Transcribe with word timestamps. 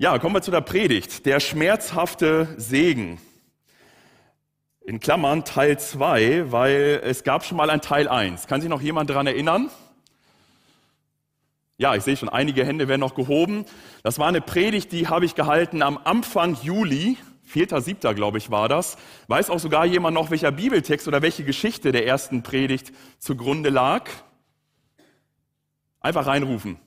Ja, 0.00 0.18
kommen 0.18 0.34
wir 0.34 0.40
zu 0.40 0.50
der 0.50 0.62
Predigt. 0.62 1.26
Der 1.26 1.40
schmerzhafte 1.40 2.54
Segen. 2.56 3.20
In 4.80 4.98
Klammern 4.98 5.44
Teil 5.44 5.78
2, 5.78 6.50
weil 6.50 7.02
es 7.04 7.22
gab 7.22 7.44
schon 7.44 7.58
mal 7.58 7.68
ein 7.68 7.82
Teil 7.82 8.08
1. 8.08 8.46
Kann 8.46 8.62
sich 8.62 8.70
noch 8.70 8.80
jemand 8.80 9.10
daran 9.10 9.26
erinnern? 9.26 9.68
Ja, 11.76 11.94
ich 11.94 12.02
sehe 12.02 12.16
schon, 12.16 12.30
einige 12.30 12.64
Hände 12.64 12.88
werden 12.88 13.02
noch 13.02 13.14
gehoben. 13.14 13.66
Das 14.02 14.18
war 14.18 14.26
eine 14.26 14.40
Predigt, 14.40 14.90
die 14.92 15.08
habe 15.08 15.26
ich 15.26 15.34
gehalten 15.34 15.82
am 15.82 15.98
Anfang 16.02 16.56
Juli, 16.62 17.18
4.7. 17.52 18.14
glaube 18.14 18.38
ich 18.38 18.50
war 18.50 18.70
das. 18.70 18.96
Weiß 19.28 19.50
auch 19.50 19.60
sogar 19.60 19.84
jemand 19.84 20.14
noch, 20.14 20.30
welcher 20.30 20.50
Bibeltext 20.50 21.08
oder 21.08 21.20
welche 21.20 21.44
Geschichte 21.44 21.92
der 21.92 22.06
ersten 22.06 22.42
Predigt 22.42 22.90
zugrunde 23.18 23.68
lag? 23.68 24.08
Einfach 26.00 26.24
reinrufen. 26.24 26.78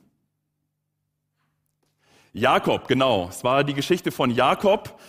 Jakob, 2.36 2.88
genau. 2.88 3.28
Es 3.30 3.44
war 3.44 3.64
die 3.64 3.76
Geschichte 3.76 4.12
von 4.12 4.32
Jakob. 4.32 5.00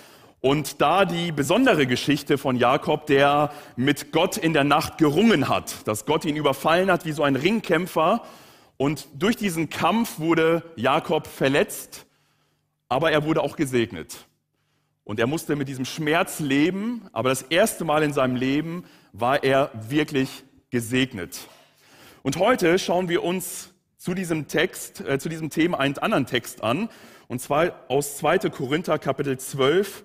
Und 0.42 0.82
da 0.82 1.06
die 1.06 1.32
besondere 1.32 1.87
Geschichte 1.87 2.37
von 2.37 2.56
Jakob, 2.56 3.06
der 3.06 3.51
mit 3.77 4.12
Gott 4.12 4.37
in 4.37 4.52
der 4.52 4.65
Nacht 4.65 4.98
gerungen 4.98 5.48
hat, 5.48 5.88
dass 5.88 6.05
Gott 6.05 6.27
ihn 6.27 6.37
überfallen 6.37 6.91
hat 6.91 7.06
wie 7.06 7.12
so 7.12 7.23
ein 7.23 7.34
Ringkämpfer. 7.34 8.23
Und 8.77 9.09
durch 9.15 9.37
diesen 9.37 9.70
Kampf 9.70 10.18
wurde 10.18 10.65
Jakob 10.77 11.27
verletzt, 11.27 12.05
aber 12.91 13.10
er 13.10 13.24
wurde 13.24 13.41
auch 13.41 13.56
gesegnet. 13.56 14.27
Und 15.02 15.18
er 15.18 15.27
musste 15.27 15.56
mit 15.56 15.68
diesem 15.68 15.87
Schmerz 15.87 16.41
leben, 16.41 17.09
aber 17.15 17.30
das 17.30 17.41
erste 17.41 17.87
Mal 17.87 18.02
in 18.02 18.12
seinem 18.12 18.37
Leben 18.37 18.84
war 19.15 19.43
er 19.45 19.70
wirklich 19.88 20.45
gesegnet. 20.68 21.48
Und 22.23 22.37
heute 22.37 22.79
schauen 22.79 23.09
wir 23.09 23.24
uns 23.24 23.70
zu 23.96 24.12
diesem 24.12 24.46
Text, 24.46 25.01
äh, 25.01 25.18
zu 25.18 25.30
diesem 25.30 25.48
Thema 25.48 25.80
einen 25.80 25.96
anderen 25.96 26.27
Text 26.27 26.62
an, 26.62 26.91
und 27.28 27.41
zwar 27.41 27.84
aus 27.88 28.19
2. 28.19 28.51
Korinther 28.51 28.98
Kapitel 28.98 29.38
12, 29.38 30.05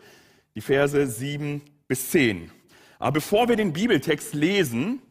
die 0.55 0.62
Verse 0.62 1.08
7 1.08 1.62
bis 1.88 2.12
10. 2.12 2.52
Aber 2.99 3.13
bevor 3.13 3.48
wir 3.48 3.55
den 3.55 3.74
Bibeltext 3.74 4.34
lesen, 4.34 5.02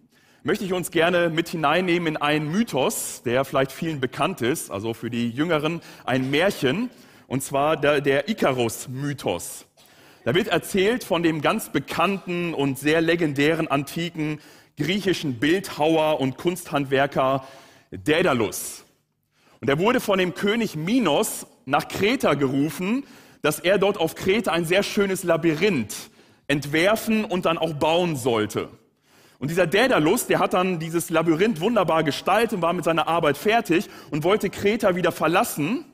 möchte 0.43 0.65
ich 0.65 0.73
uns 0.73 0.91
gerne 0.91 1.31
mit 1.31 1.49
hineinnehmen 1.49 2.15
in 2.15 2.17
einen 2.17 2.51
Mythos, 2.51 3.23
der 3.25 3.45
vielleicht 3.45 3.73
vielen 3.73 4.01
bekannt 4.01 4.41
ist, 4.41 4.71
also 4.71 4.95
für 4.95 5.11
die 5.11 5.31
Jüngeren 5.31 5.81
ein 6.05 6.31
Märchen, 6.31 6.91
und 7.27 7.43
zwar 7.43 7.77
der, 7.77 8.01
der 8.01 8.29
Icarus-Mythos. 8.29 9.67
Da 10.25 10.35
wird 10.35 10.49
erzählt 10.49 11.05
von 11.05 11.23
dem 11.23 11.41
ganz 11.41 11.71
bekannten 11.71 12.55
und 12.55 12.79
sehr 12.79 13.01
legendären 13.01 13.69
antiken 13.69 14.41
griechischen 14.77 15.39
Bildhauer 15.39 16.21
und 16.21 16.37
Kunsthandwerker 16.37 17.47
Daedalus. 17.91 18.85
Und 19.61 19.69
er 19.69 19.79
wurde 19.79 20.01
von 20.01 20.19
dem 20.19 20.35
König 20.35 20.77
Minos 20.77 21.47
nach 21.69 21.87
Kreta 21.89 22.35
gerufen, 22.35 23.05
dass 23.43 23.61
er 23.61 23.79
dort 23.79 23.99
auf 23.99 24.15
Kreta 24.15 24.53
ein 24.53 24.65
sehr 24.65 24.83
schönes 24.83 25.23
Labyrinth 25.23 26.11
entwerfen 26.47 27.25
und 27.25 27.45
dann 27.45 27.59
auch 27.59 27.75
bauen 27.75 28.17
sollte. 28.17 28.71
Und 29.39 29.51
dieser 29.51 29.67
Daedalus, 29.67 30.27
der 30.27 30.41
hat 30.41 30.55
dann 30.55 30.81
dieses 30.81 31.11
Labyrinth 31.11 31.61
wunderbar 31.61 32.03
gestaltet 32.03 32.55
und 32.55 32.63
war 32.63 32.73
mit 32.73 32.85
seiner 32.85 33.07
Arbeit 33.07 33.37
fertig 33.37 33.89
und 34.11 34.25
wollte 34.25 34.51
Kreta 34.51 34.97
wieder 34.97 35.13
verlassen. 35.13 35.85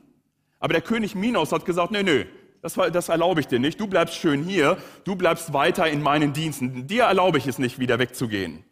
Aber 0.59 0.73
der 0.73 0.81
König 0.81 1.13
Minos 1.13 1.51
hat 1.51 1.65
gesagt, 1.65 1.91
nee, 1.91 2.01
nee, 2.01 2.25
das, 2.61 2.73
das 2.91 3.09
erlaube 3.09 3.41
ich 3.41 3.47
dir 3.47 3.59
nicht. 3.59 3.79
Du 3.79 3.85
bleibst 3.85 4.15
schön 4.15 4.43
hier, 4.43 4.77
du 5.03 5.15
bleibst 5.15 5.53
weiter 5.53 5.87
in 5.87 6.01
meinen 6.01 6.33
Diensten. 6.33 6.87
Dir 6.87 7.03
erlaube 7.03 7.37
ich 7.37 7.45
es 7.45 7.59
nicht, 7.59 7.77
wieder 7.77 7.99
wegzugehen. 7.99 8.63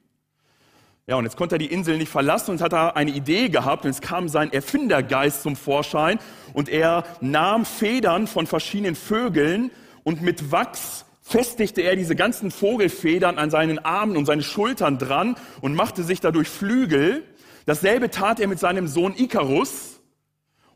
Ja, 1.06 1.18
und 1.18 1.26
jetzt 1.26 1.36
konnte 1.36 1.56
er 1.56 1.60
die 1.60 1.66
Insel 1.66 1.98
nicht 1.98 2.10
verlassen 2.10 2.52
und 2.52 2.62
hat 2.62 2.72
da 2.72 2.90
eine 2.90 3.12
Idee 3.12 3.50
gehabt 3.50 3.84
und 3.84 3.92
es 3.92 4.00
kam 4.00 4.30
sein 4.30 4.54
Erfindergeist 4.54 5.44
zum 5.44 5.58
Vorschein 5.58 6.18
und 6.54 6.70
er 6.70 7.04
nahm 7.20 7.66
Federn 7.66 8.26
von 8.26 8.48
verschiedenen 8.48 8.96
Vögeln 8.96 9.70
und 10.04 10.22
mit 10.22 10.54
Wachs 10.54 11.04
festigte 11.22 11.82
er 11.82 11.98
diese 11.98 12.16
ganzen 12.16 12.52
Vogelfedern 12.52 13.38
an 13.38 13.50
seinen 13.50 13.80
Armen 13.80 14.16
und 14.16 14.26
seine 14.26 14.44
Schultern 14.44 14.98
dran 14.98 15.36
und 15.60 15.76
machte 15.76 16.04
sich 16.04 16.22
dadurch 16.22 16.48
Flügel. 16.48 17.24
Dasselbe 17.66 18.10
tat 18.10 18.40
er 18.40 18.48
mit 18.48 18.60
seinem 18.60 18.88
Sohn 18.88 19.14
Ikarus. 19.14 20.00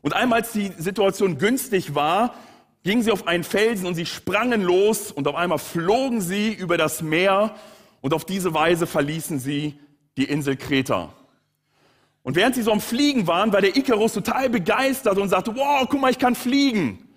Und 0.02 0.14
einmal 0.14 0.40
als 0.40 0.52
die 0.52 0.72
Situation 0.76 1.38
günstig 1.38 1.94
war, 1.94 2.34
gingen 2.82 3.02
sie 3.02 3.12
auf 3.12 3.26
einen 3.26 3.44
Felsen 3.44 3.86
und 3.86 3.94
sie 3.94 4.06
sprangen 4.06 4.60
los 4.60 5.10
und 5.10 5.26
auf 5.26 5.36
einmal 5.36 5.58
flogen 5.58 6.20
sie 6.20 6.52
über 6.52 6.76
das 6.76 7.00
Meer 7.00 7.54
und 8.02 8.12
auf 8.12 8.26
diese 8.26 8.52
Weise 8.52 8.86
verließen 8.86 9.38
sie 9.38 9.78
die 10.18 10.24
Insel 10.24 10.56
Kreta. 10.56 11.14
Und 12.22 12.36
während 12.36 12.54
sie 12.54 12.62
so 12.62 12.72
am 12.72 12.80
Fliegen 12.80 13.26
waren, 13.26 13.52
war 13.52 13.62
der 13.62 13.76
Icarus 13.76 14.12
total 14.12 14.50
begeistert 14.50 15.16
und 15.16 15.30
sagte, 15.30 15.56
wow, 15.56 15.86
guck 15.88 16.00
mal, 16.00 16.10
ich 16.10 16.18
kann 16.18 16.34
fliegen. 16.34 17.08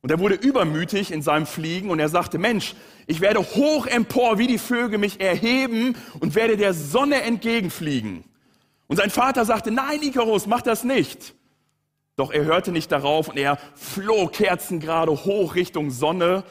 Und 0.00 0.10
er 0.10 0.18
wurde 0.18 0.34
übermütig 0.34 1.12
in 1.12 1.22
seinem 1.22 1.46
Fliegen 1.46 1.90
und 1.90 2.00
er 2.00 2.08
sagte, 2.08 2.38
Mensch, 2.38 2.74
ich 3.06 3.20
werde 3.20 3.38
hoch 3.38 3.86
empor 3.86 4.38
wie 4.38 4.48
die 4.48 4.58
Vögel 4.58 4.98
mich 4.98 5.20
erheben 5.20 5.94
und 6.18 6.34
werde 6.34 6.56
der 6.56 6.74
Sonne 6.74 7.22
entgegenfliegen. 7.22 8.24
Und 8.88 8.96
sein 8.96 9.10
Vater 9.10 9.44
sagte, 9.44 9.70
nein, 9.70 10.02
Icarus, 10.02 10.48
mach 10.48 10.62
das 10.62 10.82
nicht. 10.82 11.34
Doch 12.16 12.32
er 12.32 12.44
hörte 12.44 12.72
nicht 12.72 12.90
darauf 12.90 13.28
und 13.28 13.38
er 13.38 13.58
flog 13.76 14.32
kerzengerade 14.32 15.12
hoch 15.12 15.54
Richtung 15.54 15.90
Sonne 15.90 16.42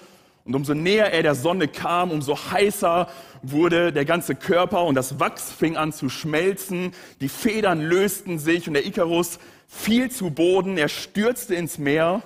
und 0.44 0.56
umso 0.56 0.74
näher 0.74 1.12
er 1.12 1.24
der 1.24 1.36
Sonne 1.36 1.68
kam, 1.68 2.12
umso 2.12 2.36
heißer 2.36 3.08
wurde 3.44 3.94
der 3.94 4.06
ganze 4.06 4.36
Körper 4.36 4.86
und 4.86 4.96
das 4.96 5.20
Wachs 5.20 5.52
fing 5.52 5.78
an 5.78 5.94
zu 5.94 6.10
schmelzen, 6.10 6.94
die 7.20 7.30
Federn 7.30 7.82
lösten 7.82 8.40
sich 8.40 8.68
und 8.68 8.74
der 8.74 8.86
Ikarus 8.86 9.40
fiel 9.68 10.10
zu 10.12 10.32
Boden, 10.32 10.78
er 10.78 10.90
stürzte 10.90 11.56
ins 11.56 11.78
Meer 11.78 12.24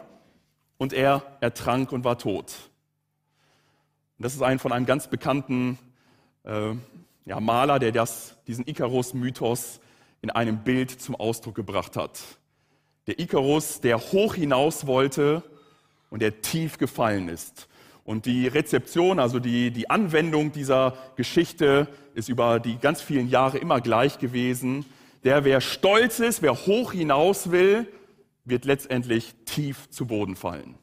und 0.78 0.94
er 0.94 1.24
ertrank 1.42 1.92
und 1.92 2.04
war 2.04 2.18
tot. 2.18 2.54
Und 4.18 4.24
das 4.24 4.34
ist 4.34 4.42
ein 4.42 4.60
von 4.60 4.72
einem 4.72 4.86
ganz 4.86 5.08
bekannten 5.08 5.78
äh, 6.44 6.74
ja, 7.26 7.40
Maler, 7.40 7.80
der 7.80 7.92
das, 7.92 8.36
diesen 8.48 8.66
Ikarus-Mythos 8.68 9.80
in 10.22 10.30
einem 10.30 10.64
Bild 10.64 10.90
zum 10.90 11.16
Ausdruck 11.16 11.56
gebracht 11.56 11.98
hat. 11.98 12.20
Der 13.08 13.20
Ikarus, 13.20 13.82
der 13.82 14.00
hoch 14.00 14.36
hinaus 14.36 14.88
wollte 14.88 15.44
und 16.10 16.22
der 16.22 16.42
tief 16.42 16.78
gefallen 16.78 17.30
ist. 17.30 17.68
Und 18.06 18.28
die 18.28 18.48
Rezeption, 18.48 19.20
also 19.20 19.40
die, 19.40 19.72
die 19.72 19.90
Anwendung 19.90 20.52
dieser 20.52 20.96
Geschichte 21.16 21.88
ist 22.14 22.30
über 22.30 22.60
die 22.60 22.78
ganz 22.78 23.02
vielen 23.02 23.28
Jahre 23.28 23.58
immer 23.58 23.82
gleich 23.82 24.20
gewesen. 24.20 24.86
Der, 25.24 25.44
wer 25.44 25.60
stolz 25.60 26.20
ist, 26.20 26.44
wer 26.44 26.54
hoch 26.68 26.92
hinaus 26.94 27.50
will, 27.50 27.92
wird 28.46 28.64
letztendlich 28.64 29.34
tief 29.46 29.90
zu 29.90 30.06
Boden 30.06 30.36
fallen. 30.36 30.78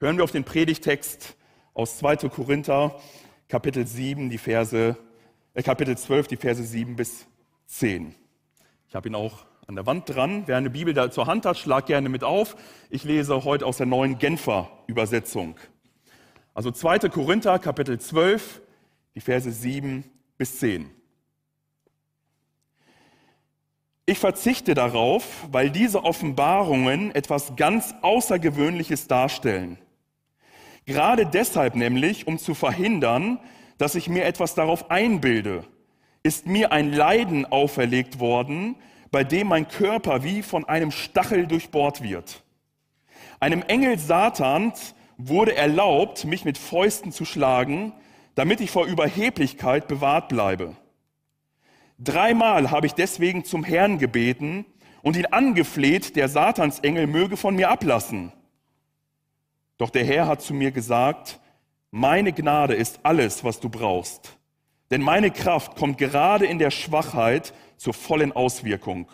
Hören 0.00 0.16
wir 0.16 0.24
auf 0.24 0.32
den 0.32 0.42
Predigtext 0.42 1.36
aus 1.72 1.98
2. 1.98 2.28
Korinther, 2.28 3.00
Kapitel 3.48 3.86
7, 3.86 4.28
die 4.28 4.38
Verse, 4.38 4.96
äh, 5.54 5.62
Kapitel 5.62 5.96
12, 5.96 6.26
die 6.26 6.36
Verse 6.36 6.64
7 6.64 6.96
bis 6.96 7.26
10. 7.66 8.16
Ich 8.88 8.96
habe 8.96 9.08
ihn 9.08 9.14
auch 9.14 9.46
an 9.70 9.76
der 9.76 9.86
Wand 9.86 10.12
dran. 10.12 10.42
Wer 10.46 10.56
eine 10.56 10.68
Bibel 10.68 10.94
da 10.94 11.12
zur 11.12 11.28
Hand 11.28 11.46
hat, 11.46 11.56
schlag 11.56 11.86
gerne 11.86 12.08
mit 12.08 12.24
auf. 12.24 12.56
Ich 12.90 13.04
lese 13.04 13.44
heute 13.44 13.64
aus 13.64 13.76
der 13.76 13.86
neuen 13.86 14.18
Genfer 14.18 14.68
Übersetzung. 14.88 15.54
Also 16.54 16.72
2. 16.72 17.08
Korinther, 17.08 17.56
Kapitel 17.60 18.00
12, 18.00 18.62
die 19.14 19.20
Verse 19.20 19.48
7 19.48 20.10
bis 20.36 20.58
10. 20.58 20.90
Ich 24.06 24.18
verzichte 24.18 24.74
darauf, 24.74 25.46
weil 25.52 25.70
diese 25.70 26.02
Offenbarungen 26.02 27.14
etwas 27.14 27.54
ganz 27.54 27.94
Außergewöhnliches 28.02 29.06
darstellen. 29.06 29.78
Gerade 30.84 31.26
deshalb 31.26 31.76
nämlich, 31.76 32.26
um 32.26 32.38
zu 32.38 32.54
verhindern, 32.54 33.38
dass 33.78 33.94
ich 33.94 34.08
mir 34.08 34.24
etwas 34.24 34.56
darauf 34.56 34.90
einbilde, 34.90 35.62
ist 36.24 36.48
mir 36.48 36.72
ein 36.72 36.92
Leiden 36.92 37.46
auferlegt 37.46 38.18
worden, 38.18 38.74
bei 39.10 39.24
dem 39.24 39.48
mein 39.48 39.68
Körper 39.68 40.22
wie 40.22 40.42
von 40.42 40.64
einem 40.64 40.90
Stachel 40.90 41.46
durchbohrt 41.46 42.02
wird. 42.02 42.42
Einem 43.40 43.62
Engel 43.62 43.98
Satans 43.98 44.94
wurde 45.16 45.54
erlaubt, 45.54 46.24
mich 46.24 46.44
mit 46.44 46.58
Fäusten 46.58 47.12
zu 47.12 47.24
schlagen, 47.24 47.92
damit 48.34 48.60
ich 48.60 48.70
vor 48.70 48.86
Überheblichkeit 48.86 49.88
bewahrt 49.88 50.28
bleibe. 50.28 50.76
Dreimal 51.98 52.70
habe 52.70 52.86
ich 52.86 52.94
deswegen 52.94 53.44
zum 53.44 53.64
Herrn 53.64 53.98
gebeten 53.98 54.64
und 55.02 55.16
ihn 55.16 55.26
angefleht, 55.26 56.16
der 56.16 56.28
Satansengel 56.28 57.06
möge 57.06 57.36
von 57.36 57.54
mir 57.54 57.70
ablassen. 57.70 58.32
Doch 59.76 59.90
der 59.90 60.04
Herr 60.04 60.26
hat 60.26 60.42
zu 60.42 60.54
mir 60.54 60.70
gesagt, 60.70 61.40
meine 61.90 62.32
Gnade 62.32 62.74
ist 62.74 63.00
alles, 63.02 63.44
was 63.44 63.60
du 63.60 63.68
brauchst. 63.68 64.38
Denn 64.90 65.02
meine 65.02 65.30
Kraft 65.30 65.76
kommt 65.76 65.98
gerade 65.98 66.46
in 66.46 66.58
der 66.58 66.70
Schwachheit 66.70 67.52
zur 67.80 67.94
vollen 67.94 68.32
Auswirkung. 68.32 69.08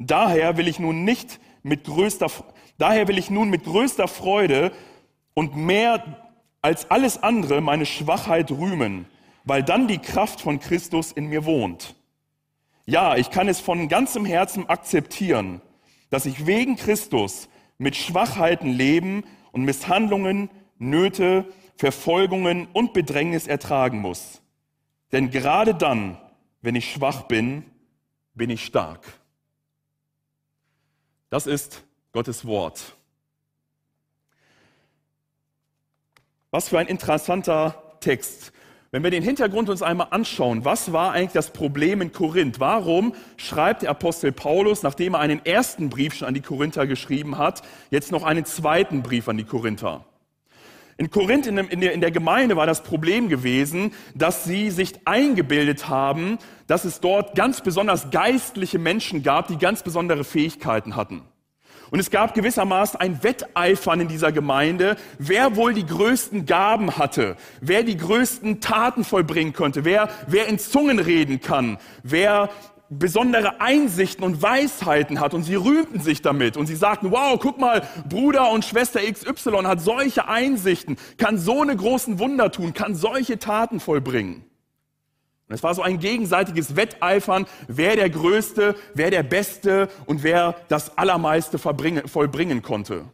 Daher 0.00 0.56
will 0.56 0.66
ich 0.66 0.80
nun 0.80 1.04
nicht 1.04 1.38
mit 1.62 1.84
größter, 1.84 2.26
daher 2.78 3.06
will 3.06 3.16
ich 3.16 3.30
nun 3.30 3.48
mit 3.48 3.62
größter 3.62 4.08
Freude 4.08 4.72
und 5.34 5.54
mehr 5.54 6.02
als 6.62 6.90
alles 6.90 7.22
andere 7.22 7.60
meine 7.60 7.86
Schwachheit 7.86 8.50
rühmen, 8.50 9.06
weil 9.44 9.62
dann 9.62 9.86
die 9.86 9.98
Kraft 9.98 10.40
von 10.40 10.58
Christus 10.58 11.12
in 11.12 11.26
mir 11.26 11.44
wohnt. 11.44 11.94
Ja, 12.86 13.14
ich 13.14 13.30
kann 13.30 13.46
es 13.46 13.60
von 13.60 13.88
ganzem 13.88 14.24
Herzen 14.24 14.68
akzeptieren, 14.68 15.60
dass 16.10 16.26
ich 16.26 16.44
wegen 16.44 16.74
Christus 16.74 17.48
mit 17.78 17.94
Schwachheiten 17.94 18.72
leben 18.72 19.22
und 19.52 19.62
Misshandlungen, 19.62 20.50
Nöte, 20.78 21.44
Verfolgungen 21.76 22.66
und 22.72 22.94
Bedrängnis 22.94 23.46
ertragen 23.46 24.00
muss. 24.00 24.42
Denn 25.12 25.30
gerade 25.30 25.72
dann, 25.72 26.18
wenn 26.62 26.74
ich 26.74 26.90
schwach 26.90 27.22
bin, 27.22 27.62
bin 28.36 28.50
ich 28.50 28.64
stark. 28.64 29.00
Das 31.30 31.46
ist 31.46 31.82
Gottes 32.12 32.46
Wort. 32.46 32.94
Was 36.50 36.68
für 36.68 36.78
ein 36.78 36.86
interessanter 36.86 37.82
Text. 38.00 38.52
Wenn 38.92 39.02
wir 39.02 39.10
den 39.10 39.22
Hintergrund 39.22 39.68
uns 39.68 39.82
einmal 39.82 40.08
anschauen, 40.10 40.64
was 40.64 40.92
war 40.92 41.12
eigentlich 41.12 41.32
das 41.32 41.52
Problem 41.52 42.00
in 42.00 42.12
Korinth? 42.12 42.60
Warum 42.60 43.14
schreibt 43.36 43.82
der 43.82 43.90
Apostel 43.90 44.32
Paulus, 44.32 44.82
nachdem 44.82 45.14
er 45.14 45.20
einen 45.20 45.44
ersten 45.44 45.90
Brief 45.90 46.14
schon 46.14 46.28
an 46.28 46.34
die 46.34 46.40
Korinther 46.40 46.86
geschrieben 46.86 47.36
hat, 47.36 47.62
jetzt 47.90 48.12
noch 48.12 48.22
einen 48.22 48.44
zweiten 48.44 49.02
Brief 49.02 49.28
an 49.28 49.36
die 49.36 49.44
Korinther? 49.44 50.04
In 50.98 51.10
Korinth 51.10 51.46
in, 51.46 51.56
der, 51.56 51.92
in 51.92 52.00
der 52.00 52.10
Gemeinde 52.10 52.56
war 52.56 52.66
das 52.66 52.82
Problem 52.82 53.28
gewesen, 53.28 53.92
dass 54.14 54.44
sie 54.44 54.70
sich 54.70 54.94
eingebildet 55.04 55.88
haben, 55.88 56.38
dass 56.66 56.86
es 56.86 57.00
dort 57.00 57.34
ganz 57.34 57.60
besonders 57.60 58.10
geistliche 58.10 58.78
Menschen 58.78 59.22
gab, 59.22 59.48
die 59.48 59.58
ganz 59.58 59.82
besondere 59.82 60.24
Fähigkeiten 60.24 60.96
hatten. 60.96 61.22
Und 61.90 62.00
es 62.00 62.10
gab 62.10 62.34
gewissermaßen 62.34 62.98
ein 62.98 63.22
Wetteifern 63.22 64.00
in 64.00 64.08
dieser 64.08 64.32
Gemeinde, 64.32 64.96
wer 65.18 65.54
wohl 65.54 65.74
die 65.74 65.86
größten 65.86 66.46
Gaben 66.46 66.96
hatte, 66.96 67.36
wer 67.60 67.82
die 67.82 67.96
größten 67.96 68.60
Taten 68.60 69.04
vollbringen 69.04 69.52
konnte, 69.52 69.84
wer, 69.84 70.08
wer 70.26 70.46
in 70.48 70.58
Zungen 70.58 70.98
reden 70.98 71.40
kann, 71.40 71.78
wer 72.02 72.48
besondere 72.88 73.60
Einsichten 73.60 74.24
und 74.24 74.42
Weisheiten 74.42 75.20
hat 75.20 75.34
und 75.34 75.42
sie 75.42 75.56
rühmten 75.56 76.00
sich 76.00 76.22
damit 76.22 76.56
und 76.56 76.66
sie 76.66 76.76
sagten, 76.76 77.10
wow, 77.10 77.38
guck 77.40 77.58
mal, 77.58 77.86
Bruder 78.08 78.50
und 78.50 78.64
Schwester 78.64 79.00
XY 79.00 79.64
hat 79.64 79.80
solche 79.80 80.28
Einsichten, 80.28 80.96
kann 81.18 81.38
so 81.38 81.62
eine 81.62 81.76
großen 81.76 82.18
Wunder 82.18 82.52
tun, 82.52 82.74
kann 82.74 82.94
solche 82.94 83.38
Taten 83.38 83.80
vollbringen. 83.80 84.44
Und 85.48 85.54
es 85.54 85.62
war 85.62 85.74
so 85.74 85.82
ein 85.82 85.98
gegenseitiges 85.98 86.74
Wetteifern, 86.74 87.46
wer 87.68 87.94
der 87.94 88.10
Größte, 88.10 88.74
wer 88.94 89.10
der 89.10 89.22
Beste 89.22 89.88
und 90.06 90.22
wer 90.22 90.56
das 90.68 90.98
Allermeiste 90.98 91.58
vollbringen 91.58 92.62
konnte. 92.62 93.04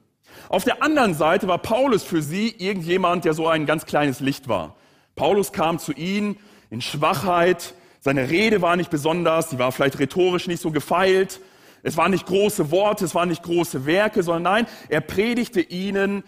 Auf 0.48 0.64
der 0.64 0.82
anderen 0.82 1.14
Seite 1.14 1.46
war 1.48 1.58
Paulus 1.58 2.02
für 2.02 2.22
sie 2.22 2.48
irgendjemand, 2.48 3.24
der 3.24 3.34
so 3.34 3.48
ein 3.48 3.66
ganz 3.66 3.84
kleines 3.86 4.20
Licht 4.20 4.48
war. 4.48 4.76
Paulus 5.14 5.52
kam 5.52 5.78
zu 5.78 5.92
ihnen 5.92 6.36
in 6.70 6.80
Schwachheit, 6.80 7.74
seine 8.04 8.28
Rede 8.28 8.62
war 8.62 8.74
nicht 8.74 8.90
besonders, 8.90 9.50
sie 9.50 9.60
war 9.60 9.70
vielleicht 9.70 10.00
rhetorisch 10.00 10.48
nicht 10.48 10.60
so 10.60 10.72
gefeilt, 10.72 11.40
es 11.84 11.96
waren 11.96 12.10
nicht 12.10 12.26
große 12.26 12.72
Worte, 12.72 13.04
es 13.04 13.14
waren 13.14 13.28
nicht 13.28 13.44
große 13.44 13.86
Werke, 13.86 14.24
sondern 14.24 14.42
nein, 14.42 14.66
er 14.88 15.00
predigte 15.00 15.60
ihnen 15.60 16.24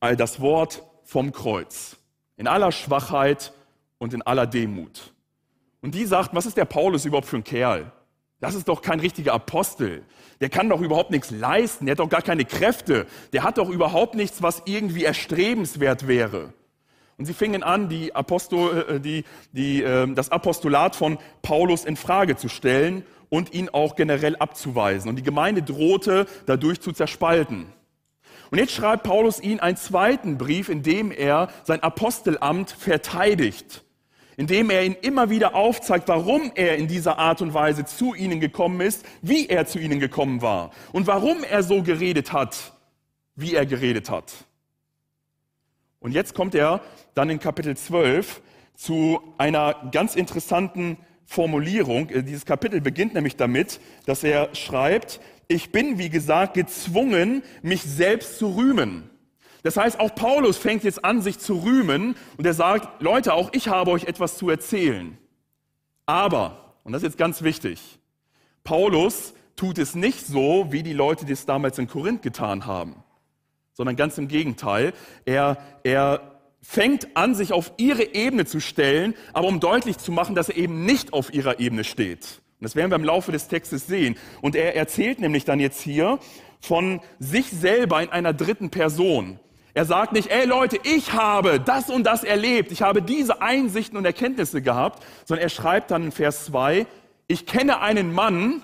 all 0.00 0.16
das 0.16 0.40
Wort 0.40 0.82
vom 1.04 1.30
Kreuz. 1.30 1.96
In 2.36 2.48
aller 2.48 2.72
Schwachheit 2.72 3.52
und 3.98 4.14
in 4.14 4.22
aller 4.22 4.48
Demut. 4.48 5.14
Und 5.80 5.94
die 5.94 6.06
sagt, 6.06 6.34
was 6.34 6.44
ist 6.44 6.56
der 6.56 6.64
Paulus 6.64 7.04
überhaupt 7.04 7.28
für 7.28 7.36
ein 7.36 7.44
Kerl? 7.44 7.92
Das 8.40 8.56
ist 8.56 8.66
doch 8.66 8.82
kein 8.82 8.98
richtiger 8.98 9.32
Apostel. 9.32 10.02
Der 10.40 10.48
kann 10.48 10.68
doch 10.68 10.80
überhaupt 10.80 11.12
nichts 11.12 11.30
leisten. 11.30 11.86
Der 11.86 11.92
hat 11.92 12.00
doch 12.00 12.08
gar 12.08 12.22
keine 12.22 12.44
Kräfte. 12.44 13.06
Der 13.32 13.44
hat 13.44 13.58
doch 13.58 13.70
überhaupt 13.70 14.16
nichts, 14.16 14.42
was 14.42 14.62
irgendwie 14.64 15.04
erstrebenswert 15.04 16.08
wäre. 16.08 16.52
Und 17.18 17.24
sie 17.24 17.34
fingen 17.34 17.62
an, 17.62 17.88
die 17.88 18.14
Apostol, 18.14 18.86
äh, 18.88 19.00
die, 19.00 19.24
die, 19.52 19.82
ähm, 19.82 20.14
das 20.14 20.30
Apostolat 20.30 20.96
von 20.96 21.18
Paulus 21.42 21.84
in 21.84 21.96
Frage 21.96 22.36
zu 22.36 22.48
stellen 22.48 23.04
und 23.28 23.54
ihn 23.54 23.68
auch 23.68 23.96
generell 23.96 24.36
abzuweisen. 24.36 25.08
Und 25.08 25.16
die 25.16 25.22
Gemeinde 25.22 25.62
drohte, 25.62 26.26
dadurch 26.46 26.80
zu 26.80 26.92
zerspalten. 26.92 27.66
Und 28.50 28.58
jetzt 28.58 28.72
schreibt 28.72 29.02
Paulus 29.02 29.40
ihnen 29.40 29.60
einen 29.60 29.76
zweiten 29.76 30.38
Brief, 30.38 30.68
in 30.68 30.82
dem 30.82 31.10
er 31.10 31.48
sein 31.64 31.82
Apostelamt 31.82 32.70
verteidigt 32.70 33.82
indem 34.36 34.70
er 34.70 34.84
ihnen 34.84 34.96
immer 35.00 35.30
wieder 35.30 35.54
aufzeigt, 35.54 36.08
warum 36.08 36.52
er 36.54 36.76
in 36.76 36.88
dieser 36.88 37.18
Art 37.18 37.40
und 37.40 37.54
Weise 37.54 37.84
zu 37.84 38.14
ihnen 38.14 38.38
gekommen 38.38 38.80
ist, 38.80 39.04
wie 39.22 39.48
er 39.48 39.66
zu 39.66 39.78
ihnen 39.78 39.98
gekommen 39.98 40.42
war 40.42 40.72
und 40.92 41.06
warum 41.06 41.42
er 41.42 41.62
so 41.62 41.82
geredet 41.82 42.32
hat, 42.32 42.74
wie 43.34 43.54
er 43.54 43.66
geredet 43.66 44.10
hat. 44.10 44.45
Und 46.06 46.12
jetzt 46.12 46.34
kommt 46.36 46.54
er 46.54 46.82
dann 47.14 47.30
in 47.30 47.40
Kapitel 47.40 47.76
12 47.76 48.40
zu 48.76 49.20
einer 49.38 49.88
ganz 49.90 50.14
interessanten 50.14 50.98
Formulierung. 51.24 52.10
Äh, 52.10 52.22
dieses 52.22 52.46
Kapitel 52.46 52.80
beginnt 52.80 53.14
nämlich 53.14 53.34
damit, 53.34 53.80
dass 54.06 54.22
er 54.22 54.54
schreibt, 54.54 55.18
ich 55.48 55.72
bin, 55.72 55.98
wie 55.98 56.08
gesagt, 56.08 56.54
gezwungen, 56.54 57.42
mich 57.60 57.82
selbst 57.82 58.38
zu 58.38 58.50
rühmen. 58.50 59.10
Das 59.64 59.76
heißt, 59.76 59.98
auch 59.98 60.14
Paulus 60.14 60.58
fängt 60.58 60.84
jetzt 60.84 61.04
an, 61.04 61.22
sich 61.22 61.40
zu 61.40 61.54
rühmen 61.56 62.14
und 62.36 62.46
er 62.46 62.54
sagt, 62.54 63.02
Leute, 63.02 63.34
auch 63.34 63.50
ich 63.52 63.66
habe 63.66 63.90
euch 63.90 64.04
etwas 64.04 64.38
zu 64.38 64.48
erzählen. 64.48 65.18
Aber, 66.06 66.76
und 66.84 66.92
das 66.92 67.02
ist 67.02 67.06
jetzt 67.06 67.18
ganz 67.18 67.42
wichtig, 67.42 67.98
Paulus 68.62 69.34
tut 69.56 69.76
es 69.78 69.96
nicht 69.96 70.24
so, 70.24 70.68
wie 70.70 70.84
die 70.84 70.92
Leute 70.92 71.26
das 71.26 71.46
damals 71.46 71.80
in 71.80 71.88
Korinth 71.88 72.22
getan 72.22 72.64
haben, 72.64 73.02
sondern 73.76 73.94
ganz 73.94 74.16
im 74.16 74.26
Gegenteil. 74.26 74.94
Er, 75.26 75.58
er 75.84 76.32
fängt 76.62 77.14
an, 77.14 77.34
sich 77.34 77.52
auf 77.52 77.72
ihre 77.76 78.14
Ebene 78.14 78.46
zu 78.46 78.58
stellen, 78.58 79.14
aber 79.34 79.46
um 79.48 79.60
deutlich 79.60 79.98
zu 79.98 80.10
machen, 80.10 80.34
dass 80.34 80.48
er 80.48 80.56
eben 80.56 80.84
nicht 80.84 81.12
auf 81.12 81.32
ihrer 81.32 81.60
Ebene 81.60 81.84
steht. 81.84 82.40
Und 82.58 82.64
das 82.64 82.74
werden 82.74 82.90
wir 82.90 82.96
im 82.96 83.04
Laufe 83.04 83.32
des 83.32 83.48
Textes 83.48 83.86
sehen. 83.86 84.16
Und 84.40 84.56
er 84.56 84.74
erzählt 84.74 85.20
nämlich 85.20 85.44
dann 85.44 85.60
jetzt 85.60 85.82
hier 85.82 86.18
von 86.60 87.00
sich 87.18 87.50
selber 87.50 88.02
in 88.02 88.08
einer 88.08 88.32
dritten 88.32 88.70
Person. 88.70 89.38
Er 89.74 89.84
sagt 89.84 90.14
nicht, 90.14 90.30
ey 90.30 90.46
Leute, 90.46 90.78
ich 90.82 91.12
habe 91.12 91.60
das 91.60 91.90
und 91.90 92.04
das 92.04 92.24
erlebt, 92.24 92.72
ich 92.72 92.80
habe 92.80 93.02
diese 93.02 93.42
Einsichten 93.42 93.98
und 93.98 94.06
Erkenntnisse 94.06 94.62
gehabt, 94.62 95.04
sondern 95.26 95.42
er 95.44 95.50
schreibt 95.50 95.90
dann 95.90 96.04
in 96.04 96.12
Vers 96.12 96.46
2, 96.46 96.86
ich 97.28 97.44
kenne 97.44 97.80
einen 97.80 98.14
Mann, 98.14 98.62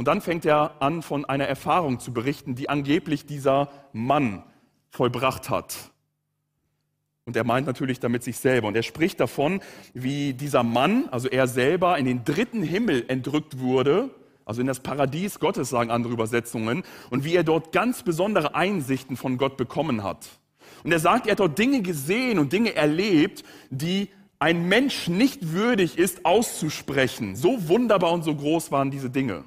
und 0.00 0.08
dann 0.08 0.22
fängt 0.22 0.46
er 0.46 0.80
an, 0.80 1.02
von 1.02 1.26
einer 1.26 1.44
Erfahrung 1.44 2.00
zu 2.00 2.14
berichten, 2.14 2.54
die 2.54 2.70
angeblich 2.70 3.26
dieser 3.26 3.68
Mann 3.92 4.42
vollbracht 4.88 5.50
hat. 5.50 5.76
Und 7.26 7.36
er 7.36 7.44
meint 7.44 7.66
natürlich 7.66 8.00
damit 8.00 8.24
sich 8.24 8.38
selber. 8.38 8.68
Und 8.68 8.76
er 8.76 8.82
spricht 8.82 9.20
davon, 9.20 9.60
wie 9.92 10.32
dieser 10.32 10.62
Mann, 10.62 11.10
also 11.10 11.28
er 11.28 11.46
selber, 11.46 11.98
in 11.98 12.06
den 12.06 12.24
dritten 12.24 12.62
Himmel 12.62 13.04
entrückt 13.08 13.58
wurde 13.58 14.08
also 14.46 14.62
in 14.62 14.66
das 14.66 14.80
Paradies 14.80 15.38
Gottes, 15.38 15.68
sagen 15.68 15.90
andere 15.90 16.14
Übersetzungen, 16.14 16.82
und 17.10 17.22
wie 17.22 17.34
er 17.34 17.44
dort 17.44 17.70
ganz 17.70 18.02
besondere 18.02 18.54
Einsichten 18.54 19.18
von 19.18 19.36
Gott 19.36 19.58
bekommen 19.58 20.02
hat. 20.02 20.26
Und 20.82 20.92
er 20.92 20.98
sagt, 20.98 21.26
er 21.26 21.32
hat 21.32 21.40
dort 21.40 21.58
Dinge 21.58 21.82
gesehen 21.82 22.38
und 22.38 22.54
Dinge 22.54 22.74
erlebt, 22.74 23.44
die 23.68 24.08
ein 24.38 24.66
Mensch 24.66 25.08
nicht 25.08 25.52
würdig 25.52 25.98
ist 25.98 26.24
auszusprechen. 26.24 27.36
So 27.36 27.68
wunderbar 27.68 28.12
und 28.12 28.24
so 28.24 28.34
groß 28.34 28.72
waren 28.72 28.90
diese 28.90 29.10
Dinge. 29.10 29.44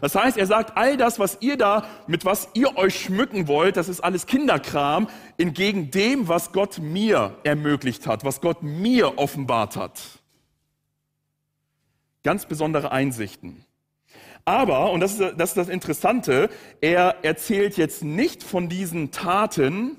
Das 0.00 0.14
heißt, 0.14 0.36
er 0.36 0.46
sagt, 0.46 0.76
all 0.76 0.96
das, 0.96 1.18
was 1.18 1.38
ihr 1.40 1.56
da, 1.56 1.86
mit 2.06 2.24
was 2.24 2.48
ihr 2.54 2.76
euch 2.76 3.00
schmücken 3.00 3.48
wollt, 3.48 3.76
das 3.76 3.88
ist 3.88 4.00
alles 4.00 4.26
Kinderkram, 4.26 5.08
entgegen 5.36 5.90
dem, 5.90 6.28
was 6.28 6.52
Gott 6.52 6.78
mir 6.78 7.36
ermöglicht 7.44 8.06
hat, 8.06 8.24
was 8.24 8.40
Gott 8.40 8.62
mir 8.62 9.18
offenbart 9.18 9.76
hat. 9.76 10.00
Ganz 12.22 12.46
besondere 12.46 12.92
Einsichten. 12.92 13.64
Aber, 14.44 14.92
und 14.92 15.00
das 15.00 15.18
ist, 15.18 15.34
das 15.36 15.50
ist 15.50 15.56
das 15.56 15.68
Interessante, 15.68 16.48
er 16.80 17.16
erzählt 17.22 17.76
jetzt 17.76 18.02
nicht 18.02 18.42
von 18.42 18.68
diesen 18.68 19.10
Taten, 19.10 19.98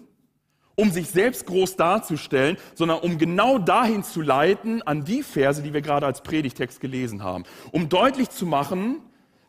um 0.76 0.92
sich 0.92 1.10
selbst 1.10 1.46
groß 1.46 1.76
darzustellen, 1.76 2.58
sondern 2.74 3.00
um 3.00 3.18
genau 3.18 3.60
dahin 3.60 4.02
zu 4.02 4.22
leiten, 4.22 4.82
an 4.82 5.04
die 5.04 5.24
Verse, 5.24 5.62
die 5.62 5.74
wir 5.74 5.82
gerade 5.82 6.06
als 6.06 6.22
Predigtext 6.22 6.80
gelesen 6.80 7.22
haben. 7.22 7.44
Um 7.72 7.90
deutlich 7.90 8.30
zu 8.30 8.46
machen, 8.46 9.02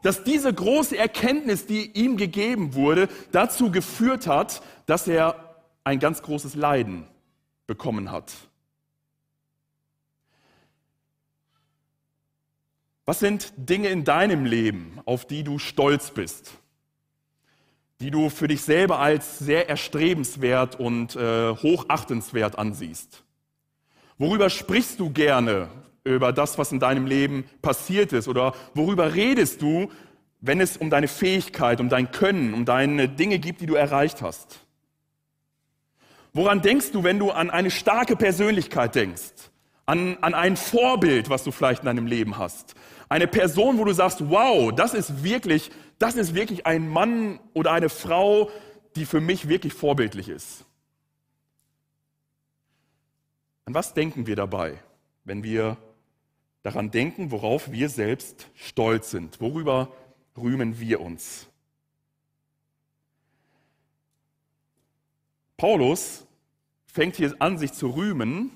dass 0.02 0.25
diese 0.25 0.52
große 0.52 0.97
Erkenntnis, 0.97 1.66
die 1.66 1.90
ihm 1.92 2.16
gegeben 2.16 2.75
wurde, 2.75 3.09
dazu 3.33 3.71
geführt 3.71 4.26
hat, 4.26 4.62
dass 4.87 5.07
er 5.07 5.37
ein 5.85 5.99
ganz 5.99 6.23
großes 6.23 6.54
Leiden 6.54 7.07
bekommen 7.66 8.11
hat. 8.11 8.33
Was 13.04 13.19
sind 13.19 13.52
Dinge 13.57 13.88
in 13.88 14.04
deinem 14.04 14.45
Leben, 14.45 15.00
auf 15.04 15.26
die 15.26 15.42
du 15.42 15.59
stolz 15.59 16.12
bist? 16.12 16.52
Die 18.00 18.11
du 18.11 18.30
für 18.30 18.47
dich 18.47 18.62
selber 18.62 19.00
als 19.00 19.40
sehr 19.40 19.69
erstrebenswert 19.69 20.78
und 20.78 21.16
äh, 21.16 21.50
hochachtenswert 21.50 22.57
ansiehst? 22.57 23.25
Worüber 24.16 24.49
sprichst 24.49 25.00
du 25.00 25.11
gerne 25.11 25.69
über 26.14 26.33
das, 26.33 26.59
was 26.59 26.73
in 26.73 26.81
deinem 26.81 27.07
Leben 27.07 27.45
passiert 27.62 28.12
ist? 28.12 28.29
Oder 28.29 28.55
worüber 28.75 29.14
redest 29.14 29.62
du, 29.62 29.90
wenn 30.40 30.61
es 30.61 30.76
um 30.76 30.90
deine 30.90 31.09
Fähigkeit, 31.09 31.81
um 31.81 31.88
dein 31.88 32.11
Können, 32.11 32.55
um 32.55 32.64
deine 32.64 33.09
Dinge 33.09 33.38
gibt, 33.38 33.61
die 33.61 33.67
du 33.67 33.75
erreicht 33.75 34.23
hast? 34.23 34.61
Woran 36.33 36.62
denkst 36.62 36.93
du, 36.93 37.02
wenn 37.02 37.19
du 37.19 37.31
an 37.31 37.50
eine 37.50 37.71
starke 37.71 38.17
Persönlichkeit 38.17 38.95
denkst? 38.95 39.50
An, 39.87 40.17
an 40.21 40.35
ein 40.35 40.57
Vorbild, 40.57 41.29
was 41.31 41.43
du 41.43 41.50
vielleicht 41.50 41.83
in 41.83 41.87
deinem 41.87 42.07
Leben 42.07 42.38
hast? 42.38 42.75
Eine 43.09 43.26
Person, 43.26 43.79
wo 43.79 43.85
du 43.85 43.93
sagst, 43.93 44.31
wow, 44.31 44.73
das 44.73 44.95
ist 44.95 45.25
wirklich 45.25 45.73
das 46.00 46.17
ist 46.17 46.35
wirklich 46.35 46.67
ein 46.67 46.88
Mann 46.88 47.38
oder 47.52 47.73
eine 47.73 47.90
Frau, 47.90 48.50
die 48.97 49.05
für 49.05 49.21
mich 49.21 49.49
wirklich 49.49 49.75
vorbildlich 49.75 50.31
ist. 50.31 50.64
An 53.67 53.75
was 53.75 53.93
denken 53.93 54.26
wir 54.26 54.35
dabei, 54.35 54.83
wenn 55.25 55.45
wir 55.45 55.76
daran 56.62 56.90
denken, 56.90 57.31
worauf 57.31 57.73
wir 57.73 57.88
selbst 57.88 58.49
stolz 58.55 59.11
sind? 59.11 59.40
Worüber 59.40 59.93
rühmen 60.37 60.79
wir 60.81 61.00
uns? 61.00 61.47
Paulus 65.57 66.26
fängt 66.87 67.17
hier 67.17 67.35
an, 67.38 67.59
sich 67.59 67.73
zu 67.73 67.88
rühmen, 67.88 68.50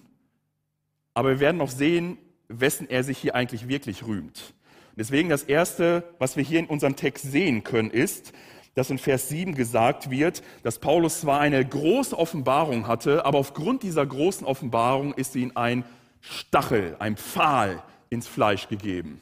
aber 1.13 1.31
wir 1.31 1.41
werden 1.41 1.59
noch 1.59 1.71
sehen, 1.71 2.19
wessen 2.49 2.89
er 2.89 3.05
sich 3.05 3.19
hier 3.19 3.35
eigentlich 3.35 3.69
wirklich 3.69 4.07
rühmt. 4.07 4.55
Deswegen 4.97 5.29
das 5.29 5.43
Erste, 5.43 6.05
was 6.19 6.37
wir 6.37 6.45
hier 6.45 6.61
in 6.61 6.67
unserem 6.67 6.97
Text 6.97 7.31
sehen 7.31 7.65
können, 7.65 7.91
ist, 7.91 8.33
dass 8.75 8.91
in 8.91 8.99
Vers 8.99 9.29
7 9.29 9.55
gesagt 9.55 10.11
wird, 10.11 10.43
dass 10.63 10.79
Paulus 10.79 11.21
zwar 11.21 11.41
eine 11.41 11.65
große 11.65 12.17
Offenbarung 12.19 12.87
hatte, 12.87 13.25
aber 13.25 13.39
aufgrund 13.39 13.83
dieser 13.83 14.05
großen 14.05 14.47
Offenbarung 14.47 15.15
ist 15.15 15.37
ihm 15.37 15.53
ein 15.55 15.85
Stachel, 16.21 16.97
ein 16.99 17.17
Pfahl 17.17 17.83
ins 18.15 18.27
Fleisch 18.27 18.69
gegeben. 18.69 19.21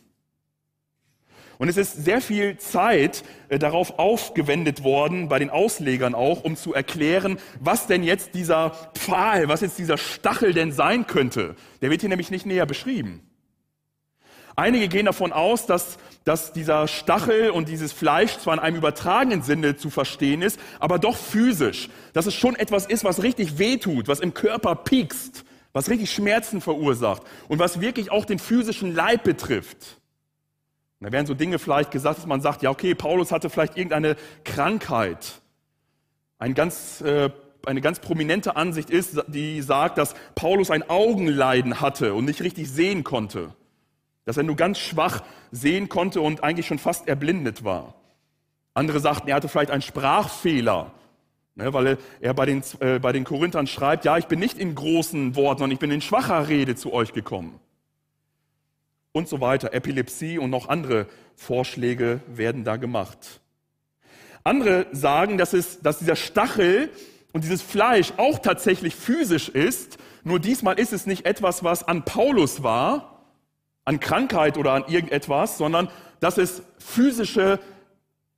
Und 1.58 1.68
es 1.68 1.76
ist 1.76 2.04
sehr 2.04 2.20
viel 2.20 2.56
Zeit 2.56 3.22
äh, 3.48 3.56
darauf 3.56 3.98
aufgewendet 3.98 4.82
worden, 4.82 5.28
bei 5.28 5.38
den 5.38 5.48
Auslegern 5.48 6.14
auch, 6.14 6.42
um 6.42 6.56
zu 6.56 6.74
erklären, 6.74 7.38
was 7.60 7.86
denn 7.86 8.02
jetzt 8.02 8.34
dieser 8.34 8.70
Pfahl, 8.94 9.48
was 9.48 9.60
jetzt 9.60 9.78
dieser 9.78 9.96
Stachel 9.96 10.54
denn 10.54 10.72
sein 10.72 11.06
könnte. 11.06 11.54
Der 11.80 11.90
wird 11.90 12.00
hier 12.00 12.08
nämlich 12.08 12.32
nicht 12.32 12.46
näher 12.46 12.66
beschrieben. 12.66 13.22
Einige 14.56 14.88
gehen 14.88 15.06
davon 15.06 15.32
aus, 15.32 15.66
dass, 15.66 15.98
dass 16.24 16.52
dieser 16.52 16.88
Stachel 16.88 17.50
und 17.50 17.68
dieses 17.68 17.92
Fleisch 17.92 18.38
zwar 18.38 18.54
in 18.54 18.60
einem 18.60 18.76
übertragenen 18.76 19.42
Sinne 19.42 19.76
zu 19.76 19.88
verstehen 19.88 20.42
ist, 20.42 20.58
aber 20.78 20.98
doch 20.98 21.16
physisch. 21.16 21.88
Dass 22.12 22.26
es 22.26 22.34
schon 22.34 22.56
etwas 22.56 22.86
ist, 22.86 23.04
was 23.04 23.22
richtig 23.22 23.58
wehtut, 23.58 24.08
was 24.08 24.20
im 24.20 24.34
Körper 24.34 24.74
piekst, 24.74 25.44
was 25.72 25.88
richtig 25.88 26.12
Schmerzen 26.12 26.60
verursacht 26.60 27.22
und 27.48 27.58
was 27.58 27.80
wirklich 27.80 28.10
auch 28.10 28.24
den 28.24 28.38
physischen 28.38 28.94
Leib 28.94 29.24
betrifft. 29.24 29.98
Da 31.00 31.10
werden 31.10 31.26
so 31.26 31.34
Dinge 31.34 31.58
vielleicht 31.58 31.90
gesagt, 31.90 32.18
dass 32.18 32.26
man 32.26 32.40
sagt, 32.40 32.62
ja 32.62 32.70
okay, 32.70 32.94
Paulus 32.94 33.32
hatte 33.32 33.50
vielleicht 33.50 33.76
irgendeine 33.76 34.16
Krankheit. 34.44 35.40
Ein 36.38 36.54
ganz, 36.54 37.00
äh, 37.00 37.30
eine 37.66 37.80
ganz 37.80 37.98
prominente 38.00 38.56
Ansicht 38.56 38.90
ist, 38.90 39.22
die 39.28 39.62
sagt, 39.62 39.98
dass 39.98 40.14
Paulus 40.34 40.70
ein 40.70 40.88
Augenleiden 40.88 41.80
hatte 41.80 42.14
und 42.14 42.24
nicht 42.24 42.42
richtig 42.42 42.70
sehen 42.70 43.02
konnte 43.02 43.52
dass 44.24 44.36
er 44.36 44.42
nur 44.42 44.56
ganz 44.56 44.78
schwach 44.78 45.22
sehen 45.50 45.88
konnte 45.88 46.20
und 46.20 46.44
eigentlich 46.44 46.66
schon 46.66 46.78
fast 46.78 47.08
erblindet 47.08 47.64
war. 47.64 47.94
Andere 48.74 49.00
sagten, 49.00 49.28
er 49.28 49.36
hatte 49.36 49.48
vielleicht 49.48 49.70
einen 49.70 49.82
Sprachfehler, 49.82 50.92
ne, 51.54 51.72
weil 51.72 51.98
er, 52.20 52.34
bei, 52.34 52.46
den, 52.46 52.62
äh, 52.80 52.98
bei 52.98 53.12
den 53.12 53.24
Korinthern 53.24 53.66
schreibt, 53.66 54.04
ja, 54.04 54.18
ich 54.18 54.26
bin 54.26 54.38
nicht 54.38 54.58
in 54.58 54.74
großen 54.74 55.36
Worten, 55.36 55.60
sondern 55.60 55.72
ich 55.72 55.78
bin 55.78 55.90
in 55.90 56.00
schwacher 56.00 56.48
Rede 56.48 56.74
zu 56.74 56.92
euch 56.92 57.12
gekommen. 57.12 57.60
Und 59.12 59.28
so 59.28 59.40
weiter. 59.40 59.74
Epilepsie 59.74 60.38
und 60.38 60.50
noch 60.50 60.68
andere 60.68 61.06
Vorschläge 61.36 62.20
werden 62.26 62.64
da 62.64 62.76
gemacht. 62.76 63.40
Andere 64.44 64.86
sagen, 64.92 65.38
dass, 65.38 65.52
es, 65.52 65.80
dass 65.80 65.98
dieser 65.98 66.16
Stachel 66.16 66.90
und 67.32 67.44
dieses 67.44 67.62
Fleisch 67.62 68.12
auch 68.16 68.38
tatsächlich 68.38 68.94
physisch 68.94 69.48
ist, 69.48 69.98
nur 70.24 70.38
diesmal 70.38 70.78
ist 70.78 70.92
es 70.92 71.06
nicht 71.06 71.26
etwas, 71.26 71.62
was 71.62 71.86
an 71.86 72.04
Paulus 72.04 72.62
war, 72.62 73.24
an 73.84 74.00
Krankheit 74.00 74.56
oder 74.56 74.72
an 74.72 74.84
irgendetwas, 74.86 75.58
sondern 75.58 75.88
dass 76.20 76.38
es 76.38 76.62
physische 76.78 77.58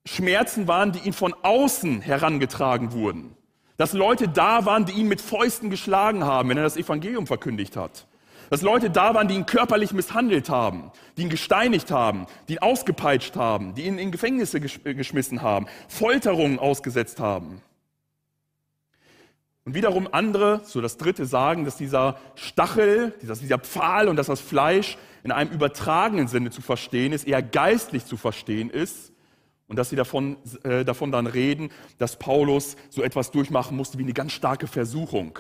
Schmerzen 0.07 0.69
waren, 0.69 0.93
die 0.93 1.01
ihn 1.01 1.13
von 1.13 1.35
außen 1.43 2.01
herangetragen 2.01 2.93
wurden. 2.93 3.37
Dass 3.77 3.93
Leute 3.93 4.29
da 4.29 4.67
waren, 4.67 4.85
die 4.85 4.93
ihn 4.93 5.09
mit 5.09 5.21
Fäusten 5.21 5.71
geschlagen 5.71 6.25
haben, 6.25 6.49
wenn 6.49 6.59
er 6.59 6.63
das 6.63 6.77
Evangelium 6.77 7.27
verkündigt 7.27 7.77
hat. 7.77 8.07
Dass 8.51 8.63
Leute 8.63 8.91
da 8.91 9.15
waren, 9.15 9.27
die 9.27 9.35
ihn 9.35 9.47
körperlich 9.47 9.93
misshandelt 9.93 10.51
haben, 10.51 10.93
die 11.17 11.23
ihn 11.23 11.31
gesteinigt 11.31 11.91
haben, 11.91 12.27
die 12.47 12.53
ihn 12.55 12.59
ausgepeitscht 12.59 13.37
haben, 13.37 13.75
die 13.75 13.87
ihn 13.87 13.99
in 13.99 14.13
Gefängnisse 14.13 14.61
geschmissen 14.61 15.43
haben, 15.43 15.67
Folterungen 15.89 16.59
ausgesetzt 16.59 17.19
haben. 17.19 17.63
Und 19.65 19.75
wiederum 19.75 20.07
andere, 20.13 20.61
so 20.65 20.83
das 20.83 20.99
dritte, 20.99 21.25
sagen, 21.25 21.65
dass 21.65 21.79
dieser 21.79 22.19
Stachel, 22.35 23.15
dieser 23.23 23.59
Pfahl 23.59 24.09
und 24.09 24.17
dass 24.17 24.27
das 24.27 24.43
Fleisch 24.43 24.99
in 25.25 25.33
einem 25.33 25.51
übertragenen 25.51 26.29
Sinne 26.29 26.51
zu 26.51 26.61
verstehen 26.61 27.15
ist, 27.15 27.27
eher 27.27 27.43
geistlich 27.43 28.05
zu 28.05 28.19
verstehen 28.19 28.69
ist. 28.69 29.14
Und 29.67 29.77
dass 29.77 29.91
sie 29.91 29.97
davon, 29.97 30.37
äh, 30.63 30.85
davon 30.85 31.11
dann 31.11 31.27
reden, 31.27 31.71
dass 31.99 32.19
Paulus 32.19 32.77
so 32.91 33.03
etwas 33.03 33.31
durchmachen 33.31 33.77
musste 33.77 33.99
wie 33.99 34.03
eine 34.03 34.13
ganz 34.13 34.33
starke 34.33 34.67
Versuchung. 34.67 35.39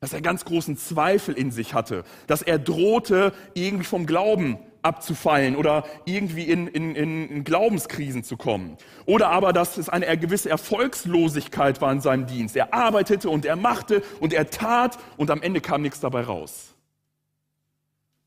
Dass 0.00 0.12
er 0.12 0.20
ganz 0.20 0.44
großen 0.44 0.76
Zweifel 0.76 1.34
in 1.34 1.50
sich 1.50 1.74
hatte. 1.74 2.04
Dass 2.26 2.42
er 2.42 2.58
drohte, 2.58 3.32
irgendwie 3.54 3.84
vom 3.84 4.04
Glauben 4.04 4.58
abzufallen 4.82 5.56
oder 5.56 5.84
irgendwie 6.04 6.42
in, 6.42 6.66
in, 6.66 6.94
in 6.96 7.44
Glaubenskrisen 7.44 8.24
zu 8.24 8.36
kommen. 8.36 8.76
Oder 9.06 9.30
aber, 9.30 9.52
dass 9.52 9.78
es 9.78 9.88
eine 9.88 10.18
gewisse 10.18 10.50
Erfolgslosigkeit 10.50 11.80
war 11.80 11.92
in 11.92 12.00
seinem 12.00 12.26
Dienst. 12.26 12.56
Er 12.56 12.74
arbeitete 12.74 13.30
und 13.30 13.46
er 13.46 13.56
machte 13.56 14.02
und 14.20 14.32
er 14.32 14.50
tat 14.50 14.98
und 15.16 15.30
am 15.30 15.40
Ende 15.40 15.60
kam 15.60 15.82
nichts 15.82 16.00
dabei 16.00 16.22
raus. 16.22 16.74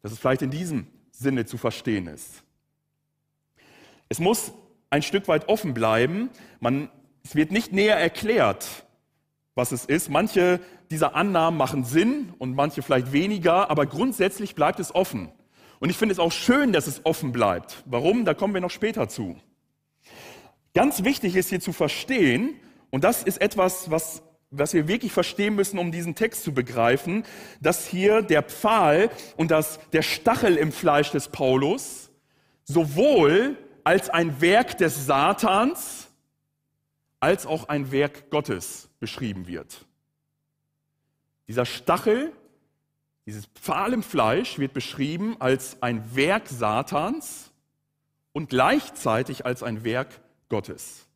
Dass 0.02 0.12
es 0.12 0.20
vielleicht 0.20 0.42
in 0.42 0.52
diesem 0.52 0.88
Sinne 1.12 1.46
zu 1.46 1.58
verstehen 1.58 2.08
ist. 2.08 2.44
Es 4.08 4.20
muss 4.20 4.54
ein 4.96 5.02
Stück 5.02 5.28
weit 5.28 5.50
offen 5.50 5.74
bleiben. 5.74 6.30
Man, 6.60 6.90
es 7.24 7.36
wird 7.36 7.52
nicht 7.52 7.74
näher 7.74 7.98
erklärt, 7.98 8.86
was 9.54 9.72
es 9.72 9.86
ist. 9.86 10.10
Manche 10.10 10.62
dieser 10.90 11.16
Annahmen 11.16 11.58
machen 11.58 11.84
Sinn 11.84 12.34
und 12.40 12.56
manche 12.56 12.82
vielleicht 12.82 13.12
weniger, 13.12 13.70
aber 13.70 13.86
grundsätzlich 13.86 14.56
bleibt 14.56 14.80
es 14.80 14.96
offen. 14.96 15.32
Und 15.80 15.90
ich 15.90 15.98
finde 15.98 16.14
es 16.14 16.20
auch 16.20 16.32
schön, 16.32 16.72
dass 16.72 16.88
es 16.88 17.02
offen 17.06 17.34
bleibt. 17.34 17.84
Warum? 17.86 18.24
Da 18.24 18.34
kommen 18.34 18.54
wir 18.54 18.62
noch 18.62 18.72
später 18.72 19.10
zu. 19.10 19.36
Ganz 20.74 21.04
wichtig 21.04 21.36
ist 21.36 21.50
hier 21.50 21.60
zu 21.60 21.74
verstehen, 21.74 22.56
und 22.90 23.04
das 23.04 23.24
ist 23.24 23.42
etwas, 23.42 23.92
was, 23.92 24.24
was 24.52 24.74
wir 24.74 24.88
wirklich 24.88 25.12
verstehen 25.12 25.56
müssen, 25.56 25.80
um 25.80 25.92
diesen 25.92 26.16
Text 26.16 26.44
zu 26.44 26.54
begreifen, 26.54 27.26
dass 27.60 27.86
hier 27.86 28.22
der 28.22 28.44
Pfahl 28.44 29.10
und 29.36 29.52
das, 29.52 29.80
der 29.92 30.02
Stachel 30.02 30.56
im 30.56 30.72
Fleisch 30.72 31.12
des 31.12 31.28
Paulus 31.28 32.10
sowohl 32.64 33.58
als 33.86 34.10
ein 34.10 34.42
Werk 34.42 34.78
des 34.78 35.06
Satans 35.06 36.10
als 37.22 37.46
auch 37.46 37.70
ein 37.70 37.92
Werk 37.94 38.30
Gottes 38.30 38.90
beschrieben 39.00 39.48
wird. 39.48 39.86
Dieser 41.48 41.66
Stachel 41.66 42.34
dieses 43.26 43.48
Pfahl 43.48 43.94
im 43.94 44.04
Fleisch 44.04 44.60
wird 44.60 44.74
beschrieben 44.74 45.36
als 45.40 45.82
ein 45.82 46.16
Werk 46.16 46.48
Satans 46.48 47.52
und 48.34 48.50
gleichzeitig 48.50 49.46
als 49.46 49.64
ein 49.64 49.84
Werk 49.84 50.22
Gottes. 50.48 51.08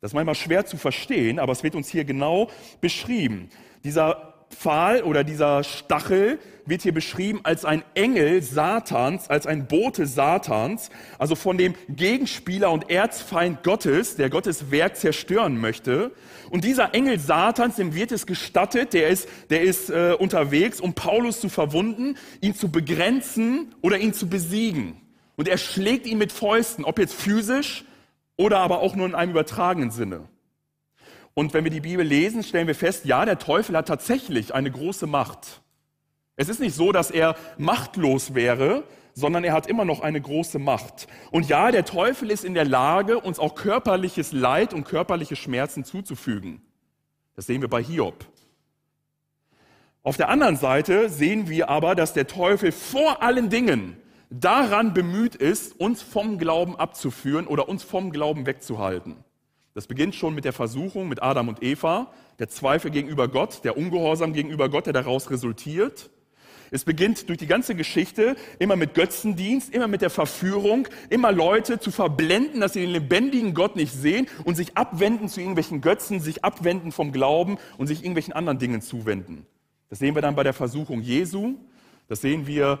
Das 0.00 0.10
ist 0.10 0.14
manchmal 0.14 0.34
schwer 0.34 0.66
zu 0.66 0.76
verstehen, 0.76 1.38
aber 1.38 1.52
es 1.52 1.62
wird 1.62 1.74
uns 1.74 1.88
hier 1.88 2.04
genau 2.04 2.50
beschrieben. 2.80 3.48
Dieser 3.82 4.37
Pfahl 4.50 5.02
oder 5.02 5.24
dieser 5.24 5.62
Stachel 5.64 6.38
wird 6.66 6.82
hier 6.82 6.92
beschrieben 6.92 7.40
als 7.44 7.64
ein 7.64 7.82
Engel 7.94 8.42
Satans, 8.42 9.30
als 9.30 9.46
ein 9.46 9.66
Bote 9.66 10.06
Satans, 10.06 10.90
also 11.18 11.34
von 11.34 11.56
dem 11.58 11.74
Gegenspieler 11.88 12.70
und 12.70 12.90
Erzfeind 12.90 13.62
Gottes, 13.62 14.16
der 14.16 14.30
Gottes 14.30 14.70
Werk 14.70 14.96
zerstören 14.96 15.58
möchte. 15.58 16.12
Und 16.50 16.64
dieser 16.64 16.94
Engel 16.94 17.18
Satans, 17.18 17.76
dem 17.76 17.94
wird 17.94 18.12
es 18.12 18.26
gestattet, 18.26 18.92
der 18.92 19.08
ist, 19.08 19.28
der 19.50 19.62
ist 19.62 19.90
äh, 19.90 20.14
unterwegs, 20.18 20.80
um 20.80 20.94
Paulus 20.94 21.40
zu 21.40 21.48
verwunden, 21.48 22.16
ihn 22.40 22.54
zu 22.54 22.70
begrenzen 22.70 23.74
oder 23.80 23.98
ihn 23.98 24.12
zu 24.12 24.28
besiegen. 24.28 25.00
Und 25.36 25.48
er 25.48 25.58
schlägt 25.58 26.06
ihn 26.06 26.18
mit 26.18 26.32
Fäusten, 26.32 26.84
ob 26.84 26.98
jetzt 26.98 27.14
physisch 27.14 27.84
oder 28.36 28.58
aber 28.58 28.80
auch 28.80 28.94
nur 28.94 29.06
in 29.06 29.14
einem 29.14 29.30
übertragenen 29.30 29.90
Sinne. 29.90 30.28
Und 31.38 31.54
wenn 31.54 31.62
wir 31.62 31.70
die 31.70 31.78
Bibel 31.78 32.04
lesen, 32.04 32.42
stellen 32.42 32.66
wir 32.66 32.74
fest, 32.74 33.04
ja, 33.04 33.24
der 33.24 33.38
Teufel 33.38 33.76
hat 33.76 33.86
tatsächlich 33.86 34.56
eine 34.56 34.72
große 34.72 35.06
Macht. 35.06 35.62
Es 36.34 36.48
ist 36.48 36.58
nicht 36.58 36.74
so, 36.74 36.90
dass 36.90 37.12
er 37.12 37.36
machtlos 37.58 38.34
wäre, 38.34 38.82
sondern 39.14 39.44
er 39.44 39.52
hat 39.52 39.68
immer 39.68 39.84
noch 39.84 40.00
eine 40.00 40.20
große 40.20 40.58
Macht. 40.58 41.06
Und 41.30 41.48
ja, 41.48 41.70
der 41.70 41.84
Teufel 41.84 42.32
ist 42.32 42.44
in 42.44 42.54
der 42.54 42.64
Lage, 42.64 43.20
uns 43.20 43.38
auch 43.38 43.54
körperliches 43.54 44.32
Leid 44.32 44.74
und 44.74 44.82
körperliche 44.82 45.36
Schmerzen 45.36 45.84
zuzufügen. 45.84 46.60
Das 47.36 47.46
sehen 47.46 47.60
wir 47.60 47.68
bei 47.68 47.84
Hiob. 47.84 48.26
Auf 50.02 50.16
der 50.16 50.30
anderen 50.30 50.56
Seite 50.56 51.08
sehen 51.08 51.48
wir 51.48 51.68
aber, 51.68 51.94
dass 51.94 52.14
der 52.14 52.26
Teufel 52.26 52.72
vor 52.72 53.22
allen 53.22 53.48
Dingen 53.48 53.96
daran 54.28 54.92
bemüht 54.92 55.36
ist, 55.36 55.78
uns 55.78 56.02
vom 56.02 56.36
Glauben 56.36 56.74
abzuführen 56.74 57.46
oder 57.46 57.68
uns 57.68 57.84
vom 57.84 58.10
Glauben 58.10 58.44
wegzuhalten. 58.44 59.22
Das 59.74 59.86
beginnt 59.86 60.14
schon 60.14 60.34
mit 60.34 60.44
der 60.44 60.52
Versuchung 60.52 61.08
mit 61.08 61.22
Adam 61.22 61.48
und 61.48 61.62
Eva, 61.62 62.12
der 62.38 62.48
Zweifel 62.48 62.90
gegenüber 62.90 63.28
Gott, 63.28 63.64
der 63.64 63.76
Ungehorsam 63.76 64.32
gegenüber 64.32 64.68
Gott, 64.68 64.86
der 64.86 64.92
daraus 64.92 65.30
resultiert. 65.30 66.10
Es 66.70 66.84
beginnt 66.84 67.28
durch 67.28 67.38
die 67.38 67.46
ganze 67.46 67.74
Geschichte 67.74 68.36
immer 68.58 68.76
mit 68.76 68.94
Götzendienst, 68.94 69.72
immer 69.74 69.88
mit 69.88 70.02
der 70.02 70.10
Verführung, 70.10 70.86
immer 71.08 71.32
Leute 71.32 71.80
zu 71.80 71.90
verblenden, 71.90 72.60
dass 72.60 72.74
sie 72.74 72.80
den 72.80 72.90
lebendigen 72.90 73.54
Gott 73.54 73.76
nicht 73.76 73.92
sehen 73.92 74.26
und 74.44 74.56
sich 74.56 74.76
abwenden 74.76 75.28
zu 75.28 75.40
irgendwelchen 75.40 75.80
Götzen, 75.80 76.20
sich 76.20 76.44
abwenden 76.44 76.92
vom 76.92 77.12
Glauben 77.12 77.56
und 77.78 77.86
sich 77.86 78.00
irgendwelchen 78.00 78.34
anderen 78.34 78.58
Dingen 78.58 78.82
zuwenden. 78.82 79.46
Das 79.88 79.98
sehen 79.98 80.14
wir 80.14 80.22
dann 80.22 80.36
bei 80.36 80.42
der 80.42 80.52
Versuchung 80.52 81.00
Jesu. 81.00 81.54
Das 82.08 82.20
sehen 82.20 82.46
wir 82.46 82.80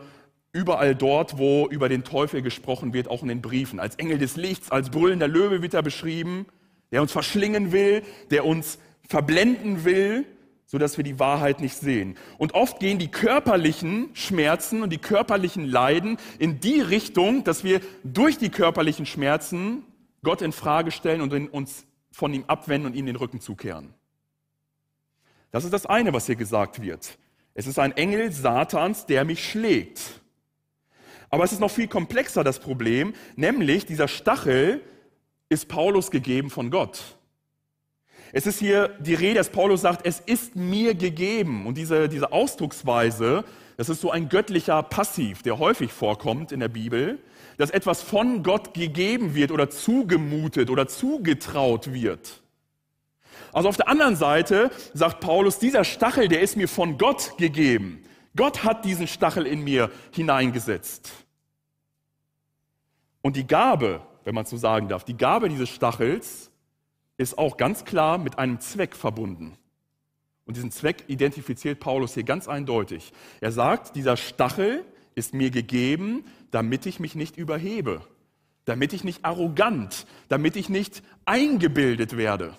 überall 0.52 0.94
dort, 0.94 1.38
wo 1.38 1.66
über 1.68 1.88
den 1.88 2.04
Teufel 2.04 2.42
gesprochen 2.42 2.92
wird, 2.92 3.08
auch 3.08 3.22
in 3.22 3.28
den 3.28 3.40
Briefen. 3.40 3.80
Als 3.80 3.96
Engel 3.96 4.18
des 4.18 4.36
Lichts, 4.36 4.70
als 4.70 4.90
brüllender 4.90 5.28
Löwe 5.28 5.62
wird 5.62 5.74
er 5.74 5.82
beschrieben, 5.82 6.46
der 6.92 7.02
uns 7.02 7.12
verschlingen 7.12 7.72
will, 7.72 8.02
der 8.30 8.44
uns 8.44 8.78
verblenden 9.08 9.84
will 9.84 10.26
so 10.70 10.76
dass 10.76 10.98
wir 10.98 11.04
die 11.04 11.18
Wahrheit 11.18 11.60
nicht 11.60 11.76
sehen. 11.76 12.16
Und 12.36 12.52
oft 12.52 12.78
gehen 12.78 12.98
die 12.98 13.10
körperlichen 13.10 14.10
Schmerzen 14.12 14.82
und 14.82 14.90
die 14.90 14.98
körperlichen 14.98 15.64
Leiden 15.64 16.18
in 16.38 16.60
die 16.60 16.82
Richtung, 16.82 17.42
dass 17.42 17.64
wir 17.64 17.80
durch 18.04 18.36
die 18.36 18.50
körperlichen 18.50 19.06
Schmerzen 19.06 19.82
Gott 20.22 20.42
in 20.42 20.52
Frage 20.52 20.90
stellen 20.90 21.22
und 21.22 21.32
uns 21.52 21.86
von 22.12 22.34
ihm 22.34 22.44
abwenden 22.48 22.86
und 22.86 22.96
ihm 22.96 23.06
den 23.06 23.16
Rücken 23.16 23.40
zukehren. 23.40 23.94
Das 25.50 25.64
ist 25.64 25.72
das 25.72 25.86
eine, 25.86 26.12
was 26.12 26.26
hier 26.26 26.36
gesagt 26.36 26.82
wird. 26.82 27.16
Es 27.54 27.66
ist 27.66 27.78
ein 27.78 27.96
Engel 27.96 28.30
Satans, 28.30 29.06
der 29.06 29.24
mich 29.24 29.42
schlägt. 29.48 30.20
Aber 31.30 31.44
es 31.44 31.52
ist 31.52 31.60
noch 31.60 31.70
viel 31.70 31.88
komplexer 31.88 32.44
das 32.44 32.58
Problem, 32.58 33.14
nämlich 33.36 33.86
dieser 33.86 34.06
Stachel 34.06 34.82
ist 35.48 35.68
Paulus 35.68 36.10
gegeben 36.10 36.50
von 36.50 36.70
Gott. 36.70 37.18
Es 38.32 38.46
ist 38.46 38.58
hier 38.58 38.88
die 39.00 39.14
Rede, 39.14 39.36
dass 39.36 39.48
Paulus 39.48 39.80
sagt, 39.80 40.06
es 40.06 40.20
ist 40.20 40.54
mir 40.54 40.94
gegeben. 40.94 41.66
Und 41.66 41.78
diese, 41.78 42.08
diese 42.08 42.32
Ausdrucksweise, 42.32 43.44
das 43.78 43.88
ist 43.88 44.00
so 44.00 44.10
ein 44.10 44.28
göttlicher 44.28 44.82
Passiv, 44.82 45.42
der 45.42 45.58
häufig 45.58 45.92
vorkommt 45.92 46.52
in 46.52 46.60
der 46.60 46.68
Bibel, 46.68 47.18
dass 47.56 47.70
etwas 47.70 48.02
von 48.02 48.42
Gott 48.42 48.74
gegeben 48.74 49.34
wird 49.34 49.50
oder 49.50 49.70
zugemutet 49.70 50.68
oder 50.68 50.88
zugetraut 50.88 51.92
wird. 51.92 52.42
Also 53.52 53.68
auf 53.68 53.76
der 53.76 53.88
anderen 53.88 54.16
Seite 54.16 54.70
sagt 54.92 55.20
Paulus, 55.20 55.58
dieser 55.58 55.84
Stachel, 55.84 56.28
der 56.28 56.42
ist 56.42 56.56
mir 56.56 56.68
von 56.68 56.98
Gott 56.98 57.38
gegeben. 57.38 58.04
Gott 58.36 58.62
hat 58.62 58.84
diesen 58.84 59.06
Stachel 59.06 59.46
in 59.46 59.62
mir 59.62 59.90
hineingesetzt. 60.12 61.10
Und 63.22 63.36
die 63.36 63.46
Gabe, 63.46 64.02
wenn 64.28 64.34
man 64.34 64.44
so 64.44 64.58
sagen 64.58 64.88
darf, 64.88 65.04
die 65.04 65.16
Gabe 65.16 65.48
dieses 65.48 65.70
Stachels 65.70 66.50
ist 67.16 67.38
auch 67.38 67.56
ganz 67.56 67.86
klar 67.86 68.18
mit 68.18 68.38
einem 68.38 68.60
Zweck 68.60 68.94
verbunden. 68.94 69.56
Und 70.44 70.58
diesen 70.58 70.70
Zweck 70.70 71.04
identifiziert 71.06 71.80
Paulus 71.80 72.12
hier 72.12 72.24
ganz 72.24 72.46
eindeutig. 72.46 73.14
Er 73.40 73.52
sagt, 73.52 73.96
dieser 73.96 74.18
Stachel 74.18 74.84
ist 75.14 75.32
mir 75.32 75.50
gegeben, 75.50 76.26
damit 76.50 76.84
ich 76.84 77.00
mich 77.00 77.14
nicht 77.14 77.38
überhebe, 77.38 78.02
damit 78.66 78.92
ich 78.92 79.02
nicht 79.02 79.24
arrogant, 79.24 80.06
damit 80.28 80.56
ich 80.56 80.68
nicht 80.68 81.02
eingebildet 81.24 82.18
werde, 82.18 82.52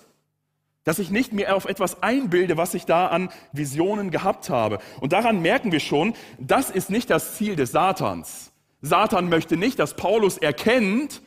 dass 0.82 0.98
ich 0.98 1.10
nicht 1.10 1.32
mehr 1.32 1.54
auf 1.54 1.66
etwas 1.66 2.02
einbilde, 2.02 2.56
was 2.56 2.74
ich 2.74 2.84
da 2.84 3.06
an 3.06 3.28
Visionen 3.52 4.10
gehabt 4.10 4.50
habe. 4.50 4.80
Und 4.98 5.12
daran 5.12 5.40
merken 5.40 5.70
wir 5.70 5.78
schon, 5.78 6.14
das 6.36 6.68
ist 6.68 6.90
nicht 6.90 7.10
das 7.10 7.36
Ziel 7.36 7.54
des 7.54 7.70
Satans. 7.70 8.50
Satan 8.82 9.28
möchte 9.28 9.56
nicht, 9.56 9.78
dass 9.78 9.94
Paulus 9.94 10.36
erkennt, 10.36 11.22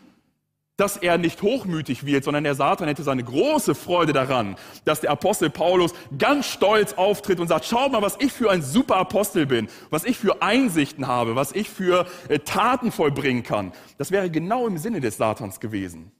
dass 0.77 0.97
er 0.97 1.19
nicht 1.19 1.41
hochmütig 1.43 2.05
wird, 2.05 2.23
sondern 2.23 2.43
der 2.43 2.55
Satan 2.55 2.87
hätte 2.87 3.03
seine 3.03 3.23
große 3.23 3.75
Freude 3.75 4.11
daran, 4.11 4.55
dass 4.85 5.01
der 5.01 5.11
Apostel 5.11 5.51
Paulus 5.51 5.93
ganz 6.17 6.47
stolz 6.47 6.93
auftritt 6.93 7.39
und 7.39 7.47
sagt, 7.47 7.65
schau 7.65 7.89
mal, 7.89 8.01
was 8.01 8.17
ich 8.19 8.31
für 8.31 8.49
ein 8.49 8.63
super 8.63 8.95
Apostel 8.95 9.45
bin, 9.45 9.67
was 9.91 10.03
ich 10.03 10.17
für 10.17 10.41
Einsichten 10.41 11.07
habe, 11.07 11.35
was 11.35 11.51
ich 11.51 11.69
für 11.69 12.07
äh, 12.27 12.39
Taten 12.39 12.91
vollbringen 12.91 13.43
kann. 13.43 13.71
Das 13.99 14.09
wäre 14.09 14.31
genau 14.31 14.65
im 14.65 14.79
Sinne 14.79 14.99
des 14.99 15.17
Satans 15.17 15.59
gewesen. 15.59 16.11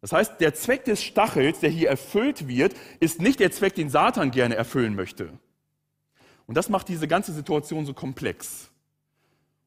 Das 0.00 0.12
heißt, 0.12 0.40
der 0.40 0.54
Zweck 0.54 0.84
des 0.84 1.02
Stachels, 1.02 1.60
der 1.60 1.70
hier 1.70 1.88
erfüllt 1.88 2.46
wird, 2.46 2.74
ist 3.00 3.20
nicht 3.20 3.40
der 3.40 3.50
Zweck, 3.50 3.74
den 3.74 3.88
Satan 3.88 4.30
gerne 4.30 4.54
erfüllen 4.54 4.94
möchte. 4.94 5.30
Und 6.46 6.56
das 6.56 6.68
macht 6.68 6.88
diese 6.88 7.08
ganze 7.08 7.32
Situation 7.32 7.86
so 7.86 7.94
komplex. 7.94 8.70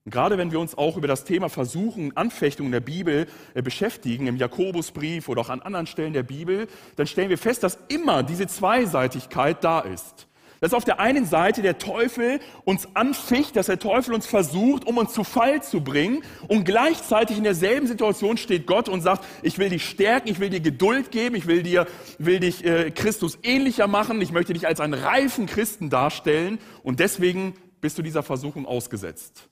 Gerade 0.10 0.38
wenn 0.38 0.52
wir 0.52 0.60
uns 0.60 0.78
auch 0.78 0.96
über 0.96 1.08
das 1.08 1.26
Thema 1.26 1.50
Versuchen, 1.50 2.15
Anfechtungen 2.15 2.72
der 2.72 2.80
Bibel 2.80 3.28
äh, 3.54 3.62
beschäftigen, 3.62 4.28
im 4.28 4.38
Jakobusbrief 4.38 5.28
oder 5.28 5.41
auch 5.41 5.50
an 5.50 5.62
anderen 5.62 5.88
Stellen 5.88 6.13
der 6.13 6.24
Bibel, 6.24 6.67
dann 6.96 7.08
stellen 7.08 7.30
wir 7.30 7.38
fest, 7.38 7.63
dass 7.63 7.78
immer 7.89 8.24
diese 8.24 8.48
Zweiseitigkeit 8.48 9.63
da 9.63 9.82
ist. 9.82 10.28
Dass 10.62 10.74
auf 10.74 10.86
der 10.86 11.00
einen 11.00 11.26
Seite 11.26 11.62
der 11.62 11.78
Teufel 11.78 12.39
uns 12.63 12.88
anficht, 12.96 13.56
dass 13.56 13.67
der 13.67 13.80
Teufel 13.80 14.13
uns 14.13 14.26
versucht, 14.26 14.88
um 14.88 14.98
uns 14.98 15.13
zu 15.13 15.24
Fall 15.24 15.62
zu 15.62 15.82
bringen. 15.82 16.24
Und 16.48 16.63
gleichzeitig 16.63 17.38
in 17.38 17.43
derselben 17.43 17.86
Situation 17.86 18.38
steht 18.38 18.65
Gott 18.65 18.89
und 18.89 19.02
sagt, 19.02 19.24
ich 19.43 19.60
will 19.60 19.70
dich 19.70 19.88
stärken, 19.88 20.30
ich 20.30 20.39
will 20.39 20.50
dir 20.50 20.62
Geduld 20.62 21.12
geben, 21.12 21.36
ich 21.36 21.48
will 21.48 21.63
dir, 21.63 21.86
will 22.17 22.39
dich 22.39 22.65
äh, 22.65 22.91
Christus 22.91 23.38
ähnlicher 23.43 23.88
machen, 23.88 24.22
ich 24.22 24.32
möchte 24.32 24.54
dich 24.54 24.67
als 24.67 24.80
einen 24.80 24.96
reifen 24.96 25.46
Christen 25.48 25.89
darstellen. 25.89 26.60
Und 26.82 27.02
deswegen 27.02 27.54
bist 27.82 27.98
du 27.98 28.02
dieser 28.02 28.24
Versuchung 28.24 28.65
ausgesetzt. 28.65 29.50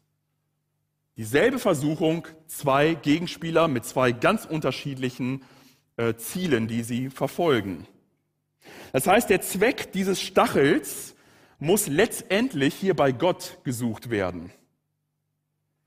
Dieselbe 1.17 1.59
Versuchung, 1.59 2.27
zwei 2.47 2.93
Gegenspieler 2.93 3.67
mit 3.67 3.85
zwei 3.85 4.11
ganz 4.11 4.45
unterschiedlichen 4.45 5.43
äh, 5.95 6.15
Zielen, 6.15 6.67
die 6.67 6.83
sie 6.83 7.09
verfolgen. 7.09 7.87
Das 8.91 9.07
heißt, 9.07 9.29
der 9.29 9.41
Zweck 9.41 9.93
dieses 9.93 10.21
Stachels 10.21 11.15
muss 11.57 11.87
letztendlich 11.87 12.73
hier 12.73 12.95
bei 12.95 13.13
Gott 13.13 13.59
gesucht 13.63 14.09
werden. 14.09 14.51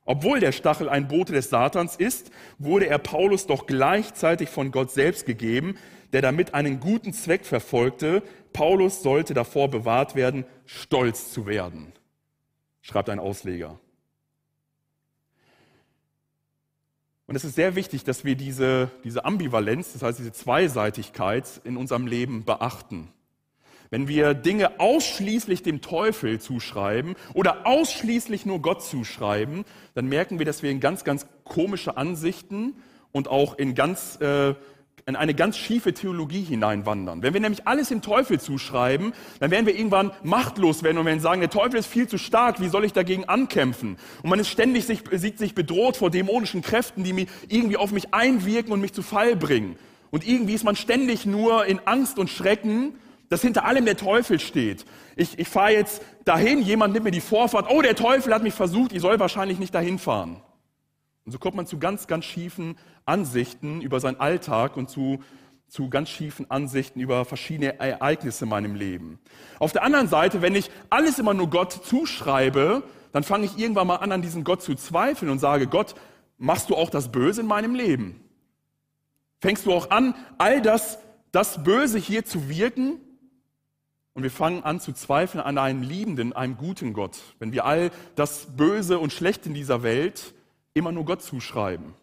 Obwohl 0.06 0.40
der 0.40 0.52
Stachel 0.52 0.88
ein 0.88 1.08
Bote 1.08 1.34
des 1.34 1.50
Satans 1.50 1.94
ist, 1.96 2.30
wurde 2.56 2.86
er 2.86 2.98
Paulus 2.98 3.46
doch 3.46 3.66
gleichzeitig 3.66 4.48
von 4.48 4.70
Gott 4.70 4.90
selbst 4.90 5.26
gegeben, 5.26 5.76
der 6.14 6.22
damit 6.22 6.54
einen 6.54 6.80
guten 6.80 7.12
Zweck 7.12 7.44
verfolgte. 7.44 8.22
Paulus 8.54 9.02
sollte 9.02 9.34
davor 9.34 9.68
bewahrt 9.68 10.14
werden, 10.14 10.46
stolz 10.64 11.30
zu 11.30 11.44
werden, 11.44 11.92
schreibt 12.80 13.10
ein 13.10 13.18
Ausleger. 13.18 13.78
Und 17.28 17.36
es 17.36 17.44
ist 17.44 17.56
sehr 17.56 17.74
wichtig, 17.74 18.04
dass 18.04 18.24
wir 18.24 18.36
diese, 18.36 18.90
diese 19.04 19.26
Ambivalenz, 19.26 19.92
das 19.92 20.02
heißt 20.02 20.18
diese 20.18 20.32
Zweiseitigkeit 20.32 21.60
in 21.62 21.76
unserem 21.76 22.06
Leben 22.06 22.44
beachten. 22.44 23.08
Wenn 23.90 24.08
wir 24.08 24.32
Dinge 24.32 24.80
ausschließlich 24.80 25.62
dem 25.62 25.82
Teufel 25.82 26.40
zuschreiben 26.40 27.16
oder 27.34 27.66
ausschließlich 27.66 28.46
nur 28.46 28.62
Gott 28.62 28.82
zuschreiben, 28.82 29.66
dann 29.94 30.08
merken 30.08 30.38
wir, 30.38 30.46
dass 30.46 30.62
wir 30.62 30.70
in 30.70 30.80
ganz, 30.80 31.04
ganz 31.04 31.26
komische 31.44 31.98
Ansichten 31.98 32.76
und 33.12 33.28
auch 33.28 33.58
in 33.58 33.74
ganz 33.74 34.18
äh, 34.22 34.54
in 35.08 35.16
eine 35.16 35.32
ganz 35.32 35.56
schiefe 35.56 35.94
Theologie 35.94 36.42
hineinwandern. 36.42 37.22
Wenn 37.22 37.32
wir 37.32 37.40
nämlich 37.40 37.66
alles 37.66 37.88
dem 37.88 38.02
Teufel 38.02 38.38
zuschreiben, 38.38 39.14
dann 39.40 39.50
werden 39.50 39.64
wir 39.64 39.74
irgendwann 39.74 40.12
machtlos 40.22 40.82
werden 40.82 40.98
und 40.98 41.06
werden 41.06 41.20
sagen, 41.20 41.40
der 41.40 41.48
Teufel 41.48 41.80
ist 41.80 41.86
viel 41.86 42.06
zu 42.06 42.18
stark, 42.18 42.60
wie 42.60 42.68
soll 42.68 42.84
ich 42.84 42.92
dagegen 42.92 43.24
ankämpfen? 43.24 43.96
Und 44.22 44.28
man 44.28 44.38
ist 44.38 44.48
ständig 44.48 44.84
sich, 44.84 45.02
sieht 45.12 45.38
sich 45.38 45.54
bedroht 45.54 45.96
vor 45.96 46.10
dämonischen 46.10 46.60
Kräften, 46.60 47.04
die 47.04 47.26
irgendwie 47.48 47.78
auf 47.78 47.90
mich 47.90 48.12
einwirken 48.12 48.70
und 48.70 48.82
mich 48.82 48.92
zu 48.92 49.02
Fall 49.02 49.34
bringen. 49.34 49.76
Und 50.10 50.28
irgendwie 50.28 50.52
ist 50.52 50.64
man 50.64 50.76
ständig 50.76 51.24
nur 51.24 51.64
in 51.64 51.80
Angst 51.86 52.18
und 52.18 52.28
Schrecken, 52.28 52.92
dass 53.30 53.40
hinter 53.40 53.64
allem 53.64 53.86
der 53.86 53.96
Teufel 53.96 54.38
steht. 54.38 54.84
Ich, 55.16 55.38
ich 55.38 55.48
fahre 55.48 55.72
jetzt 55.72 56.02
dahin, 56.26 56.60
jemand 56.60 56.92
nimmt 56.92 57.04
mir 57.04 57.10
die 57.12 57.22
Vorfahrt, 57.22 57.66
oh, 57.70 57.80
der 57.80 57.94
Teufel 57.94 58.34
hat 58.34 58.42
mich 58.42 58.54
versucht, 58.54 58.92
ich 58.92 59.00
soll 59.00 59.18
wahrscheinlich 59.18 59.58
nicht 59.58 59.74
dahin 59.74 59.98
fahren. 59.98 60.42
Und 61.28 61.32
so 61.32 61.38
kommt 61.38 61.56
man 61.56 61.66
zu 61.66 61.78
ganz, 61.78 62.06
ganz 62.06 62.24
schiefen 62.24 62.78
Ansichten 63.04 63.82
über 63.82 64.00
seinen 64.00 64.18
Alltag 64.18 64.78
und 64.78 64.88
zu, 64.88 65.22
zu 65.68 65.90
ganz 65.90 66.08
schiefen 66.08 66.50
Ansichten 66.50 67.00
über 67.00 67.26
verschiedene 67.26 67.78
Ereignisse 67.78 68.46
in 68.46 68.48
meinem 68.48 68.74
Leben. 68.74 69.18
Auf 69.58 69.72
der 69.72 69.82
anderen 69.82 70.08
Seite, 70.08 70.40
wenn 70.40 70.54
ich 70.54 70.70
alles 70.88 71.18
immer 71.18 71.34
nur 71.34 71.50
Gott 71.50 71.84
zuschreibe, 71.84 72.82
dann 73.12 73.24
fange 73.24 73.44
ich 73.44 73.58
irgendwann 73.58 73.88
mal 73.88 73.96
an, 73.96 74.10
an 74.10 74.22
diesen 74.22 74.42
Gott 74.42 74.62
zu 74.62 74.74
zweifeln 74.74 75.30
und 75.30 75.38
sage, 75.38 75.66
Gott, 75.66 75.96
machst 76.38 76.70
du 76.70 76.76
auch 76.76 76.88
das 76.88 77.12
Böse 77.12 77.42
in 77.42 77.46
meinem 77.46 77.74
Leben? 77.74 78.24
Fängst 79.42 79.66
du 79.66 79.74
auch 79.74 79.90
an, 79.90 80.14
all 80.38 80.62
das, 80.62 80.98
das 81.30 81.62
Böse 81.62 81.98
hier 81.98 82.24
zu 82.24 82.48
wirken? 82.48 83.02
Und 84.14 84.22
wir 84.22 84.30
fangen 84.30 84.64
an 84.64 84.80
zu 84.80 84.94
zweifeln 84.94 85.44
an 85.44 85.58
einem 85.58 85.82
liebenden, 85.82 86.32
einem 86.32 86.56
guten 86.56 86.94
Gott, 86.94 87.18
wenn 87.38 87.52
wir 87.52 87.66
all 87.66 87.90
das 88.14 88.56
Böse 88.56 88.98
und 88.98 89.12
Schlechte 89.12 89.50
in 89.50 89.54
dieser 89.54 89.82
Welt 89.82 90.32
immer 90.74 90.92
nur 90.92 91.04
Gott 91.04 91.22
zuschreiben. 91.22 91.94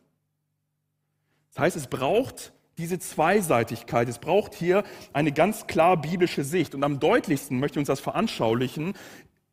Das 1.53 1.63
heißt, 1.63 1.77
es 1.77 1.87
braucht 1.87 2.53
diese 2.77 2.99
Zweiseitigkeit. 2.99 4.09
Es 4.09 4.19
braucht 4.19 4.53
hier 4.53 4.83
eine 5.13 5.31
ganz 5.31 5.67
klar 5.67 5.95
biblische 5.95 6.43
Sicht. 6.43 6.75
Und 6.75 6.83
am 6.83 6.99
deutlichsten 6.99 7.59
möchte 7.59 7.77
ich 7.77 7.81
uns 7.81 7.87
das 7.87 8.01
veranschaulichen 8.01 8.93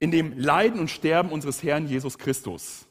in 0.01 0.11
dem 0.11 0.37
Leiden 0.37 0.81
und 0.81 0.91
Sterben 0.91 1.31
unseres 1.31 1.63
Herrn 1.63 1.87
Jesus 1.87 2.19
Christus. 2.19 2.89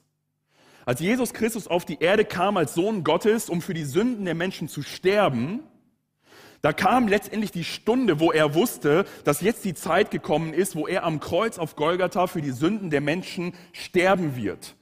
Als 0.85 1.01
Jesus 1.01 1.33
Christus 1.33 1.67
auf 1.67 1.83
die 1.83 1.99
Erde 1.99 2.23
kam 2.23 2.55
als 2.55 2.73
Sohn 2.73 3.03
Gottes, 3.03 3.49
um 3.49 3.61
für 3.61 3.73
die 3.73 3.83
Sünden 3.83 4.23
der 4.23 4.35
Menschen 4.35 4.69
zu 4.69 4.81
sterben, 4.81 5.61
Da 6.61 6.73
kam 6.73 7.07
letztendlich 7.07 7.51
die 7.51 7.63
Stunde, 7.63 8.19
wo 8.19 8.31
er 8.31 8.53
wusste, 8.53 9.05
dass 9.23 9.41
jetzt 9.41 9.65
die 9.65 9.73
Zeit 9.73 10.11
gekommen 10.11 10.53
ist, 10.53 10.75
wo 10.75 10.87
er 10.87 11.03
am 11.03 11.19
Kreuz 11.19 11.57
auf 11.57 11.75
Golgatha 11.75 12.27
für 12.27 12.41
die 12.41 12.51
Sünden 12.51 12.91
der 12.91 13.01
Menschen 13.01 13.53
sterben 13.73 14.35
wird. 14.35 14.75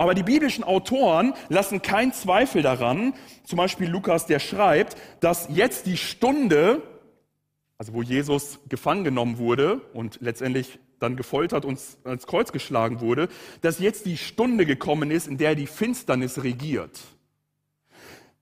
Aber 0.00 0.14
die 0.14 0.22
biblischen 0.22 0.64
Autoren 0.64 1.34
lassen 1.50 1.82
keinen 1.82 2.14
Zweifel 2.14 2.62
daran, 2.62 3.12
zum 3.44 3.58
Beispiel 3.58 3.86
Lukas, 3.86 4.24
der 4.24 4.38
schreibt, 4.38 4.96
dass 5.20 5.48
jetzt 5.50 5.84
die 5.84 5.98
Stunde, 5.98 6.80
also 7.76 7.92
wo 7.92 8.00
Jesus 8.00 8.60
gefangen 8.70 9.04
genommen 9.04 9.36
wurde 9.36 9.82
und 9.92 10.16
letztendlich 10.22 10.78
dann 11.00 11.16
gefoltert 11.16 11.66
und 11.66 11.78
ans 12.04 12.26
Kreuz 12.26 12.50
geschlagen 12.50 13.02
wurde, 13.02 13.28
dass 13.60 13.78
jetzt 13.78 14.06
die 14.06 14.16
Stunde 14.16 14.64
gekommen 14.64 15.10
ist, 15.10 15.28
in 15.28 15.36
der 15.36 15.54
die 15.54 15.66
Finsternis 15.66 16.44
regiert. 16.44 16.98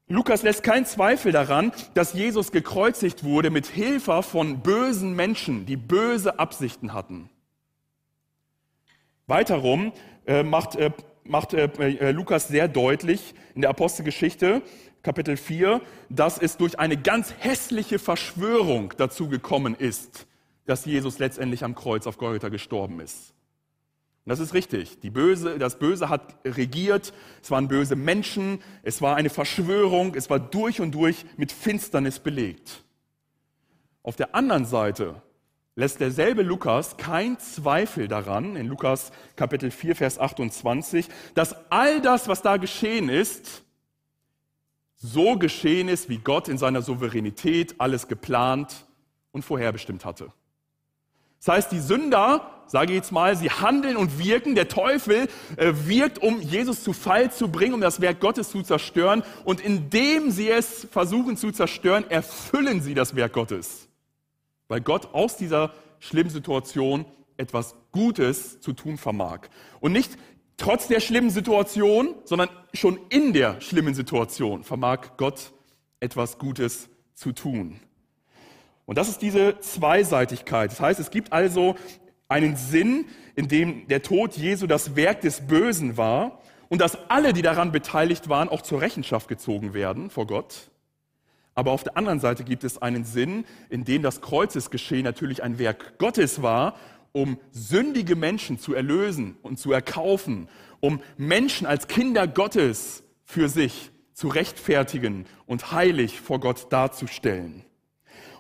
Lukas 0.07 0.45
lässt 0.45 0.63
keinen 0.63 0.87
Zweifel 0.87 1.33
daran, 1.33 1.73
dass 1.95 2.13
Jesus 2.13 2.53
gekreuzigt 2.53 3.25
wurde 3.25 3.51
mit 3.51 3.67
Hilfe 3.67 4.23
von 4.23 4.61
bösen 4.61 5.17
Menschen, 5.17 5.67
die 5.67 5.77
böse 5.77 6.39
Absichten 6.39 6.93
hatten. 6.93 7.31
Weiterum 9.27 9.93
äh, 10.25 10.45
macht, 10.45 10.77
äh, 10.77 10.93
macht 11.29 11.55
äh, 11.55 11.67
äh 11.67 12.11
Lukas 12.11 12.49
sehr 12.49 12.69
deutlich 12.69 13.35
in 13.55 13.61
der 13.63 13.71
Apostelgeschichte, 13.71 14.63
Kapitel 15.03 15.37
4, 15.37 15.81
dass 16.09 16.39
es 16.39 16.57
durch 16.57 16.79
eine 16.79 16.97
ganz 16.97 17.33
hässliche 17.39 17.99
Verschwörung 17.99 18.95
dazu 18.97 19.29
gekommen 19.29 19.75
ist, 19.75 20.27
dass 20.67 20.85
Jesus 20.85 21.19
letztendlich 21.19 21.65
am 21.65 21.75
Kreuz 21.75 22.07
auf 22.07 22.19
Golgatha 22.19 22.49
gestorben 22.49 23.01
ist. 23.01 23.35
Das 24.29 24.41
ist 24.41 24.53
richtig. 24.53 25.01
Die 25.01 25.09
Böse, 25.09 25.59
das 25.59 25.79
Böse 25.79 26.11
hat 26.11 26.37
regiert. 26.45 27.15
Es 27.43 27.51
waren 27.51 27.67
böse 27.67 27.97
Menschen. 27.97 28.61
Es 28.83 29.01
war 29.01 29.17
eine 29.17 29.31
Verschwörung. 29.31 30.15
Es 30.15 30.29
war 30.29 30.39
durch 30.39 30.83
und 30.83 30.95
durch 30.95 31.25
mit 31.39 31.51
Finsternis 31.51 32.19
belegt. 32.19 32.85
Auf 34.03 34.17
der 34.17 34.35
anderen 34.35 34.67
Seite 34.67 35.23
lässt 35.79 36.01
derselbe 36.01 36.43
Lukas 36.43 36.97
kein 36.97 37.39
Zweifel 37.39 38.09
daran, 38.09 38.57
in 38.57 38.67
Lukas 38.67 39.13
Kapitel 39.37 39.71
4, 39.71 39.95
Vers 39.95 40.19
28, 40.19 41.09
dass 41.37 41.55
all 41.71 42.01
das, 42.01 42.27
was 42.27 42.43
da 42.43 42.57
geschehen 42.57 43.09
ist, 43.09 43.63
so 44.97 45.39
geschehen 45.39 45.89
ist, 45.89 46.09
wie 46.09 46.19
Gott 46.19 46.49
in 46.49 46.59
seiner 46.59 46.83
Souveränität 46.83 47.77
alles 47.79 48.09
geplant 48.09 48.87
und 49.31 49.45
vorherbestimmt 49.45 50.05
hatte. 50.05 50.33
Das 51.39 51.55
heißt, 51.55 51.71
die 51.71 51.79
Sünder, 51.79 52.51
sage 52.67 52.91
ich 52.91 52.97
jetzt 52.97 53.13
mal, 53.13 53.37
sie 53.37 53.49
handeln 53.49 53.97
und 53.97 54.19
wirken. 54.19 54.57
Der 54.57 54.67
Teufel 54.67 55.29
äh, 55.57 55.73
wirkt, 55.73 56.21
um 56.21 56.41
Jesus 56.41 56.83
zu 56.83 56.93
Fall 56.93 57.31
zu 57.31 57.53
bringen, 57.53 57.75
um 57.75 57.81
das 57.81 58.01
Werk 58.01 58.19
Gottes 58.19 58.51
zu 58.51 58.63
zerstören. 58.63 59.23
Und 59.45 59.61
indem 59.61 60.33
sie 60.33 60.51
es 60.51 60.89
versuchen 60.91 61.37
zu 61.37 61.53
zerstören, 61.53 62.05
erfüllen 62.11 62.81
sie 62.81 62.95
das 62.95 63.15
Werk 63.15 63.35
Gottes. 63.35 63.88
Weil 64.69 64.81
Gott 64.81 65.15
aus 65.15 65.37
dieser 65.37 65.73
schlimmen 65.99 66.31
Situation 66.31 67.07
etwas 67.37 67.75
Gutes 67.93 68.61
zu 68.61 68.73
tun 68.73 68.99
vermag. 68.99 69.49
Und 69.81 69.93
nicht 69.93 70.17
trotz 70.57 70.89
der 70.89 71.01
schlimmen 71.01 71.31
Situation, 71.31 72.15
sondern 72.25 72.51
schon 72.75 72.99
in 73.09 73.33
der 73.33 73.61
schlimmen 73.61 73.95
Situation 73.95 74.65
vermag 74.65 75.17
Gott 75.17 75.53
etwas 76.01 76.39
Gutes 76.39 76.89
zu 77.15 77.33
tun. 77.33 77.81
Und 78.85 78.99
das 78.99 79.09
ist 79.09 79.23
diese 79.23 79.61
Zweiseitigkeit. 79.61 80.71
Das 80.71 80.81
heißt, 80.81 81.01
es 81.01 81.11
gibt 81.11 81.33
also 81.33 81.77
einen 82.29 82.57
Sinn, 82.57 83.07
in 83.35 83.49
dem 83.49 83.87
der 83.89 84.03
Tod 84.03 84.37
Jesu 84.37 84.67
das 84.67 84.97
Werk 84.97 85.21
des 85.23 85.47
Bösen 85.47 85.97
war 85.97 86.41
und 86.69 86.81
dass 86.81 87.11
alle, 87.11 87.33
die 87.33 87.43
daran 87.43 87.73
beteiligt 87.73 88.29
waren, 88.29 88.49
auch 88.49 88.63
zur 88.63 88.81
Rechenschaft 88.81 89.29
gezogen 89.29 89.75
werden 89.75 90.11
vor 90.11 90.27
Gott. 90.27 90.71
Aber 91.59 91.73
auf 91.73 91.83
der 91.83 91.97
anderen 91.97 92.21
Seite 92.21 92.45
gibt 92.45 92.63
es 92.63 92.81
einen 92.81 93.03
Sinn, 93.03 93.45
in 93.69 93.85
dem 93.85 94.01
das 94.01 94.21
Kreuzesgeschehen 94.21 95.03
natürlich 95.03 95.43
ein 95.43 95.59
Werk 95.59 95.99
Gottes 95.99 96.41
war, 96.41 96.77
um 97.11 97.37
sündige 97.51 98.15
Menschen 98.15 98.61
zu 98.61 98.75
erlösen 98.75 99.37
und 99.43 99.59
zu 99.59 99.73
erkaufen, 99.73 100.49
um 100.79 101.01
Menschen 101.17 101.67
als 101.67 101.89
Kinder 101.89 102.29
Gottes 102.29 103.03
für 103.25 103.49
sich 103.49 103.91
zu 104.13 104.29
rechtfertigen 104.29 105.27
und 105.47 105.73
heilig 105.73 106.21
vor 106.21 106.39
Gott 106.39 106.73
darzustellen. 106.73 107.65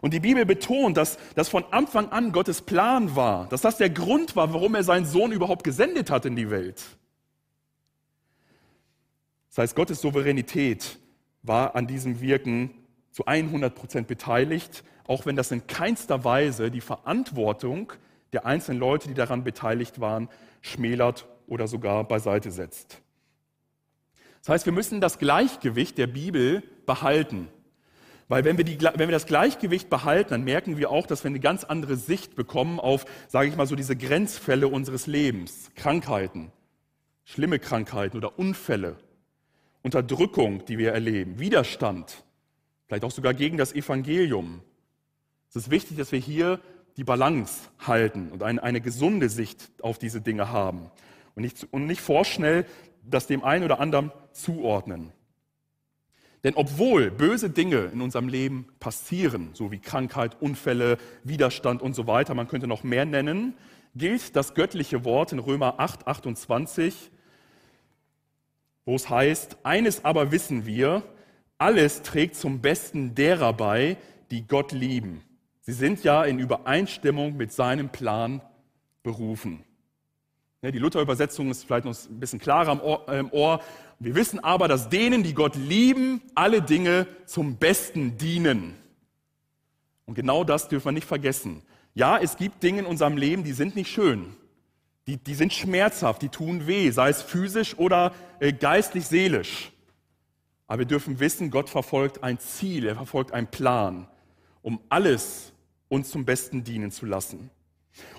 Und 0.00 0.14
die 0.14 0.20
Bibel 0.20 0.46
betont, 0.46 0.96
dass 0.96 1.18
das 1.34 1.48
von 1.48 1.64
Anfang 1.72 2.10
an 2.10 2.30
Gottes 2.30 2.62
Plan 2.62 3.16
war, 3.16 3.48
dass 3.48 3.62
das 3.62 3.78
der 3.78 3.90
Grund 3.90 4.36
war, 4.36 4.54
warum 4.54 4.76
er 4.76 4.84
seinen 4.84 5.06
Sohn 5.06 5.32
überhaupt 5.32 5.64
gesendet 5.64 6.08
hat 6.12 6.24
in 6.24 6.36
die 6.36 6.50
Welt. 6.50 6.84
Das 9.48 9.58
heißt, 9.58 9.74
Gottes 9.74 10.00
Souveränität 10.00 11.00
war 11.42 11.74
an 11.74 11.88
diesem 11.88 12.20
Wirken 12.20 12.77
zu 13.18 13.26
100 13.26 13.74
Prozent 13.74 14.06
beteiligt, 14.06 14.84
auch 15.08 15.26
wenn 15.26 15.34
das 15.34 15.50
in 15.50 15.66
keinster 15.66 16.22
Weise 16.22 16.70
die 16.70 16.80
Verantwortung 16.80 17.92
der 18.32 18.46
einzelnen 18.46 18.78
Leute, 18.78 19.08
die 19.08 19.14
daran 19.14 19.42
beteiligt 19.42 19.98
waren, 19.98 20.28
schmälert 20.60 21.26
oder 21.48 21.66
sogar 21.66 22.06
beiseite 22.06 22.52
setzt. 22.52 23.02
Das 24.38 24.50
heißt, 24.50 24.66
wir 24.66 24.72
müssen 24.72 25.00
das 25.00 25.18
Gleichgewicht 25.18 25.98
der 25.98 26.06
Bibel 26.06 26.62
behalten. 26.86 27.48
Weil 28.28 28.44
wenn 28.44 28.56
wir, 28.56 28.64
die, 28.64 28.80
wenn 28.80 29.08
wir 29.08 29.10
das 29.10 29.26
Gleichgewicht 29.26 29.90
behalten, 29.90 30.30
dann 30.30 30.44
merken 30.44 30.76
wir 30.76 30.92
auch, 30.92 31.08
dass 31.08 31.24
wir 31.24 31.30
eine 31.30 31.40
ganz 31.40 31.64
andere 31.64 31.96
Sicht 31.96 32.36
bekommen 32.36 32.78
auf, 32.78 33.04
sage 33.26 33.48
ich 33.48 33.56
mal, 33.56 33.66
so 33.66 33.74
diese 33.74 33.96
Grenzfälle 33.96 34.68
unseres 34.68 35.08
Lebens. 35.08 35.72
Krankheiten, 35.74 36.52
schlimme 37.24 37.58
Krankheiten 37.58 38.16
oder 38.16 38.38
Unfälle, 38.38 38.96
Unterdrückung, 39.82 40.64
die 40.66 40.78
wir 40.78 40.92
erleben, 40.92 41.40
Widerstand, 41.40 42.22
vielleicht 42.88 43.04
auch 43.04 43.12
sogar 43.12 43.34
gegen 43.34 43.58
das 43.58 43.74
Evangelium. 43.74 44.62
Es 45.50 45.56
ist 45.56 45.70
wichtig, 45.70 45.98
dass 45.98 46.10
wir 46.10 46.18
hier 46.18 46.58
die 46.96 47.04
Balance 47.04 47.68
halten 47.78 48.30
und 48.32 48.42
eine, 48.42 48.62
eine 48.62 48.80
gesunde 48.80 49.28
Sicht 49.28 49.70
auf 49.82 49.98
diese 49.98 50.20
Dinge 50.20 50.50
haben 50.50 50.90
und 51.36 51.42
nicht, 51.42 51.68
und 51.70 51.86
nicht 51.86 52.00
vorschnell 52.00 52.66
das 53.04 53.26
dem 53.26 53.44
einen 53.44 53.64
oder 53.64 53.78
anderen 53.78 54.10
zuordnen. 54.32 55.12
Denn 56.44 56.54
obwohl 56.54 57.10
böse 57.10 57.50
Dinge 57.50 57.90
in 57.92 58.00
unserem 58.00 58.28
Leben 58.28 58.66
passieren, 58.80 59.50
so 59.52 59.70
wie 59.70 59.80
Krankheit, 59.80 60.40
Unfälle, 60.40 60.98
Widerstand 61.24 61.82
und 61.82 61.94
so 61.94 62.06
weiter, 62.06 62.34
man 62.34 62.48
könnte 62.48 62.66
noch 62.66 62.84
mehr 62.84 63.04
nennen, 63.04 63.54
gilt 63.94 64.34
das 64.36 64.54
göttliche 64.54 65.04
Wort 65.04 65.32
in 65.32 65.40
Römer 65.40 65.74
8, 65.78 66.06
28, 66.06 67.10
wo 68.84 68.94
es 68.94 69.10
heißt, 69.10 69.58
eines 69.64 70.04
aber 70.04 70.30
wissen 70.32 70.64
wir, 70.64 71.02
alles 71.58 72.02
trägt 72.02 72.36
zum 72.36 72.60
Besten 72.60 73.14
derer 73.14 73.52
bei, 73.52 73.96
die 74.30 74.46
Gott 74.46 74.72
lieben. 74.72 75.22
Sie 75.60 75.72
sind 75.72 76.02
ja 76.04 76.24
in 76.24 76.38
Übereinstimmung 76.38 77.36
mit 77.36 77.52
seinem 77.52 77.90
Plan 77.90 78.40
berufen. 79.02 79.64
Die 80.62 80.78
Luther-Übersetzung 80.78 81.50
ist 81.50 81.64
vielleicht 81.64 81.84
noch 81.84 81.94
ein 82.08 82.20
bisschen 82.20 82.40
klarer 82.40 82.72
im 82.72 82.80
Ohr, 82.80 83.08
im 83.12 83.30
Ohr. 83.32 83.60
Wir 84.00 84.14
wissen 84.14 84.42
aber, 84.42 84.66
dass 84.66 84.88
denen, 84.88 85.22
die 85.22 85.34
Gott 85.34 85.54
lieben, 85.56 86.20
alle 86.34 86.62
Dinge 86.62 87.06
zum 87.26 87.56
Besten 87.56 88.16
dienen. 88.16 88.74
Und 90.06 90.14
genau 90.14 90.42
das 90.42 90.68
dürfen 90.68 90.86
wir 90.86 90.92
nicht 90.92 91.06
vergessen. 91.06 91.62
Ja, 91.94 92.18
es 92.18 92.36
gibt 92.36 92.62
Dinge 92.62 92.80
in 92.80 92.86
unserem 92.86 93.16
Leben, 93.16 93.44
die 93.44 93.52
sind 93.52 93.76
nicht 93.76 93.90
schön. 93.90 94.36
Die, 95.06 95.16
die 95.16 95.34
sind 95.34 95.52
schmerzhaft, 95.52 96.22
die 96.22 96.28
tun 96.28 96.66
weh, 96.66 96.90
sei 96.90 97.08
es 97.08 97.22
physisch 97.22 97.78
oder 97.78 98.12
äh, 98.40 98.52
geistlich, 98.52 99.06
seelisch. 99.06 99.72
Aber 100.68 100.80
wir 100.80 100.86
dürfen 100.86 101.18
wissen, 101.18 101.50
Gott 101.50 101.68
verfolgt 101.68 102.22
ein 102.22 102.38
Ziel, 102.38 102.86
er 102.86 102.94
verfolgt 102.94 103.32
einen 103.32 103.48
Plan, 103.48 104.06
um 104.62 104.80
alles 104.90 105.52
uns 105.88 106.10
zum 106.10 106.24
Besten 106.24 106.62
dienen 106.62 106.92
zu 106.92 107.06
lassen. 107.06 107.50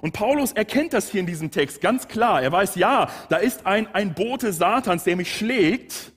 Und 0.01 0.13
Paulus 0.13 0.51
erkennt 0.51 0.93
das 0.93 1.09
hier 1.09 1.21
in 1.21 1.27
diesem 1.27 1.51
Text 1.51 1.79
ganz 1.79 2.07
klar. 2.07 2.41
Er 2.41 2.51
weiß, 2.51 2.75
ja, 2.75 3.09
da 3.29 3.37
ist 3.37 3.65
ein, 3.65 3.87
ein 3.93 4.13
Bote 4.13 4.51
Satans, 4.51 5.03
der 5.03 5.15
mich 5.15 5.33
schlägt. 5.33 6.11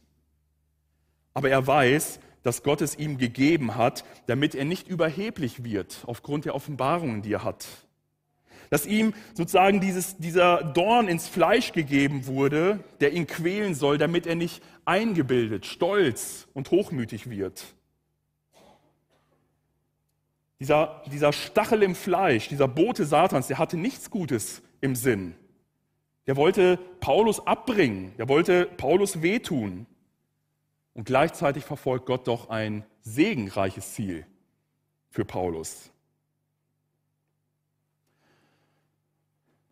Aber 1.34 1.48
er 1.48 1.64
weiß, 1.64 2.18
dass 2.42 2.62
Gott 2.62 2.80
es 2.80 2.96
ihm 2.98 3.18
gegeben 3.18 3.76
hat, 3.76 4.04
damit 4.26 4.54
er 4.54 4.64
nicht 4.64 4.88
überheblich 4.88 5.62
wird 5.62 6.02
aufgrund 6.06 6.44
der 6.44 6.54
Offenbarungen, 6.54 7.22
die 7.22 7.34
er 7.34 7.44
hat. 7.44 7.66
Dass 8.72 8.86
ihm 8.86 9.12
sozusagen 9.34 9.82
dieses, 9.82 10.16
dieser 10.16 10.64
Dorn 10.64 11.06
ins 11.06 11.28
Fleisch 11.28 11.72
gegeben 11.72 12.26
wurde, 12.26 12.82
der 13.02 13.12
ihn 13.12 13.26
quälen 13.26 13.74
soll, 13.74 13.98
damit 13.98 14.26
er 14.26 14.34
nicht 14.34 14.62
eingebildet, 14.86 15.66
stolz 15.66 16.48
und 16.54 16.70
hochmütig 16.70 17.28
wird. 17.28 17.66
Dieser, 20.58 21.02
dieser 21.12 21.34
Stachel 21.34 21.82
im 21.82 21.94
Fleisch, 21.94 22.48
dieser 22.48 22.66
Bote 22.66 23.04
Satans, 23.04 23.46
der 23.46 23.58
hatte 23.58 23.76
nichts 23.76 24.08
Gutes 24.08 24.62
im 24.80 24.96
Sinn. 24.96 25.34
Der 26.26 26.36
wollte 26.36 26.78
Paulus 27.00 27.46
abbringen, 27.46 28.14
der 28.16 28.30
wollte 28.30 28.64
Paulus 28.64 29.20
wehtun. 29.20 29.84
Und 30.94 31.04
gleichzeitig 31.04 31.64
verfolgt 31.64 32.06
Gott 32.06 32.26
doch 32.26 32.48
ein 32.48 32.86
segenreiches 33.02 33.92
Ziel 33.92 34.24
für 35.10 35.26
Paulus. 35.26 35.91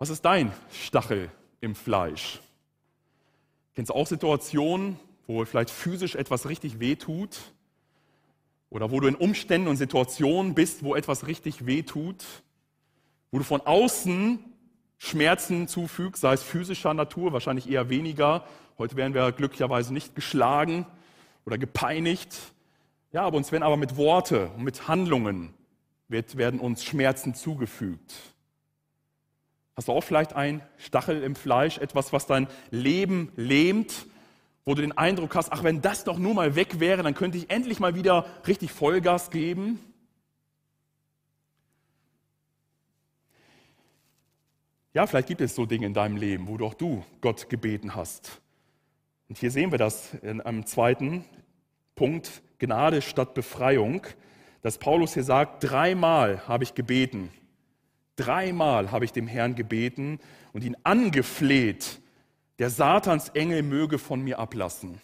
Was 0.00 0.08
ist 0.08 0.24
dein 0.24 0.50
Stachel 0.72 1.30
im 1.60 1.74
Fleisch? 1.74 2.40
Kennst 3.74 3.90
du 3.90 3.94
auch 3.94 4.06
Situationen, 4.06 4.98
wo 5.26 5.44
vielleicht 5.44 5.68
physisch 5.68 6.14
etwas 6.14 6.48
richtig 6.48 6.80
wehtut 6.80 7.38
Oder 8.70 8.90
wo 8.90 9.00
du 9.00 9.08
in 9.08 9.14
Umständen 9.14 9.68
und 9.68 9.76
Situationen 9.76 10.54
bist, 10.54 10.84
wo 10.84 10.94
etwas 10.94 11.26
richtig 11.26 11.66
weh 11.66 11.82
tut, 11.82 12.24
wo 13.30 13.36
du 13.36 13.44
von 13.44 13.60
außen 13.60 14.42
Schmerzen 14.96 15.68
zufügst, 15.68 16.22
sei 16.22 16.32
es 16.32 16.42
physischer 16.42 16.94
Natur, 16.94 17.34
wahrscheinlich 17.34 17.68
eher 17.68 17.90
weniger. 17.90 18.46
Heute 18.78 18.96
werden 18.96 19.12
wir 19.12 19.32
glücklicherweise 19.32 19.92
nicht 19.92 20.14
geschlagen 20.14 20.86
oder 21.44 21.58
gepeinigt. 21.58 22.38
Ja, 23.12 23.24
aber 23.24 23.36
uns 23.36 23.52
werden 23.52 23.64
aber 23.64 23.76
mit 23.76 23.98
Worte 23.98 24.48
und 24.56 24.64
mit 24.64 24.88
Handlungen 24.88 25.52
wird, 26.08 26.38
werden 26.38 26.58
uns 26.58 26.84
Schmerzen 26.84 27.34
zugefügt. 27.34 28.14
Hast 29.80 29.88
du 29.88 29.92
auch 29.92 30.04
vielleicht 30.04 30.34
ein 30.34 30.60
Stachel 30.76 31.22
im 31.22 31.34
Fleisch, 31.34 31.78
etwas, 31.78 32.12
was 32.12 32.26
dein 32.26 32.48
Leben 32.70 33.32
lähmt, 33.34 34.04
wo 34.66 34.74
du 34.74 34.82
den 34.82 34.92
Eindruck 34.92 35.34
hast, 35.34 35.50
ach, 35.52 35.64
wenn 35.64 35.80
das 35.80 36.04
doch 36.04 36.18
nur 36.18 36.34
mal 36.34 36.54
weg 36.54 36.80
wäre, 36.80 37.02
dann 37.02 37.14
könnte 37.14 37.38
ich 37.38 37.48
endlich 37.48 37.80
mal 37.80 37.94
wieder 37.94 38.26
richtig 38.46 38.72
Vollgas 38.72 39.30
geben? 39.30 39.80
Ja, 44.92 45.06
vielleicht 45.06 45.28
gibt 45.28 45.40
es 45.40 45.54
so 45.54 45.64
Dinge 45.64 45.86
in 45.86 45.94
deinem 45.94 46.18
Leben, 46.18 46.46
wo 46.46 46.58
doch 46.58 46.74
du 46.74 47.02
Gott 47.22 47.48
gebeten 47.48 47.94
hast. 47.94 48.42
Und 49.30 49.38
hier 49.38 49.50
sehen 49.50 49.70
wir 49.70 49.78
das 49.78 50.12
in 50.12 50.42
einem 50.42 50.66
zweiten 50.66 51.24
Punkt, 51.94 52.42
Gnade 52.58 53.00
statt 53.00 53.32
Befreiung, 53.32 54.06
dass 54.60 54.76
Paulus 54.76 55.14
hier 55.14 55.24
sagt, 55.24 55.64
dreimal 55.64 56.46
habe 56.46 56.64
ich 56.64 56.74
gebeten. 56.74 57.30
Dreimal 58.20 58.90
habe 58.90 59.04
ich 59.04 59.12
dem 59.12 59.26
Herrn 59.26 59.54
gebeten 59.54 60.18
und 60.52 60.62
ihn 60.62 60.76
angefleht, 60.82 62.00
der 62.58 62.68
Satans 62.68 63.30
Engel 63.30 63.62
möge 63.62 63.98
von 63.98 64.20
mir 64.20 64.38
ablassen. 64.38 65.00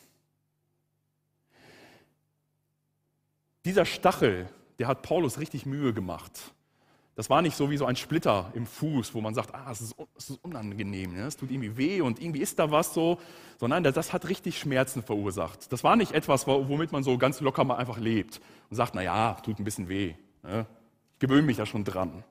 Dieser 3.64 3.86
Stachel, 3.86 4.48
der 4.78 4.86
hat 4.86 5.00
Paulus 5.02 5.38
richtig 5.38 5.64
Mühe 5.64 5.94
gemacht. 5.94 6.52
Das 7.14 7.30
war 7.30 7.40
nicht 7.40 7.56
so 7.56 7.70
wie 7.70 7.78
so 7.78 7.86
ein 7.86 7.96
Splitter 7.96 8.52
im 8.54 8.66
Fuß, 8.66 9.14
wo 9.14 9.22
man 9.22 9.32
sagt, 9.32 9.54
ah, 9.54 9.72
es 9.72 9.80
ist, 9.80 9.94
ist 10.18 10.38
unangenehm, 10.42 11.14
ne? 11.14 11.22
es 11.22 11.38
tut 11.38 11.50
irgendwie 11.50 11.78
weh 11.78 12.02
und 12.02 12.20
irgendwie 12.20 12.42
ist 12.42 12.58
da 12.58 12.70
was 12.70 12.92
so, 12.92 13.18
sondern 13.58 13.82
das 13.82 14.12
hat 14.12 14.28
richtig 14.28 14.58
Schmerzen 14.58 15.02
verursacht. 15.02 15.72
Das 15.72 15.82
war 15.82 15.96
nicht 15.96 16.12
etwas, 16.12 16.46
womit 16.46 16.92
man 16.92 17.02
so 17.02 17.16
ganz 17.16 17.40
locker 17.40 17.64
mal 17.64 17.76
einfach 17.76 17.98
lebt 17.98 18.42
und 18.68 18.76
sagt, 18.76 18.94
na 18.94 19.00
ja, 19.00 19.32
tut 19.42 19.58
ein 19.58 19.64
bisschen 19.64 19.88
weh, 19.88 20.14
ne? 20.42 20.66
ich 21.14 21.20
gewöhne 21.20 21.42
mich 21.42 21.56
da 21.56 21.64
schon 21.64 21.84
dran. 21.84 22.22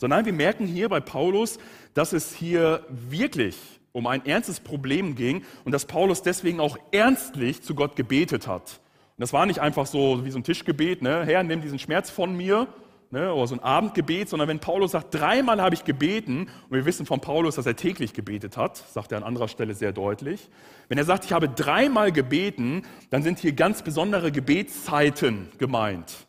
Sondern 0.00 0.24
wir 0.24 0.32
merken 0.32 0.66
hier 0.66 0.88
bei 0.88 0.98
Paulus, 0.98 1.58
dass 1.92 2.14
es 2.14 2.34
hier 2.34 2.86
wirklich 2.88 3.58
um 3.92 4.06
ein 4.06 4.24
ernstes 4.24 4.58
Problem 4.58 5.14
ging 5.14 5.44
und 5.66 5.72
dass 5.72 5.84
Paulus 5.84 6.22
deswegen 6.22 6.58
auch 6.58 6.78
ernstlich 6.90 7.60
zu 7.60 7.74
Gott 7.74 7.96
gebetet 7.96 8.46
hat. 8.46 8.80
Und 9.18 9.20
das 9.20 9.34
war 9.34 9.44
nicht 9.44 9.58
einfach 9.58 9.84
so 9.84 10.24
wie 10.24 10.30
so 10.30 10.38
ein 10.38 10.42
Tischgebet, 10.42 11.02
ne? 11.02 11.26
Herr, 11.26 11.42
nimm 11.42 11.60
diesen 11.60 11.78
Schmerz 11.78 12.08
von 12.08 12.34
mir, 12.34 12.66
ne, 13.10 13.30
oder 13.34 13.46
so 13.46 13.54
ein 13.56 13.60
Abendgebet, 13.60 14.30
sondern 14.30 14.48
wenn 14.48 14.58
Paulus 14.58 14.92
sagt, 14.92 15.14
dreimal 15.14 15.60
habe 15.60 15.74
ich 15.74 15.84
gebeten, 15.84 16.48
und 16.70 16.76
wir 16.78 16.86
wissen 16.86 17.04
von 17.04 17.20
Paulus, 17.20 17.56
dass 17.56 17.66
er 17.66 17.76
täglich 17.76 18.14
gebetet 18.14 18.56
hat, 18.56 18.78
sagt 18.78 19.12
er 19.12 19.18
an 19.18 19.24
anderer 19.24 19.48
Stelle 19.48 19.74
sehr 19.74 19.92
deutlich, 19.92 20.48
wenn 20.88 20.96
er 20.96 21.04
sagt, 21.04 21.26
ich 21.26 21.32
habe 21.32 21.50
dreimal 21.50 22.10
gebeten, 22.10 22.84
dann 23.10 23.22
sind 23.22 23.38
hier 23.38 23.52
ganz 23.52 23.82
besondere 23.82 24.32
Gebetszeiten 24.32 25.50
gemeint. 25.58 26.26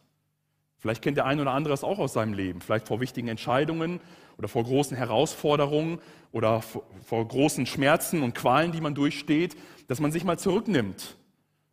Vielleicht 0.82 1.04
kennt 1.04 1.16
der 1.16 1.28
eine 1.28 1.44
oder 1.44 1.52
andere 1.52 1.72
das 1.72 1.84
auch 1.84 2.00
aus 2.00 2.14
seinem 2.14 2.34
Leben, 2.34 2.60
vielleicht 2.60 2.88
vor 2.88 3.00
wichtigen 3.00 3.28
Entscheidungen 3.28 4.00
oder 4.40 4.48
vor 4.48 4.64
großen 4.64 4.98
Herausforderungen 4.98 6.00
oder 6.32 6.64
vor, 6.64 6.84
vor 7.06 7.28
großen 7.28 7.68
Schmerzen 7.68 8.24
und 8.24 8.34
Qualen, 8.34 8.72
die 8.72 8.82
man 8.82 8.96
durchsteht, 8.96 9.56
dass 9.88 10.00
man 10.00 10.12
sich 10.12 10.24
mal 10.24 10.40
zurücknimmt, 10.40 11.18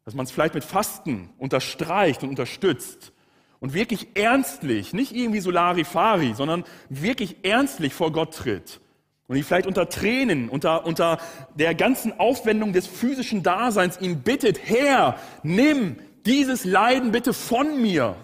dass 0.04 0.14
man 0.14 0.26
es 0.26 0.30
vielleicht 0.30 0.52
mit 0.52 0.62
Fasten 0.62 1.30
unterstreicht 1.38 2.22
und 2.22 2.28
unterstützt. 2.28 3.12
Und 3.60 3.72
wirklich 3.72 4.08
ernstlich, 4.14 4.92
nicht 4.92 5.16
irgendwie 5.16 5.40
so 5.40 5.50
Larifari, 5.50 6.34
sondern 6.34 6.64
wirklich 6.90 7.36
ernstlich 7.44 7.94
vor 7.94 8.12
Gott 8.12 8.34
tritt. 8.34 8.78
Und 9.26 9.36
ihn 9.36 9.42
vielleicht 9.42 9.66
unter 9.66 9.88
Tränen, 9.88 10.50
unter, 10.50 10.84
unter 10.84 11.18
der 11.54 11.74
ganzen 11.74 12.20
Aufwendung 12.20 12.74
des 12.74 12.86
physischen 12.86 13.42
Daseins 13.42 13.98
ihn 14.00 14.20
bittet, 14.20 14.60
Herr, 14.68 15.18
nimm 15.42 15.96
dieses 16.26 16.66
Leiden 16.66 17.10
bitte 17.10 17.32
von 17.32 17.80
mir. 17.80 18.14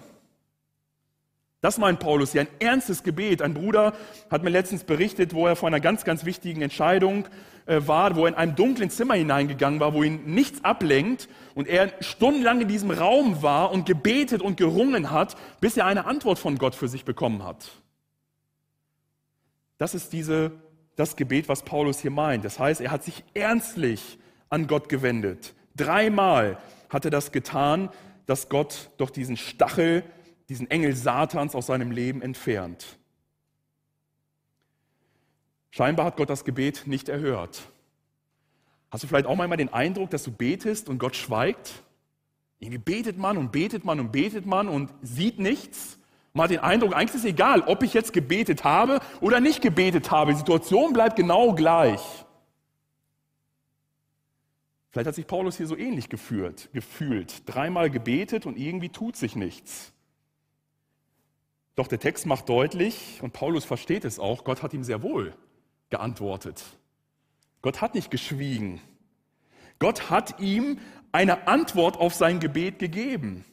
Das 1.65 1.79
meint 1.79 1.99
Paulus 1.99 2.33
hier, 2.33 2.41
ein 2.41 2.47
ernstes 2.59 3.01
Gebet. 3.01 3.41
Ein 3.41 3.55
Bruder 3.55 3.95
hat 4.29 4.43
mir 4.43 4.51
letztens 4.51 4.83
berichtet, 4.83 5.33
wo 5.33 5.47
er 5.47 5.55
vor 5.55 5.65
einer 5.65 5.79
ganz, 5.79 6.03
ganz 6.03 6.23
wichtigen 6.23 6.61
Entscheidung 6.61 7.25
äh, 7.65 7.81
war, 7.87 8.15
wo 8.15 8.25
er 8.25 8.27
in 8.27 8.35
einem 8.35 8.55
dunklen 8.55 8.91
Zimmer 8.91 9.15
hineingegangen 9.15 9.79
war, 9.79 9.95
wo 9.95 10.03
ihn 10.03 10.25
nichts 10.25 10.63
ablenkt 10.63 11.27
und 11.55 11.67
er 11.67 11.91
stundenlang 12.01 12.61
in 12.61 12.67
diesem 12.67 12.91
Raum 12.91 13.41
war 13.41 13.71
und 13.71 13.87
gebetet 13.87 14.43
und 14.43 14.57
gerungen 14.57 15.09
hat, 15.09 15.37
bis 15.59 15.75
er 15.75 15.87
eine 15.87 16.05
Antwort 16.05 16.37
von 16.37 16.59
Gott 16.59 16.75
für 16.75 16.87
sich 16.87 17.03
bekommen 17.03 17.43
hat. 17.43 17.67
Das 19.79 19.95
ist 19.95 20.13
diese, 20.13 20.51
das 20.95 21.15
Gebet, 21.15 21.49
was 21.49 21.63
Paulus 21.63 21.99
hier 21.99 22.11
meint. 22.11 22.45
Das 22.45 22.59
heißt, 22.59 22.79
er 22.79 22.91
hat 22.91 23.03
sich 23.03 23.23
ernstlich 23.33 24.19
an 24.49 24.67
Gott 24.67 24.87
gewendet. 24.87 25.55
Dreimal 25.75 26.59
hat 26.89 27.05
er 27.05 27.11
das 27.11 27.31
getan, 27.31 27.89
dass 28.27 28.49
Gott 28.49 28.91
doch 28.97 29.09
diesen 29.09 29.35
Stachel 29.35 30.03
diesen 30.49 30.69
Engel 30.69 30.95
Satans 30.95 31.55
aus 31.55 31.67
seinem 31.67 31.91
Leben 31.91 32.21
entfernt. 32.21 32.97
Scheinbar 35.71 36.05
hat 36.05 36.17
Gott 36.17 36.29
das 36.29 36.45
Gebet 36.45 36.87
nicht 36.87 37.09
erhört. 37.09 37.69
Hast 38.91 39.03
du 39.03 39.07
vielleicht 39.07 39.25
auch 39.25 39.35
manchmal 39.35 39.57
den 39.57 39.73
Eindruck, 39.73 40.09
dass 40.09 40.23
du 40.23 40.31
betest 40.31 40.87
und 40.87 40.99
Gott 40.99 41.15
schweigt? 41.15 41.83
Irgendwie 42.59 42.77
betet 42.77 43.17
man 43.17 43.37
und 43.37 43.51
betet 43.51 43.83
man 43.83 43.99
und 43.99 44.11
betet 44.11 44.45
man 44.45 44.69
und 44.69 44.89
sieht 45.01 45.39
nichts. 45.39 45.99
Man 46.31 46.45
hat 46.45 46.51
den 46.51 46.59
Eindruck, 46.59 46.93
eigentlich 46.93 47.15
ist 47.15 47.21
es 47.21 47.25
egal, 47.25 47.61
ob 47.61 47.83
ich 47.83 47.93
jetzt 47.93 48.13
gebetet 48.13 48.63
habe 48.63 48.99
oder 49.21 49.39
nicht 49.39 49.61
gebetet 49.61 50.11
habe. 50.11 50.31
Die 50.31 50.37
Situation 50.37 50.93
bleibt 50.93 51.15
genau 51.15 51.53
gleich. 51.53 52.01
Vielleicht 54.91 55.07
hat 55.07 55.15
sich 55.15 55.27
Paulus 55.27 55.57
hier 55.57 55.67
so 55.67 55.75
ähnlich 55.75 56.07
gefühlt, 56.07 56.69
gefühlt. 56.71 57.43
Dreimal 57.45 57.89
gebetet 57.89 58.45
und 58.45 58.57
irgendwie 58.57 58.89
tut 58.89 59.17
sich 59.17 59.35
nichts. 59.35 59.91
Doch 61.75 61.87
der 61.87 61.99
Text 61.99 62.25
macht 62.25 62.47
deutlich, 62.47 63.19
und 63.21 63.33
Paulus 63.33 63.65
versteht 63.65 64.05
es 64.05 64.19
auch, 64.19 64.43
Gott 64.43 64.63
hat 64.63 64.73
ihm 64.73 64.83
sehr 64.83 65.03
wohl 65.03 65.33
geantwortet. 65.89 66.63
Gott 67.61 67.81
hat 67.81 67.95
nicht 67.95 68.11
geschwiegen. 68.11 68.81
Gott 69.79 70.09
hat 70.09 70.39
ihm 70.39 70.79
eine 71.11 71.47
Antwort 71.47 71.97
auf 71.97 72.13
sein 72.13 72.39
Gebet 72.39 72.79
gegeben. 72.79 73.45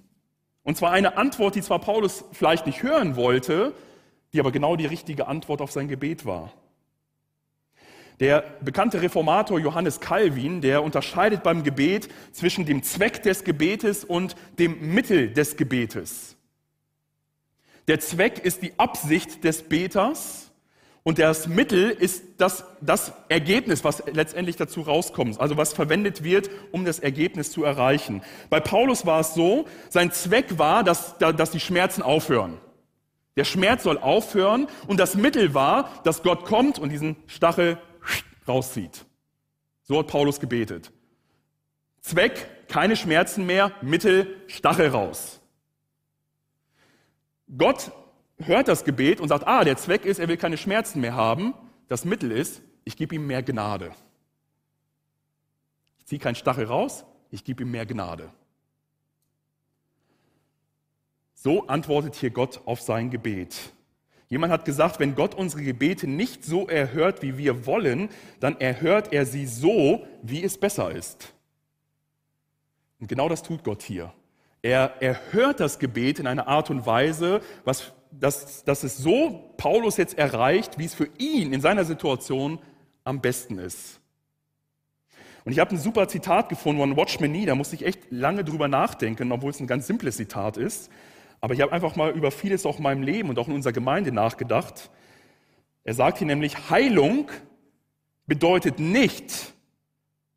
Und 0.62 0.76
zwar 0.76 0.92
eine 0.92 1.16
Antwort, 1.16 1.56
die 1.56 1.62
zwar 1.62 1.80
Paulus 1.80 2.24
vielleicht 2.32 2.66
nicht 2.66 2.82
hören 2.82 3.16
wollte, 3.16 3.74
die 4.32 4.40
aber 4.40 4.52
genau 4.52 4.76
die 4.76 4.86
richtige 4.86 5.26
Antwort 5.26 5.60
auf 5.60 5.72
sein 5.72 5.88
Gebet 5.88 6.24
war. 6.24 6.52
Der 8.20 8.44
bekannte 8.60 9.02
Reformator 9.02 9.58
Johannes 9.58 9.98
Calvin, 9.98 10.60
der 10.60 10.84
unterscheidet 10.84 11.42
beim 11.42 11.64
Gebet 11.64 12.08
zwischen 12.30 12.64
dem 12.66 12.82
Zweck 12.82 13.22
des 13.22 13.42
Gebetes 13.42 14.04
und 14.04 14.36
dem 14.58 14.94
Mittel 14.94 15.32
des 15.32 15.56
Gebetes. 15.56 16.36
Der 17.88 18.00
Zweck 18.00 18.38
ist 18.44 18.62
die 18.62 18.78
Absicht 18.78 19.44
des 19.44 19.62
Beters 19.62 20.52
und 21.04 21.18
das 21.18 21.48
Mittel 21.48 21.90
ist 21.90 22.22
das, 22.38 22.64
das 22.80 23.12
Ergebnis, 23.28 23.82
was 23.82 24.04
letztendlich 24.12 24.54
dazu 24.54 24.82
rauskommt, 24.82 25.40
also 25.40 25.56
was 25.56 25.72
verwendet 25.72 26.22
wird, 26.22 26.48
um 26.70 26.84
das 26.84 27.00
Ergebnis 27.00 27.50
zu 27.50 27.64
erreichen. 27.64 28.22
Bei 28.50 28.60
Paulus 28.60 29.04
war 29.04 29.20
es 29.20 29.34
so, 29.34 29.66
sein 29.88 30.12
Zweck 30.12 30.58
war, 30.58 30.84
dass, 30.84 31.18
dass 31.18 31.50
die 31.50 31.60
Schmerzen 31.60 32.02
aufhören. 32.02 32.58
Der 33.36 33.44
Schmerz 33.44 33.82
soll 33.82 33.98
aufhören 33.98 34.68
und 34.86 35.00
das 35.00 35.16
Mittel 35.16 35.54
war, 35.54 35.90
dass 36.04 36.22
Gott 36.22 36.44
kommt 36.44 36.78
und 36.78 36.90
diesen 36.90 37.16
Stachel 37.26 37.78
rauszieht. 38.46 39.04
So 39.82 39.98
hat 39.98 40.06
Paulus 40.06 40.38
gebetet. 40.38 40.92
Zweck, 42.00 42.68
keine 42.68 42.94
Schmerzen 42.94 43.44
mehr, 43.44 43.72
Mittel, 43.82 44.36
Stachel 44.46 44.88
raus. 44.88 45.41
Gott 47.56 47.92
hört 48.38 48.68
das 48.68 48.84
Gebet 48.84 49.20
und 49.20 49.28
sagt, 49.28 49.46
ah, 49.46 49.64
der 49.64 49.76
Zweck 49.76 50.04
ist, 50.04 50.18
er 50.18 50.28
will 50.28 50.36
keine 50.36 50.56
Schmerzen 50.56 51.00
mehr 51.00 51.14
haben. 51.14 51.54
Das 51.88 52.04
Mittel 52.04 52.30
ist, 52.30 52.62
ich 52.84 52.96
gebe 52.96 53.14
ihm 53.14 53.26
mehr 53.26 53.42
Gnade. 53.42 53.92
Ich 55.98 56.06
ziehe 56.06 56.18
keinen 56.18 56.34
Stachel 56.34 56.64
raus, 56.64 57.04
ich 57.30 57.44
gebe 57.44 57.62
ihm 57.62 57.70
mehr 57.70 57.86
Gnade. 57.86 58.30
So 61.34 61.66
antwortet 61.66 62.14
hier 62.14 62.30
Gott 62.30 62.60
auf 62.66 62.80
sein 62.80 63.10
Gebet. 63.10 63.72
Jemand 64.28 64.52
hat 64.52 64.64
gesagt, 64.64 64.98
wenn 64.98 65.14
Gott 65.14 65.34
unsere 65.34 65.62
Gebete 65.62 66.06
nicht 66.06 66.44
so 66.44 66.66
erhört, 66.66 67.20
wie 67.20 67.36
wir 67.36 67.66
wollen, 67.66 68.08
dann 68.40 68.58
erhört 68.60 69.12
er 69.12 69.26
sie 69.26 69.44
so, 69.44 70.06
wie 70.22 70.42
es 70.42 70.56
besser 70.56 70.90
ist. 70.90 71.34
Und 72.98 73.08
genau 73.08 73.28
das 73.28 73.42
tut 73.42 73.62
Gott 73.64 73.82
hier. 73.82 74.14
Er 74.62 75.02
erhört 75.02 75.58
das 75.58 75.80
Gebet 75.80 76.20
in 76.20 76.26
einer 76.28 76.46
Art 76.46 76.70
und 76.70 76.86
Weise, 76.86 77.40
was, 77.64 77.92
dass, 78.12 78.64
dass 78.64 78.84
es 78.84 78.96
so 78.96 79.52
Paulus 79.56 79.96
jetzt 79.96 80.16
erreicht, 80.16 80.78
wie 80.78 80.84
es 80.84 80.94
für 80.94 81.08
ihn 81.18 81.52
in 81.52 81.60
seiner 81.60 81.84
Situation 81.84 82.60
am 83.02 83.20
besten 83.20 83.58
ist. 83.58 84.00
Und 85.44 85.50
ich 85.50 85.58
habe 85.58 85.72
ein 85.72 85.78
super 85.78 86.06
Zitat 86.06 86.48
gefunden 86.48 86.80
von 86.80 86.96
Watchman 86.96 87.32
Nee, 87.32 87.46
da 87.46 87.56
musste 87.56 87.74
ich 87.74 87.84
echt 87.84 88.10
lange 88.10 88.44
drüber 88.44 88.68
nachdenken, 88.68 89.32
obwohl 89.32 89.50
es 89.50 89.58
ein 89.58 89.66
ganz 89.66 89.88
simples 89.88 90.16
Zitat 90.16 90.56
ist. 90.56 90.88
Aber 91.40 91.54
ich 91.54 91.60
habe 91.60 91.72
einfach 91.72 91.96
mal 91.96 92.12
über 92.12 92.30
vieles 92.30 92.64
auch 92.64 92.76
in 92.76 92.84
meinem 92.84 93.02
Leben 93.02 93.28
und 93.28 93.38
auch 93.40 93.48
in 93.48 93.54
unserer 93.54 93.72
Gemeinde 93.72 94.12
nachgedacht. 94.12 94.90
Er 95.82 95.94
sagt 95.94 96.18
hier 96.18 96.28
nämlich, 96.28 96.70
Heilung 96.70 97.28
bedeutet 98.26 98.78
nicht, 98.78 99.52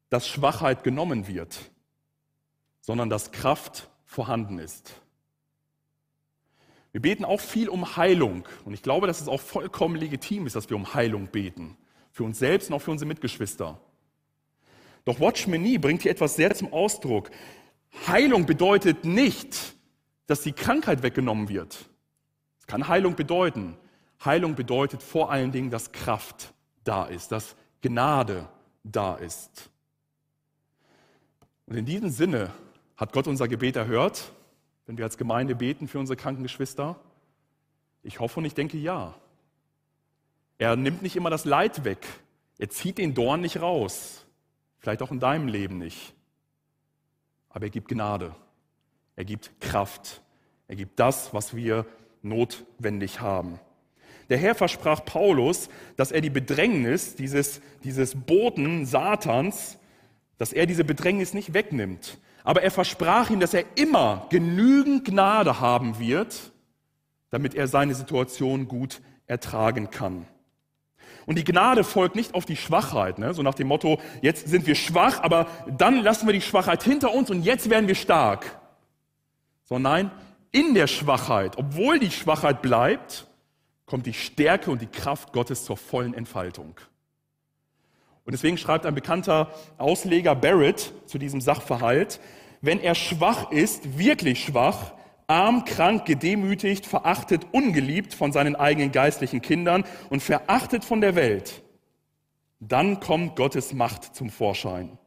dass 0.09 0.27
Schwachheit 0.27 0.83
genommen 0.83 1.27
wird, 1.27 1.69
sondern 2.81 3.11
dass 3.11 3.31
Kraft 3.31 3.91
vorhanden 4.15 4.59
ist. 4.59 4.93
Wir 6.93 7.01
beten 7.01 7.25
auch 7.25 7.41
viel 7.41 7.67
um 7.67 7.97
Heilung 7.97 8.47
und 8.63 8.73
ich 8.73 8.81
glaube, 8.81 9.05
dass 9.05 9.19
es 9.19 9.27
auch 9.27 9.41
vollkommen 9.41 9.97
legitim 9.97 10.47
ist, 10.47 10.55
dass 10.55 10.69
wir 10.69 10.77
um 10.77 10.93
Heilung 10.93 11.27
beten, 11.27 11.75
für 12.11 12.23
uns 12.23 12.39
selbst 12.39 12.69
und 12.69 12.75
auch 12.75 12.81
für 12.81 12.91
unsere 12.91 13.09
Mitgeschwister. 13.09 13.77
Doch 15.03 15.19
Watchman 15.19 15.61
Nee 15.61 15.77
bringt 15.77 16.03
hier 16.03 16.11
etwas 16.11 16.37
sehr 16.37 16.55
zum 16.55 16.71
Ausdruck. 16.71 17.29
Heilung 18.07 18.45
bedeutet 18.45 19.03
nicht, 19.03 19.75
dass 20.25 20.41
die 20.41 20.53
Krankheit 20.53 21.03
weggenommen 21.03 21.49
wird. 21.49 21.77
Es 22.59 22.67
kann 22.67 22.87
Heilung 22.87 23.15
bedeuten. 23.15 23.77
Heilung 24.23 24.55
bedeutet 24.55 25.03
vor 25.03 25.29
allen 25.29 25.51
Dingen, 25.51 25.69
dass 25.69 25.91
Kraft 25.91 26.53
da 26.85 27.03
ist, 27.03 27.33
dass 27.33 27.57
Gnade 27.81 28.47
da 28.85 29.15
ist. 29.15 29.69
Und 31.65 31.75
in 31.75 31.85
diesem 31.85 32.09
Sinne 32.09 32.51
hat 32.97 33.13
Gott 33.13 33.27
unser 33.27 33.47
Gebet 33.47 33.75
erhört 33.75 34.31
wenn 34.85 34.97
wir 34.97 35.05
als 35.05 35.17
Gemeinde 35.17 35.55
beten 35.55 35.87
für 35.87 35.99
unsere 35.99 36.17
kranken 36.17 36.43
Geschwister? 36.43 36.99
Ich 38.03 38.19
hoffe 38.19 38.39
und 38.39 38.45
ich 38.45 38.53
denke 38.53 38.77
ja. 38.77 39.15
Er 40.57 40.75
nimmt 40.75 41.01
nicht 41.01 41.15
immer 41.15 41.29
das 41.29 41.45
Leid 41.45 41.83
weg. 41.83 42.05
Er 42.59 42.69
zieht 42.69 42.97
den 42.97 43.13
Dorn 43.13 43.41
nicht 43.41 43.61
raus. 43.61 44.25
Vielleicht 44.77 45.01
auch 45.01 45.11
in 45.11 45.19
deinem 45.19 45.47
Leben 45.47 45.79
nicht. 45.79 46.13
Aber 47.49 47.65
er 47.65 47.71
gibt 47.71 47.87
Gnade. 47.87 48.35
Er 49.15 49.25
gibt 49.25 49.59
Kraft. 49.59 50.21
Er 50.67 50.75
gibt 50.75 50.99
das, 50.99 51.33
was 51.33 51.55
wir 51.55 51.85
notwendig 52.21 53.21
haben. 53.21 53.59
Der 54.29 54.37
Herr 54.37 54.55
versprach 54.55 55.03
Paulus, 55.03 55.69
dass 55.97 56.11
er 56.11 56.21
die 56.21 56.29
Bedrängnis 56.29 57.15
dieses, 57.15 57.61
dieses 57.83 58.15
Boten 58.15 58.85
Satans, 58.85 59.77
dass 60.37 60.53
er 60.53 60.65
diese 60.65 60.83
Bedrängnis 60.83 61.33
nicht 61.33 61.53
wegnimmt, 61.53 62.17
aber 62.45 62.61
er 62.61 62.71
versprach 62.71 63.29
ihm, 63.29 63.39
dass 63.39 63.53
er 63.53 63.65
immer 63.75 64.27
genügend 64.29 65.03
Gnade 65.03 65.59
haben 65.59 65.99
wird, 65.99 66.51
damit 67.31 67.55
er 67.55 67.67
seine 67.67 67.95
Situation 67.95 68.67
gut 68.67 69.01
ertragen 69.27 69.89
kann. 69.89 70.27
Und 71.25 71.37
die 71.39 71.43
Gnade 71.43 71.83
folgt 71.83 72.15
nicht 72.15 72.35
auf 72.35 72.45
die 72.45 72.55
Schwachheit, 72.55 73.17
ne? 73.17 73.33
so 73.33 73.41
nach 73.41 73.55
dem 73.55 73.67
Motto, 73.67 73.99
jetzt 74.21 74.47
sind 74.47 74.67
wir 74.67 74.75
schwach, 74.75 75.21
aber 75.21 75.47
dann 75.67 76.03
lassen 76.03 76.27
wir 76.27 76.33
die 76.33 76.41
Schwachheit 76.41 76.83
hinter 76.83 77.11
uns 77.13 77.31
und 77.31 77.41
jetzt 77.41 77.69
werden 77.69 77.87
wir 77.87 77.95
stark. 77.95 78.59
Sondern 79.63 79.91
nein, 79.91 80.11
in 80.51 80.75
der 80.75 80.85
Schwachheit, 80.85 81.57
obwohl 81.57 81.97
die 81.97 82.11
Schwachheit 82.11 82.61
bleibt, 82.61 83.27
kommt 83.87 84.05
die 84.05 84.13
Stärke 84.13 84.69
und 84.69 84.81
die 84.81 84.87
Kraft 84.87 85.33
Gottes 85.33 85.65
zur 85.65 85.77
vollen 85.77 86.13
Entfaltung. 86.13 86.75
Und 88.25 88.33
deswegen 88.33 88.57
schreibt 88.57 88.85
ein 88.85 88.95
bekannter 88.95 89.53
Ausleger 89.77 90.35
Barrett 90.35 90.93
zu 91.05 91.17
diesem 91.17 91.41
Sachverhalt, 91.41 92.19
wenn 92.61 92.79
er 92.79 92.95
schwach 92.95 93.51
ist, 93.51 93.99
wirklich 93.99 94.43
schwach, 94.43 94.93
arm, 95.27 95.65
krank, 95.65 96.05
gedemütigt, 96.05 96.85
verachtet, 96.87 97.45
ungeliebt 97.51 98.13
von 98.13 98.31
seinen 98.31 98.55
eigenen 98.55 98.91
geistlichen 98.91 99.41
Kindern 99.41 99.83
und 100.09 100.23
verachtet 100.23 100.83
von 100.83 101.01
der 101.01 101.15
Welt, 101.15 101.63
dann 102.59 102.99
kommt 102.99 103.35
Gottes 103.35 103.73
Macht 103.73 104.15
zum 104.15 104.29
Vorschein. 104.29 104.97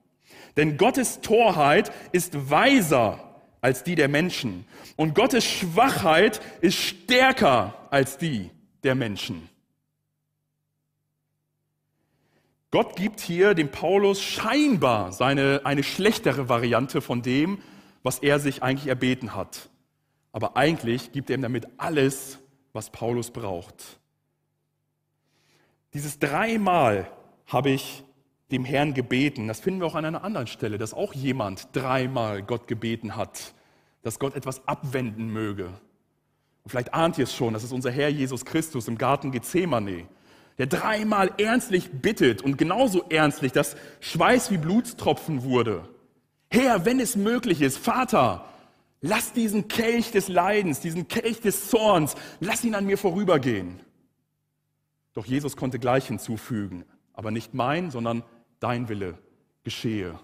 Denn 0.57 0.77
Gottes 0.77 1.21
Torheit 1.21 1.93
ist 2.13 2.51
weiser 2.51 3.25
als 3.61 3.83
die 3.83 3.97
der 3.97 4.09
Menschen 4.09 4.65
und 4.97 5.15
Gottes 5.15 5.45
Schwachheit 5.45 6.41
ist 6.61 6.77
stärker 6.77 7.75
als 7.91 8.19
die 8.19 8.51
der 8.85 8.95
Menschen. 8.95 9.49
Gott 12.71 12.97
gibt 12.97 13.21
hier 13.21 13.55
dem 13.55 13.71
Paulus 13.71 14.23
scheinbar 14.23 15.13
seine, 15.13 15.63
eine 15.65 15.83
schlechtere 15.83 16.51
Variante 16.51 17.01
von 17.01 17.23
dem, 17.23 17.63
was 18.03 18.19
er 18.19 18.39
sich 18.39 18.63
eigentlich 18.63 18.89
erbeten 18.89 19.35
hat. 19.35 19.71
Aber 20.33 20.57
eigentlich 20.57 21.13
gibt 21.13 21.31
er 21.31 21.37
ihm 21.37 21.43
damit 21.43 21.67
alles, 21.79 22.39
was 22.75 22.91
Paulus 22.91 23.31
braucht. 23.31 23.99
Dieses 25.95 26.19
dreimal 26.19 27.11
habe 27.47 27.71
ich 27.71 28.05
dem 28.51 28.67
Herrn 28.67 28.93
gebeten. 28.93 29.49
Das 29.49 29.61
finden 29.61 29.81
wir 29.81 29.87
auch 29.87 29.95
an 29.95 30.05
einer 30.05 30.23
anderen 30.23 30.47
Stelle, 30.47 30.77
dass 30.77 30.93
auch 30.93 31.15
jemand 31.15 31.69
dreimal 31.73 32.43
Gott 32.43 32.69
gebeten 32.69 33.17
hat, 33.17 33.55
dass 34.03 34.19
Gott 34.19 34.35
etwas 34.35 34.69
abwenden 34.69 35.29
möge. 35.33 35.67
Und 36.65 36.71
vielleicht 36.71 36.93
ahnt 36.93 37.17
ihr 37.17 37.25
es 37.25 37.35
schon, 37.35 37.55
das 37.55 37.65
ist 37.65 37.73
unser 37.73 37.91
Herr 37.91 38.11
Jesus 38.11 38.45
Christus 38.45 38.89
im 38.89 38.99
Garten 38.99 39.33
Gethsemane 39.33 40.07
der 40.59 40.67
dreimal 40.67 41.33
ernstlich 41.39 41.91
bittet 41.91 42.43
und 42.43 42.59
genauso 42.59 43.05
ernstlich, 43.09 43.53
dass 43.53 43.77
Schweiß 44.01 44.51
wie 44.51 44.59
Blutstropfen 44.59 45.45
wurde. 45.45 45.89
Herr, 46.51 46.85
wenn 46.85 46.99
es 46.99 47.17
möglich 47.17 47.63
ist, 47.63 47.79
Vater, 47.79 48.45
lass 49.01 49.33
diesen 49.33 49.69
Kelch 49.69 50.11
des 50.11 50.29
Leidens, 50.29 50.81
diesen 50.81 51.07
Kelch 51.07 51.41
des 51.41 51.69
Zorns, 51.69 52.17
lass 52.41 52.65
ihn 52.65 52.75
an 52.75 52.87
mir 52.87 52.99
vorübergehen. 52.99 53.81
Doch 55.15 55.27
Jesus 55.27 55.57
konnte 55.57 55.79
gleich 55.79 56.07
hinzufügen, 56.07 56.85
aber 57.13 57.31
nicht 57.31 57.55
mein, 57.55 57.91
sondern 57.91 58.25
dein 58.61 58.89
Wille 58.89 59.19
geschehe. 59.63 60.19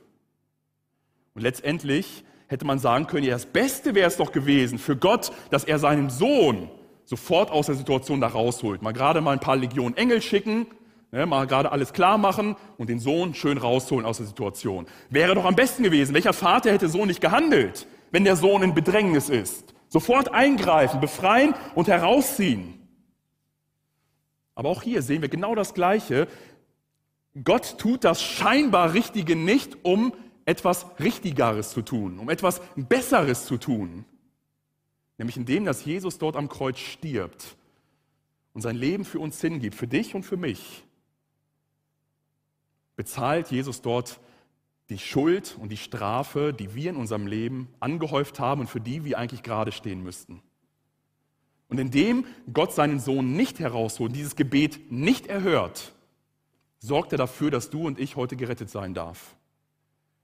Und 1.34 1.42
letztendlich 1.42 2.24
hätte 2.46 2.64
man 2.64 2.78
sagen 2.78 3.06
können, 3.06 3.26
ja, 3.26 3.32
das 3.32 3.46
Beste 3.46 3.94
wäre 3.94 4.08
es 4.08 4.16
doch 4.16 4.32
gewesen 4.32 4.78
für 4.78 4.96
Gott, 4.96 5.32
dass 5.50 5.64
er 5.64 5.78
seinen 5.78 6.10
Sohn 6.10 6.70
sofort 7.04 7.50
aus 7.50 7.66
der 7.66 7.74
Situation 7.74 8.20
da 8.20 8.28
rausholt. 8.28 8.82
Mal 8.82 8.92
gerade 8.92 9.20
mal 9.20 9.32
ein 9.32 9.40
paar 9.40 9.56
Legionen 9.56 9.96
Engel 9.96 10.22
schicken, 10.22 10.66
ne, 11.12 11.26
mal 11.26 11.46
gerade 11.46 11.72
alles 11.72 11.92
klar 11.92 12.18
machen 12.18 12.56
und 12.78 12.88
den 12.88 12.98
Sohn 12.98 13.34
schön 13.34 13.58
rausholen 13.58 14.06
aus 14.06 14.18
der 14.18 14.26
Situation. 14.26 14.86
Wäre 15.10 15.34
doch 15.34 15.44
am 15.44 15.54
besten 15.54 15.82
gewesen. 15.82 16.14
Welcher 16.14 16.32
Vater 16.32 16.72
hätte 16.72 16.88
so 16.88 17.04
nicht 17.04 17.20
gehandelt, 17.20 17.86
wenn 18.10 18.24
der 18.24 18.36
Sohn 18.36 18.62
in 18.62 18.74
Bedrängnis 18.74 19.28
ist? 19.28 19.74
Sofort 19.88 20.32
eingreifen, 20.32 21.00
befreien 21.00 21.54
und 21.74 21.88
herausziehen. 21.88 22.80
Aber 24.54 24.68
auch 24.68 24.82
hier 24.82 25.02
sehen 25.02 25.22
wir 25.22 25.28
genau 25.28 25.54
das 25.54 25.74
Gleiche. 25.74 26.26
Gott 27.42 27.78
tut 27.78 28.04
das 28.04 28.22
scheinbar 28.22 28.94
Richtige 28.94 29.36
nicht, 29.36 29.78
um 29.84 30.12
etwas 30.46 30.86
Richtigeres 31.00 31.70
zu 31.70 31.82
tun, 31.82 32.18
um 32.18 32.30
etwas 32.30 32.60
Besseres 32.76 33.46
zu 33.46 33.56
tun. 33.56 34.04
Nämlich 35.18 35.36
indem, 35.36 35.64
dass 35.64 35.84
Jesus 35.84 36.18
dort 36.18 36.36
am 36.36 36.48
Kreuz 36.48 36.78
stirbt 36.78 37.56
und 38.52 38.62
sein 38.62 38.76
Leben 38.76 39.04
für 39.04 39.20
uns 39.20 39.40
hingibt, 39.40 39.74
für 39.74 39.86
dich 39.86 40.14
und 40.14 40.24
für 40.24 40.36
mich, 40.36 40.84
bezahlt 42.96 43.50
Jesus 43.50 43.82
dort 43.82 44.20
die 44.90 44.98
Schuld 44.98 45.56
und 45.60 45.70
die 45.70 45.76
Strafe, 45.76 46.52
die 46.52 46.74
wir 46.74 46.90
in 46.90 46.96
unserem 46.96 47.26
Leben 47.26 47.68
angehäuft 47.80 48.38
haben 48.38 48.62
und 48.62 48.66
für 48.68 48.80
die 48.80 49.04
wir 49.04 49.18
eigentlich 49.18 49.42
gerade 49.42 49.72
stehen 49.72 50.02
müssten. 50.02 50.42
Und 51.68 51.80
indem 51.80 52.26
Gott 52.52 52.72
seinen 52.72 53.00
Sohn 53.00 53.34
nicht 53.34 53.58
herausholt, 53.58 54.10
und 54.10 54.16
dieses 54.16 54.36
Gebet 54.36 54.92
nicht 54.92 55.26
erhört, 55.26 55.94
sorgt 56.78 57.12
er 57.12 57.18
dafür, 57.18 57.50
dass 57.50 57.70
du 57.70 57.86
und 57.86 57.98
ich 57.98 58.16
heute 58.16 58.36
gerettet 58.36 58.68
sein 58.68 58.94
darf. 58.94 59.34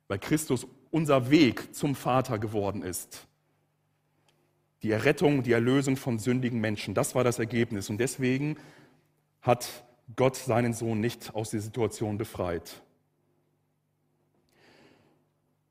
Weil 0.07 0.19
Christus 0.19 0.67
unser 0.91 1.31
Weg 1.31 1.75
zum 1.75 1.95
Vater 1.95 2.39
geworden 2.39 2.83
ist 2.83 3.27
die 4.83 4.91
Errettung, 4.91 5.43
die 5.43 5.53
Erlösung 5.53 5.97
von 5.97 6.19
sündigen 6.19 6.61
Menschen. 6.61 6.95
Das 6.95 7.15
war 7.15 7.25
das 7.25 7.39
Ergebnis. 7.39 7.91
Und 7.91 7.99
deswegen 7.99 8.57
hat 9.43 9.85
Gott 10.17 10.37
seinen 10.37 10.73
Sohn 10.73 11.01
nicht 11.01 11.35
aus 11.35 11.51
der 11.51 11.61
Situation 11.61 12.19
befreit. 12.19 12.83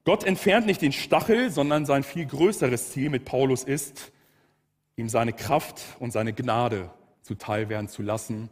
Gott 0.06 0.24
entfernt 0.24 0.66
nicht 0.66 0.82
den 0.82 0.92
Stachel, 0.92 1.50
sondern 1.50 1.86
sein 1.86 2.04
viel 2.04 2.26
größeres 2.26 2.92
Ziel 2.92 3.10
mit 3.10 3.26
Paulus 3.26 3.64
ist, 3.64 4.12
ihm 4.96 5.10
seine 5.10 5.34
Kraft 5.34 5.82
und 6.00 6.12
seine 6.12 6.34
Gnade 6.34 6.90
zuteilwerden 7.22 7.90
zu 7.90 8.02
lassen. 8.02 8.50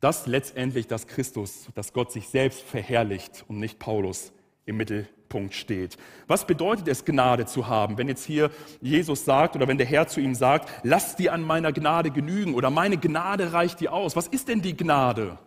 Das 0.00 0.26
letztendlich, 0.26 0.86
dass 0.86 1.06
Christus, 1.06 1.68
dass 1.74 1.92
Gott 1.92 2.12
sich 2.12 2.28
selbst 2.28 2.62
verherrlicht 2.62 3.44
und 3.48 3.58
nicht 3.58 3.78
Paulus 3.78 4.32
im 4.66 4.76
Mittelpunkt 4.76 5.17
Punkt 5.28 5.54
steht. 5.54 5.96
Was 6.26 6.46
bedeutet 6.46 6.88
es, 6.88 7.04
Gnade 7.04 7.46
zu 7.46 7.66
haben? 7.66 7.98
Wenn 7.98 8.08
jetzt 8.08 8.24
hier 8.24 8.50
Jesus 8.80 9.24
sagt 9.24 9.56
oder 9.56 9.68
wenn 9.68 9.78
der 9.78 9.86
Herr 9.86 10.08
zu 10.08 10.20
ihm 10.20 10.34
sagt, 10.34 10.68
lass 10.82 11.16
dir 11.16 11.32
an 11.32 11.42
meiner 11.42 11.72
Gnade 11.72 12.10
genügen 12.10 12.54
oder 12.54 12.70
meine 12.70 12.98
Gnade 12.98 13.52
reicht 13.52 13.80
dir 13.80 13.92
aus. 13.92 14.16
Was 14.16 14.28
ist 14.28 14.48
denn 14.48 14.62
die 14.62 14.76
Gnade? 14.76 15.38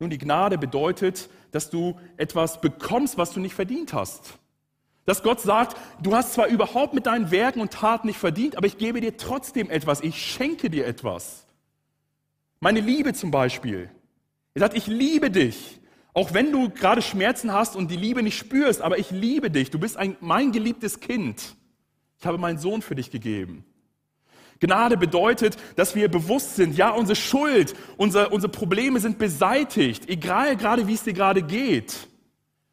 Nun, 0.00 0.10
die 0.10 0.18
Gnade 0.18 0.58
bedeutet, 0.58 1.28
dass 1.50 1.70
du 1.70 1.98
etwas 2.16 2.60
bekommst, 2.60 3.18
was 3.18 3.32
du 3.32 3.40
nicht 3.40 3.54
verdient 3.54 3.92
hast. 3.92 4.38
Dass 5.06 5.22
Gott 5.22 5.40
sagt, 5.40 5.76
du 6.02 6.14
hast 6.14 6.34
zwar 6.34 6.48
überhaupt 6.48 6.92
mit 6.94 7.06
deinen 7.06 7.30
Werken 7.30 7.60
und 7.60 7.72
Taten 7.72 8.06
nicht 8.06 8.18
verdient, 8.18 8.56
aber 8.56 8.66
ich 8.66 8.78
gebe 8.78 9.00
dir 9.00 9.16
trotzdem 9.16 9.70
etwas, 9.70 10.02
ich 10.02 10.22
schenke 10.22 10.70
dir 10.70 10.86
etwas. 10.86 11.46
Meine 12.60 12.80
Liebe 12.80 13.14
zum 13.14 13.30
Beispiel. 13.30 13.90
Er 14.54 14.60
sagt, 14.60 14.76
ich 14.76 14.86
liebe 14.86 15.30
dich. 15.30 15.80
Auch 16.14 16.34
wenn 16.34 16.52
du 16.52 16.70
gerade 16.70 17.02
Schmerzen 17.02 17.52
hast 17.52 17.76
und 17.76 17.90
die 17.90 17.96
Liebe 17.96 18.22
nicht 18.22 18.38
spürst, 18.38 18.80
aber 18.80 18.98
ich 18.98 19.10
liebe 19.10 19.50
dich. 19.50 19.70
Du 19.70 19.78
bist 19.78 19.96
ein, 19.96 20.16
mein 20.20 20.52
geliebtes 20.52 21.00
Kind. 21.00 21.56
Ich 22.18 22.26
habe 22.26 22.38
meinen 22.38 22.58
Sohn 22.58 22.82
für 22.82 22.94
dich 22.94 23.10
gegeben. 23.10 23.64
Gnade 24.60 24.96
bedeutet, 24.96 25.56
dass 25.76 25.94
wir 25.94 26.08
bewusst 26.10 26.56
sind, 26.56 26.76
ja, 26.76 26.90
unsere 26.90 27.14
Schuld, 27.14 27.74
unsere, 27.96 28.30
unsere 28.30 28.50
Probleme 28.50 28.98
sind 28.98 29.18
beseitigt, 29.18 30.08
egal 30.08 30.56
gerade 30.56 30.88
wie 30.88 30.94
es 30.94 31.04
dir 31.04 31.12
gerade 31.12 31.42
geht. 31.42 32.08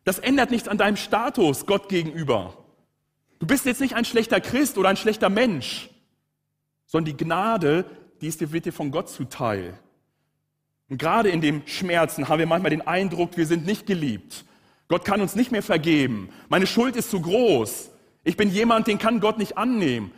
Das 0.03 0.19
ändert 0.19 0.51
nichts 0.51 0.67
an 0.67 0.77
deinem 0.77 0.97
Status 0.97 1.65
Gott 1.65 1.89
gegenüber. 1.89 2.57
Du 3.39 3.45
bist 3.45 3.65
jetzt 3.65 3.81
nicht 3.81 3.95
ein 3.95 4.05
schlechter 4.05 4.39
Christ 4.39 4.77
oder 4.77 4.89
ein 4.89 4.97
schlechter 4.97 5.29
Mensch, 5.29 5.89
sondern 6.85 7.15
die 7.15 7.23
Gnade, 7.23 7.85
die 8.21 8.27
ist 8.27 8.41
dir, 8.41 8.51
wird 8.51 8.65
dir 8.65 8.73
von 8.73 8.91
Gott 8.91 9.09
zuteil. 9.09 9.77
Und 10.89 10.97
gerade 10.97 11.29
in 11.29 11.41
dem 11.41 11.63
Schmerzen 11.65 12.29
haben 12.29 12.39
wir 12.39 12.45
manchmal 12.45 12.69
den 12.69 12.85
Eindruck, 12.85 13.37
wir 13.37 13.47
sind 13.47 13.65
nicht 13.65 13.85
geliebt. 13.85 14.45
Gott 14.87 15.03
kann 15.03 15.21
uns 15.21 15.35
nicht 15.35 15.51
mehr 15.51 15.63
vergeben. 15.63 16.29
Meine 16.47 16.67
Schuld 16.67 16.95
ist 16.95 17.09
zu 17.09 17.21
groß. 17.21 17.89
Ich 18.23 18.37
bin 18.37 18.49
jemand, 18.49 18.87
den 18.87 18.99
kann 18.99 19.19
Gott 19.19 19.37
nicht 19.37 19.57
annehmen. 19.57 20.11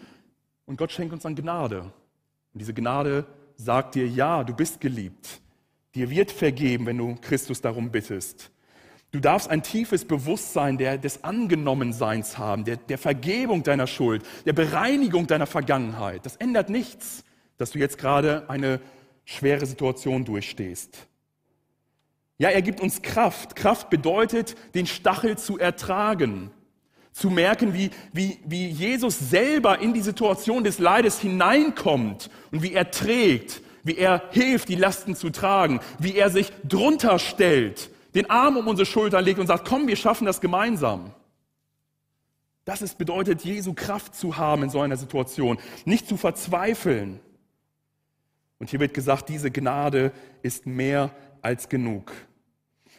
Und 0.65 0.77
Gott 0.77 0.91
schenkt 0.91 1.13
uns 1.13 1.23
dann 1.23 1.35
Gnade. 1.35 1.81
Und 1.81 2.59
diese 2.59 2.73
Gnade 2.73 3.25
sagt 3.55 3.95
dir, 3.95 4.07
ja, 4.07 4.43
du 4.43 4.53
bist 4.53 4.81
geliebt. 4.81 5.39
Dir 5.95 6.09
wird 6.09 6.31
vergeben, 6.31 6.85
wenn 6.85 6.97
du 6.97 7.15
Christus 7.21 7.61
darum 7.61 7.89
bittest. 7.89 8.51
Du 9.11 9.21
darfst 9.21 9.49
ein 9.49 9.63
tiefes 9.63 10.03
Bewusstsein 10.03 10.77
der, 10.77 10.97
des 10.97 11.23
Angenommenseins 11.23 12.37
haben, 12.37 12.65
der, 12.65 12.75
der 12.75 12.97
Vergebung 12.97 13.63
deiner 13.63 13.87
Schuld, 13.87 14.23
der 14.45 14.53
Bereinigung 14.53 15.27
deiner 15.27 15.47
Vergangenheit. 15.47 16.25
Das 16.25 16.35
ändert 16.35 16.69
nichts, 16.69 17.23
dass 17.57 17.71
du 17.71 17.79
jetzt 17.79 17.97
gerade 17.97 18.49
eine 18.49 18.81
schwere 19.27 19.65
Situation 19.65 20.23
durchstehst. 20.23 21.05
Ja, 22.37 22.49
er 22.49 22.61
gibt 22.61 22.79
uns 22.79 23.01
Kraft. 23.01 23.55
Kraft 23.55 23.89
bedeutet, 23.89 24.55
den 24.73 24.87
Stachel 24.87 25.37
zu 25.37 25.59
ertragen. 25.59 26.51
Zu 27.11 27.29
merken, 27.29 27.73
wie, 27.73 27.89
wie, 28.13 28.39
wie 28.45 28.67
Jesus 28.67 29.19
selber 29.19 29.79
in 29.79 29.93
die 29.93 30.01
Situation 30.01 30.63
des 30.63 30.79
Leides 30.79 31.19
hineinkommt 31.19 32.29
und 32.51 32.63
wie 32.63 32.73
er 32.73 32.89
trägt, 32.89 33.61
wie 33.83 33.97
er 33.97 34.23
hilft, 34.31 34.69
die 34.69 34.75
Lasten 34.75 35.15
zu 35.15 35.29
tragen, 35.29 35.81
wie 35.99 36.15
er 36.15 36.29
sich 36.29 36.51
drunter 36.63 37.19
stellt, 37.19 37.89
den 38.15 38.29
Arm 38.29 38.55
um 38.55 38.67
unsere 38.67 38.85
Schulter 38.85 39.21
legt 39.21 39.39
und 39.39 39.47
sagt, 39.47 39.67
komm, 39.67 39.87
wir 39.87 39.95
schaffen 39.95 40.25
das 40.25 40.39
gemeinsam. 40.39 41.11
Das 42.63 42.81
ist, 42.81 42.97
bedeutet, 42.97 43.43
Jesu 43.43 43.73
Kraft 43.73 44.15
zu 44.15 44.37
haben 44.37 44.63
in 44.63 44.69
so 44.69 44.79
einer 44.79 44.97
Situation, 44.97 45.57
nicht 45.85 46.07
zu 46.07 46.17
verzweifeln. 46.17 47.19
Und 48.59 48.69
hier 48.69 48.79
wird 48.79 48.93
gesagt, 48.93 49.29
diese 49.29 49.51
Gnade 49.51 50.11
ist 50.41 50.65
mehr 50.65 51.11
als 51.41 51.69
genug. 51.69 52.11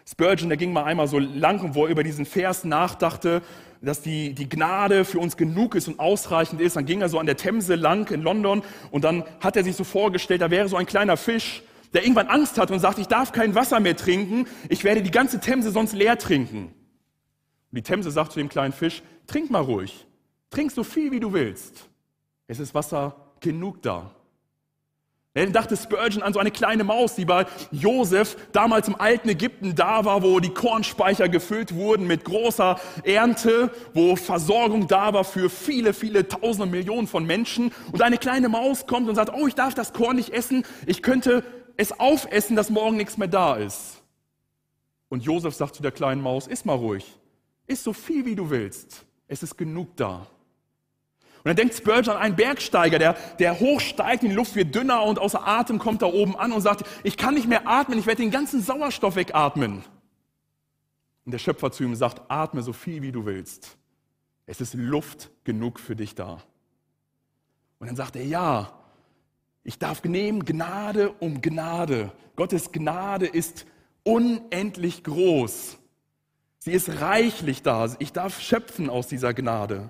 Spurgeon, 0.06 0.48
der 0.48 0.56
ging 0.56 0.72
mal 0.72 0.84
einmal 0.84 1.06
so 1.06 1.18
lang, 1.18 1.74
wo 1.74 1.84
er 1.84 1.90
über 1.90 2.02
diesen 2.02 2.24
Vers 2.24 2.64
nachdachte, 2.64 3.42
dass 3.82 4.00
die, 4.00 4.34
die 4.34 4.48
Gnade 4.48 5.04
für 5.04 5.18
uns 5.18 5.36
genug 5.36 5.74
ist 5.74 5.88
und 5.88 6.00
ausreichend 6.00 6.60
ist. 6.60 6.76
Dann 6.76 6.86
ging 6.86 7.00
er 7.00 7.08
so 7.08 7.18
an 7.18 7.26
der 7.26 7.36
Themse 7.36 7.74
lang 7.74 8.10
in 8.10 8.22
London 8.22 8.62
und 8.90 9.04
dann 9.04 9.24
hat 9.40 9.56
er 9.56 9.64
sich 9.64 9.76
so 9.76 9.84
vorgestellt, 9.84 10.40
da 10.40 10.50
wäre 10.50 10.68
so 10.68 10.76
ein 10.76 10.86
kleiner 10.86 11.16
Fisch, 11.16 11.62
der 11.92 12.02
irgendwann 12.02 12.28
Angst 12.28 12.58
hat 12.58 12.70
und 12.70 12.78
sagt, 12.80 12.98
ich 12.98 13.06
darf 13.06 13.32
kein 13.32 13.54
Wasser 13.54 13.80
mehr 13.80 13.96
trinken, 13.96 14.46
ich 14.68 14.84
werde 14.84 15.02
die 15.02 15.10
ganze 15.10 15.40
Themse 15.40 15.70
sonst 15.70 15.92
leer 15.92 16.18
trinken. 16.18 16.66
Und 17.70 17.76
die 17.76 17.82
Themse 17.82 18.10
sagt 18.10 18.32
zu 18.32 18.38
dem 18.38 18.48
kleinen 18.48 18.72
Fisch, 18.72 19.02
trink 19.26 19.50
mal 19.50 19.62
ruhig, 19.62 20.06
trink 20.50 20.72
so 20.72 20.84
viel 20.84 21.12
wie 21.12 21.20
du 21.20 21.32
willst. 21.32 21.88
Es 22.46 22.60
ist 22.60 22.74
Wasser 22.74 23.34
genug 23.40 23.82
da. 23.82 24.14
Dann 25.44 25.52
dachte 25.52 25.76
Spurgeon 25.76 26.22
an 26.22 26.32
so 26.32 26.38
eine 26.38 26.50
kleine 26.50 26.84
Maus, 26.84 27.14
die 27.14 27.24
bei 27.24 27.46
Josef 27.70 28.36
damals 28.52 28.88
im 28.88 28.96
alten 29.00 29.28
Ägypten 29.28 29.74
da 29.74 30.04
war, 30.04 30.22
wo 30.22 30.40
die 30.40 30.50
Kornspeicher 30.50 31.28
gefüllt 31.28 31.74
wurden 31.74 32.06
mit 32.06 32.24
großer 32.24 32.80
Ernte, 33.04 33.70
wo 33.94 34.16
Versorgung 34.16 34.88
da 34.88 35.12
war 35.12 35.24
für 35.24 35.48
viele, 35.48 35.92
viele 35.94 36.26
Tausende, 36.26 36.66
Millionen 36.66 37.06
von 37.06 37.24
Menschen. 37.24 37.72
Und 37.92 38.02
eine 38.02 38.18
kleine 38.18 38.48
Maus 38.48 38.86
kommt 38.86 39.08
und 39.08 39.14
sagt, 39.14 39.32
oh, 39.32 39.46
ich 39.46 39.54
darf 39.54 39.74
das 39.74 39.92
Korn 39.92 40.16
nicht 40.16 40.30
essen, 40.30 40.64
ich 40.86 41.02
könnte 41.02 41.44
es 41.76 41.98
aufessen, 41.98 42.56
dass 42.56 42.70
morgen 42.70 42.96
nichts 42.96 43.16
mehr 43.16 43.28
da 43.28 43.56
ist. 43.56 44.02
Und 45.08 45.22
Josef 45.22 45.54
sagt 45.54 45.76
zu 45.76 45.82
der 45.82 45.92
kleinen 45.92 46.20
Maus, 46.20 46.46
iss 46.46 46.64
mal 46.64 46.74
ruhig, 46.74 47.04
iss 47.66 47.84
so 47.84 47.92
viel 47.92 48.24
wie 48.24 48.34
du 48.34 48.50
willst, 48.50 49.06
es 49.28 49.42
ist 49.42 49.56
genug 49.56 49.96
da. 49.96 50.26
Und 51.48 51.56
dann 51.56 51.66
denkt 51.68 51.76
Spurgeon 51.76 52.14
an 52.14 52.20
einen 52.22 52.36
Bergsteiger, 52.36 52.98
der, 52.98 53.14
der 53.38 53.58
hochsteigt, 53.58 54.22
die 54.22 54.28
Luft 54.28 54.54
wird 54.54 54.74
dünner 54.74 55.02
und 55.04 55.18
außer 55.18 55.48
Atem 55.48 55.78
kommt 55.78 56.02
da 56.02 56.06
oben 56.06 56.36
an 56.36 56.52
und 56.52 56.60
sagt, 56.60 56.84
ich 57.04 57.16
kann 57.16 57.32
nicht 57.32 57.48
mehr 57.48 57.66
atmen, 57.66 57.98
ich 57.98 58.04
werde 58.04 58.20
den 58.20 58.30
ganzen 58.30 58.60
Sauerstoff 58.60 59.16
wegatmen. 59.16 59.82
Und 61.24 61.32
der 61.32 61.38
Schöpfer 61.38 61.72
zu 61.72 61.84
ihm 61.84 61.94
sagt, 61.94 62.30
atme 62.30 62.60
so 62.60 62.74
viel 62.74 63.00
wie 63.00 63.12
du 63.12 63.24
willst. 63.24 63.78
Es 64.44 64.60
ist 64.60 64.74
Luft 64.74 65.30
genug 65.44 65.80
für 65.80 65.96
dich 65.96 66.14
da. 66.14 66.42
Und 67.78 67.86
dann 67.86 67.96
sagt 67.96 68.16
er, 68.16 68.26
ja, 68.26 68.70
ich 69.64 69.78
darf 69.78 70.04
nehmen 70.04 70.44
Gnade 70.44 71.12
um 71.12 71.40
Gnade. 71.40 72.12
Gottes 72.36 72.72
Gnade 72.72 73.24
ist 73.24 73.64
unendlich 74.02 75.02
groß. 75.02 75.78
Sie 76.58 76.72
ist 76.72 77.00
reichlich 77.00 77.62
da. 77.62 77.88
Ich 78.00 78.12
darf 78.12 78.38
schöpfen 78.38 78.90
aus 78.90 79.06
dieser 79.06 79.32
Gnade. 79.32 79.88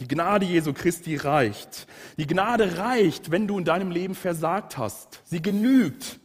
Die 0.00 0.08
Gnade 0.08 0.46
Jesu 0.46 0.72
Christi 0.72 1.16
reicht. 1.16 1.86
Die 2.16 2.26
Gnade 2.26 2.78
reicht, 2.78 3.30
wenn 3.30 3.46
du 3.46 3.58
in 3.58 3.64
deinem 3.64 3.90
Leben 3.90 4.14
versagt 4.14 4.78
hast. 4.78 5.20
Sie 5.24 5.42
genügt. 5.42 6.18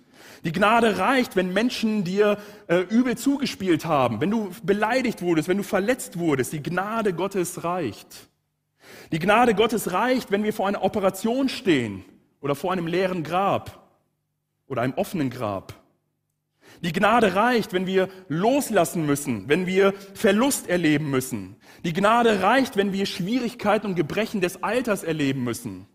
Die 0.44 0.52
Gnade 0.52 0.98
reicht, 0.98 1.36
wenn 1.36 1.52
Menschen 1.52 2.04
dir 2.04 2.38
äh, 2.68 2.78
übel 2.78 3.18
zugespielt 3.18 3.86
haben, 3.86 4.22
wenn 4.22 4.32
du 4.32 4.52
beleidigt 4.64 5.22
wurdest, 5.22 5.48
wenn 5.48 5.58
du 5.58 5.64
verletzt 5.64 6.18
wurdest. 6.18 6.54
Die 6.54 6.64
Gnade 6.64 7.14
Gottes 7.14 7.64
reicht. 7.64 8.30
Die 9.12 9.20
Gnade 9.20 9.54
Gottes 9.56 9.92
reicht, 9.92 10.32
wenn 10.32 10.44
wir 10.44 10.54
vor 10.54 10.68
einer 10.68 10.84
Operation 10.84 11.50
stehen 11.50 12.06
oder 12.40 12.56
vor 12.56 12.72
einem 12.72 12.88
leeren 12.88 13.24
Grab 13.24 13.90
oder 14.68 14.82
einem 14.82 14.94
offenen 14.94 15.30
Grab. 15.30 15.74
Die 16.84 16.94
Gnade 16.94 17.36
reicht, 17.36 17.74
wenn 17.74 17.88
wir 17.88 18.08
loslassen 18.28 19.06
müssen, 19.06 19.50
wenn 19.50 19.66
wir 19.66 19.94
Verlust 20.14 20.70
erleben 20.70 21.10
müssen. 21.10 21.56
Die 21.84 21.94
Gnade 21.94 22.42
reicht, 22.42 22.78
wenn 22.78 22.94
wir 22.94 23.06
Schwierigkeiten 23.06 23.88
und 23.88 23.96
Gebrechen 23.96 24.42
des 24.42 24.62
Alters 24.64 25.04
erleben 25.04 25.44
müssen. 25.44 25.88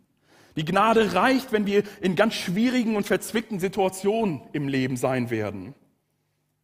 Die 0.57 0.65
Gnade 0.65 1.15
reicht, 1.15 1.53
wenn 1.53 1.67
wir 1.67 1.85
in 2.01 2.17
ganz 2.17 2.35
schwierigen 2.35 2.97
und 2.97 3.07
verzwickten 3.07 3.61
Situationen 3.61 4.43
im 4.53 4.69
Leben 4.69 4.97
sein 4.97 5.31
werden. 5.31 5.75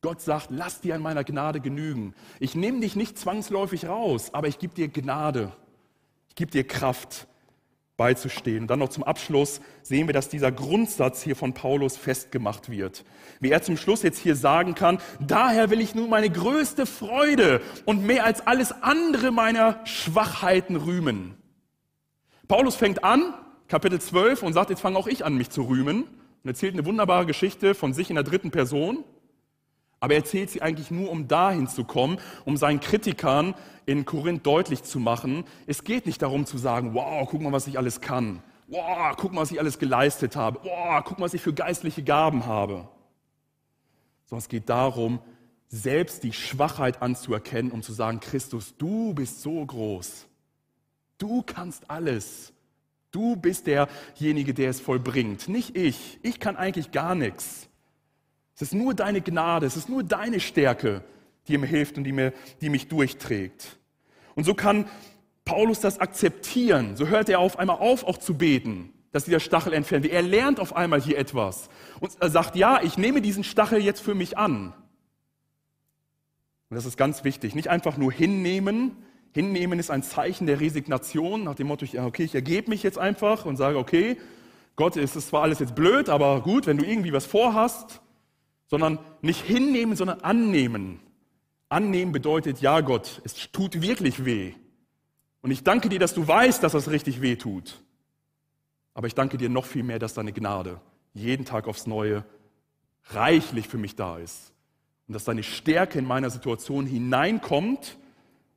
Gott 0.01 0.21
sagt, 0.21 0.49
lass 0.51 0.81
dir 0.81 0.95
an 0.95 1.03
meiner 1.03 1.25
Gnade 1.25 1.61
genügen. 1.61 2.15
Ich 2.41 2.55
nehme 2.55 2.81
dich 2.81 2.97
nicht 2.97 3.19
zwangsläufig 3.19 3.87
raus, 3.87 4.35
aber 4.35 4.49
ich 4.49 4.59
gebe 4.59 4.75
dir 4.75 4.89
Gnade. 4.89 5.53
Ich 6.29 6.35
gebe 6.35 6.51
dir 6.51 6.67
Kraft 6.67 7.28
beizustehen. 7.99 8.67
Dann 8.67 8.79
noch 8.79 8.89
zum 8.89 9.05
Abschluss 9.05 9.61
sehen 9.83 10.07
wir, 10.07 10.15
dass 10.15 10.31
dieser 10.31 10.51
Grundsatz 10.51 11.23
hier 11.23 11.37
von 11.37 11.53
Paulus 11.53 11.99
festgemacht 11.99 12.71
wird. 12.71 13.05
Wie 13.41 13.51
er 13.51 13.61
zum 13.61 13.77
Schluss 13.77 14.03
jetzt 14.03 14.19
hier 14.21 14.37
sagen 14.37 14.75
kann, 14.75 14.99
daher 15.21 15.69
will 15.69 15.83
ich 15.83 15.95
nun 15.95 16.09
meine 16.09 16.31
größte 16.31 16.87
Freude 16.87 17.61
und 17.85 18.07
mehr 18.07 18.25
als 18.25 18.47
alles 18.47 18.73
andere 18.83 19.31
meiner 19.31 19.85
Schwachheiten 19.85 20.77
rühmen. 20.77 21.35
Paulus 22.47 22.77
fängt 22.77 23.05
an, 23.05 23.35
Kapitel 23.67 24.01
12, 24.01 24.43
und 24.43 24.55
sagt, 24.55 24.71
jetzt 24.71 24.81
fange 24.81 24.97
auch 24.97 25.07
ich 25.07 25.27
an, 25.27 25.37
mich 25.37 25.51
zu 25.51 25.63
rühmen. 25.63 26.05
Und 26.05 26.49
erzählt 26.49 26.73
eine 26.73 26.87
wunderbare 26.87 27.27
Geschichte 27.27 27.75
von 27.75 27.93
sich 27.93 28.09
in 28.09 28.15
der 28.15 28.25
dritten 28.25 28.51
Person. 28.51 29.05
Aber 30.01 30.15
er 30.15 30.21
erzählt 30.21 30.51
sie 30.51 30.63
eigentlich 30.63 30.91
nur, 30.91 31.11
um 31.11 31.29
dahin 31.29 31.67
zu 31.67 31.85
kommen, 31.85 32.19
um 32.45 32.57
seinen 32.57 32.81
Kritikern 32.81 33.55
in 33.87 34.05
Korinth 34.05 34.47
deutlich 34.47 34.83
zu 34.83 35.01
machen, 35.01 35.45
es 35.67 35.83
geht 35.83 36.07
nicht 36.07 36.23
darum 36.23 36.47
zu 36.47 36.59
sagen, 36.59 36.95
wow, 36.95 37.27
guck 37.29 37.41
mal, 37.41 37.53
was 37.53 37.67
ich 37.67 37.79
alles 37.79 38.01
kann. 38.01 38.43
Wow, 38.69 39.17
guck 39.17 39.33
mal, 39.33 39.41
was 39.41 39.51
ich 39.51 39.59
alles 39.59 39.79
geleistet 39.79 40.37
habe. 40.37 40.61
Wow, 40.63 41.03
guck 41.05 41.19
mal, 41.19 41.25
was 41.25 41.35
ich 41.35 41.41
für 41.41 41.55
geistliche 41.55 42.05
Gaben 42.05 42.47
habe. 42.47 42.87
Sondern 44.27 44.43
es 44.43 44.49
geht 44.49 44.69
darum, 44.69 45.21
selbst 45.69 46.23
die 46.23 46.35
Schwachheit 46.35 47.01
anzuerkennen, 47.03 47.73
um 47.73 47.83
zu 47.83 47.93
sagen, 47.93 48.21
Christus, 48.21 48.75
du 48.77 49.15
bist 49.15 49.41
so 49.41 49.65
groß. 49.65 50.27
Du 51.17 51.43
kannst 51.43 51.91
alles. 51.91 52.53
Du 53.11 53.37
bist 53.37 53.67
derjenige, 53.67 54.53
der 54.53 54.71
es 54.71 54.81
vollbringt. 54.81 55.49
Nicht 55.49 55.77
ich. 55.77 56.19
Ich 56.23 56.41
kann 56.41 56.57
eigentlich 56.57 56.91
gar 56.91 57.15
nichts. 57.15 57.68
Es 58.59 58.63
ist 58.63 58.75
nur 58.75 58.93
deine 58.93 59.21
Gnade, 59.21 59.67
es 59.67 59.77
ist 59.77 59.89
nur 59.89 60.03
deine 60.03 60.41
Stärke, 60.41 61.05
die 61.47 61.57
mir 61.59 61.69
hilft 61.69 61.97
und 61.97 62.03
die, 62.03 62.11
mir, 62.11 62.33
die 62.61 62.71
mich 62.71 62.89
durchträgt. 62.89 63.79
Und 64.35 64.43
so 64.43 64.53
kann 64.53 64.87
Paulus 65.45 65.79
das 65.79 66.01
akzeptieren. 66.01 66.97
So 66.97 67.07
hört 67.07 67.29
er 67.29 67.39
auf 67.39 67.57
einmal 67.57 67.77
auf, 67.77 68.03
auch 68.03 68.19
zu 68.19 68.37
beten, 68.37 68.93
dass 69.13 69.27
dieser 69.27 69.39
Stachel 69.39 69.73
entfernt 69.73 70.03
wird. 70.03 70.13
Er 70.13 70.23
lernt 70.23 70.59
auf 70.59 70.75
einmal 70.75 71.01
hier 71.01 71.19
etwas. 71.19 71.69
Und 72.01 72.17
er 72.19 72.31
sagt, 72.31 72.57
ja, 72.57 72.83
ich 72.83 72.99
nehme 72.99 73.23
diesen 73.23 73.45
Stachel 73.45 73.81
jetzt 73.81 74.01
für 74.01 74.17
mich 74.17 74.37
an. 74.37 74.75
Und 76.69 76.75
das 76.75 76.85
ist 76.85 76.97
ganz 76.97 77.23
wichtig. 77.23 77.55
Nicht 77.55 77.69
einfach 77.69 77.97
nur 77.97 78.11
hinnehmen. 78.11 78.97
Hinnehmen 79.33 79.79
ist 79.79 79.93
ein 79.93 80.03
Zeichen 80.03 80.49
der 80.49 80.59
Resignation, 80.59 81.45
nach 81.45 81.55
dem 81.55 81.69
Motto, 81.69 81.87
okay, 81.97 82.25
ich 82.25 82.35
ergebe 82.35 82.71
mich 82.71 82.83
jetzt 82.83 82.99
einfach 82.99 83.47
und 83.47 83.57
sage, 83.57 83.79
okay, 83.79 84.17
Gott, 84.75 84.97
es 84.97 85.15
ist 85.15 85.29
zwar 85.29 85.43
alles 85.43 85.61
jetzt 85.61 85.77
blöd, 85.77 86.09
aber 86.09 86.41
gut, 86.41 86.67
wenn 86.67 86.77
du 86.77 86.85
irgendwie 86.85 87.13
was 87.13 87.25
vorhast, 87.25 88.01
sondern 88.69 88.99
nicht 89.23 89.43
hinnehmen, 89.45 89.97
sondern 89.97 90.21
annehmen. 90.21 91.01
Annehmen 91.69 92.13
bedeutet, 92.13 92.61
ja 92.61 92.81
Gott, 92.81 93.21
es 93.25 93.51
tut 93.51 93.83
wirklich 93.83 94.25
weh. 94.25 94.55
Und 95.43 95.51
ich 95.51 95.65
danke 95.65 95.89
dir, 95.89 95.99
dass 95.99 96.15
du 96.15 96.27
weißt, 96.27 96.63
dass 96.63 96.73
das 96.73 96.91
richtig 96.91 97.21
weh 97.21 97.37
tut. 97.37 97.83
Aber 98.95 99.07
ich 99.07 99.15
danke 99.15 99.39
dir 99.39 99.49
noch 99.49 99.65
viel 99.65 99.83
mehr, 99.83 99.99
dass 99.99 100.15
deine 100.15 100.33
Gnade 100.33 100.81
jeden 101.15 101.45
Tag 101.45 101.69
aufs 101.69 101.87
Neue 101.87 102.25
reichlich 103.11 103.69
für 103.69 103.79
mich 103.79 103.97
da 103.97 104.19
ist. 104.19 104.53
Und 105.07 105.15
dass 105.15 105.25
deine 105.25 105.43
Stärke 105.43 105.99
in 105.99 106.05
meiner 106.05 106.31
Situation 106.31 106.87
hineinkommt 106.87 107.97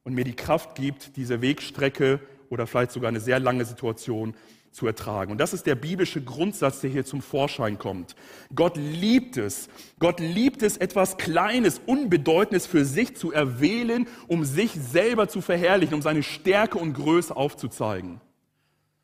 und 0.03 0.13
mir 0.13 0.25
die 0.25 0.35
Kraft 0.35 0.75
gibt, 0.75 1.15
diese 1.15 1.41
Wegstrecke 1.41 2.19
oder 2.49 2.67
vielleicht 2.67 2.91
sogar 2.91 3.09
eine 3.09 3.21
sehr 3.21 3.39
lange 3.39 3.65
Situation 3.65 4.33
zu 4.71 4.87
ertragen. 4.87 5.31
Und 5.31 5.37
das 5.37 5.53
ist 5.53 5.65
der 5.65 5.75
biblische 5.75 6.21
Grundsatz, 6.21 6.79
der 6.81 6.89
hier 6.89 7.05
zum 7.05 7.21
Vorschein 7.21 7.77
kommt. 7.77 8.15
Gott 8.55 8.77
liebt 8.77 9.37
es. 9.37 9.69
Gott 9.99 10.19
liebt 10.19 10.63
es, 10.63 10.77
etwas 10.77 11.17
Kleines, 11.17 11.81
Unbedeutendes 11.85 12.65
für 12.65 12.85
sich 12.85 13.15
zu 13.15 13.31
erwählen, 13.31 14.07
um 14.27 14.45
sich 14.45 14.71
selber 14.71 15.27
zu 15.27 15.41
verherrlichen, 15.41 15.93
um 15.93 16.01
seine 16.01 16.23
Stärke 16.23 16.77
und 16.77 16.93
Größe 16.93 17.35
aufzuzeigen. 17.35 18.21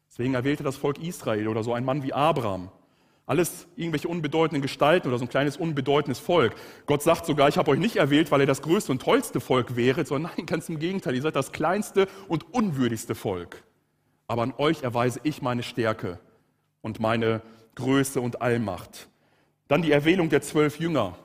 Deswegen 0.09 0.33
erwählte 0.33 0.63
das 0.63 0.77
Volk 0.77 0.99
Israel 0.99 1.47
oder 1.47 1.63
so 1.63 1.73
ein 1.73 1.83
Mann 1.83 2.01
wie 2.01 2.13
Abraham. 2.13 2.71
Alles 3.25 3.67
irgendwelche 3.75 4.07
unbedeutenden 4.07 4.61
Gestalten 4.61 5.09
oder 5.09 5.17
so 5.17 5.25
ein 5.25 5.29
kleines 5.29 5.57
unbedeutendes 5.57 6.17
Volk. 6.17 6.55
Gott 6.85 7.03
sagt 7.03 7.25
sogar, 7.25 7.49
ich 7.49 7.57
habe 7.57 7.69
euch 7.71 7.79
nicht 7.79 7.97
erwählt, 7.97 8.31
weil 8.31 8.39
ihr 8.39 8.47
das 8.47 8.61
größte 8.61 8.89
und 8.89 9.01
tollste 9.01 9.41
Volk 9.41 9.75
wäret, 9.75 10.07
sondern 10.07 10.31
nein, 10.37 10.45
ganz 10.45 10.69
im 10.69 10.79
Gegenteil, 10.79 11.13
ihr 11.13 11.21
seid 11.21 11.35
das 11.35 11.51
kleinste 11.51 12.07
und 12.29 12.53
unwürdigste 12.53 13.15
Volk 13.15 13.66
aber 14.27 14.43
an 14.43 14.53
euch 14.57 14.83
erweise 14.83 15.19
ich 15.23 15.41
meine 15.41 15.63
Stärke 15.63 16.19
und 16.81 16.99
meine 16.99 17.41
Größe 17.75 18.19
und 18.21 18.41
Allmacht. 18.41 19.07
Dann 19.67 19.81
die 19.81 19.91
Erwählung 19.91 20.29
der 20.29 20.41
zwölf 20.41 20.79
Jünger. 20.79 21.17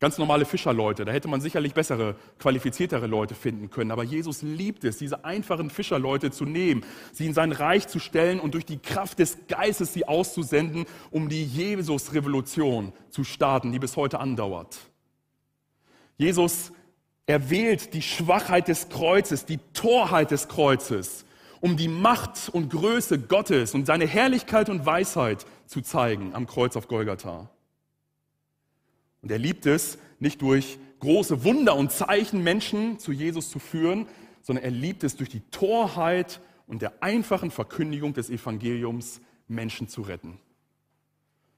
Ganz 0.00 0.16
normale 0.16 0.44
Fischerleute, 0.44 1.04
da 1.04 1.10
hätte 1.10 1.26
man 1.26 1.40
sicherlich 1.40 1.74
bessere, 1.74 2.14
qualifiziertere 2.38 3.08
Leute 3.08 3.34
finden 3.34 3.68
können. 3.68 3.90
Aber 3.90 4.04
Jesus 4.04 4.42
liebt 4.42 4.84
es, 4.84 4.98
diese 4.98 5.24
einfachen 5.24 5.70
Fischerleute 5.70 6.30
zu 6.30 6.44
nehmen, 6.44 6.84
sie 7.12 7.26
in 7.26 7.34
sein 7.34 7.50
Reich 7.50 7.88
zu 7.88 7.98
stellen 7.98 8.38
und 8.38 8.54
durch 8.54 8.64
die 8.64 8.78
Kraft 8.78 9.18
des 9.18 9.48
Geistes 9.48 9.92
sie 9.92 10.06
auszusenden, 10.06 10.84
um 11.10 11.28
die 11.28 11.42
Jesus-Revolution 11.42 12.92
zu 13.10 13.24
starten, 13.24 13.72
die 13.72 13.80
bis 13.80 13.96
heute 13.96 14.20
andauert. 14.20 14.78
Jesus 16.16 16.70
erwählt 17.26 17.92
die 17.92 18.02
Schwachheit 18.02 18.68
des 18.68 18.88
Kreuzes, 18.88 19.46
die 19.46 19.58
Torheit 19.72 20.30
des 20.30 20.46
Kreuzes, 20.46 21.24
um 21.60 21.76
die 21.76 21.88
Macht 21.88 22.48
und 22.48 22.70
Größe 22.70 23.18
Gottes 23.18 23.74
und 23.74 23.86
seine 23.86 24.06
Herrlichkeit 24.06 24.68
und 24.68 24.86
Weisheit 24.86 25.46
zu 25.66 25.80
zeigen 25.80 26.34
am 26.34 26.46
Kreuz 26.46 26.76
auf 26.76 26.88
Golgatha. 26.88 27.50
Und 29.22 29.30
er 29.30 29.38
liebt 29.38 29.66
es, 29.66 29.98
nicht 30.20 30.42
durch 30.42 30.78
große 31.00 31.44
Wunder 31.44 31.76
und 31.76 31.92
Zeichen 31.92 32.42
Menschen 32.42 32.98
zu 32.98 33.12
Jesus 33.12 33.50
zu 33.50 33.58
führen, 33.58 34.06
sondern 34.42 34.64
er 34.64 34.70
liebt 34.70 35.04
es 35.04 35.16
durch 35.16 35.28
die 35.28 35.42
Torheit 35.50 36.40
und 36.66 36.82
der 36.82 37.02
einfachen 37.02 37.50
Verkündigung 37.50 38.14
des 38.14 38.30
Evangeliums 38.30 39.20
Menschen 39.46 39.88
zu 39.88 40.02
retten. 40.02 40.38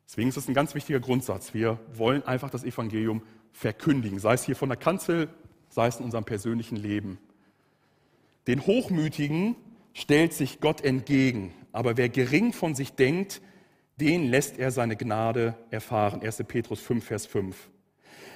Deswegen 0.07 0.28
ist 0.28 0.36
das 0.36 0.48
ein 0.48 0.55
ganz 0.55 0.74
wichtiger 0.74 1.01
Grundsatz. 1.01 1.55
Wir 1.55 1.78
wollen 1.94 2.24
einfach 2.24 2.51
das 2.51 2.64
Evangelium 2.64 3.22
verkündigen, 3.53 4.18
sei 4.18 4.34
es 4.34 4.44
hier 4.44 4.57
von 4.57 4.68
der 4.68 4.78
Kanzel, 4.78 5.28
sei 5.68 5.86
es 5.86 5.98
in 5.98 6.05
unserem 6.05 6.24
persönlichen 6.24 6.76
Leben. 6.76 7.18
Den 8.46 8.66
Hochmütigen 8.66 9.57
stellt 10.01 10.32
sich 10.32 10.61
Gott 10.61 10.82
entgegen. 10.82 11.53
Aber 11.72 11.96
wer 11.96 12.09
gering 12.09 12.53
von 12.53 12.74
sich 12.74 12.92
denkt, 12.92 13.40
den 14.01 14.28
lässt 14.28 14.59
er 14.59 14.70
seine 14.70 14.96
Gnade 14.96 15.55
erfahren. 15.70 16.22
1. 16.22 16.44
Petrus 16.48 16.80
5, 16.80 17.05
Vers 17.05 17.26
5. 17.26 17.70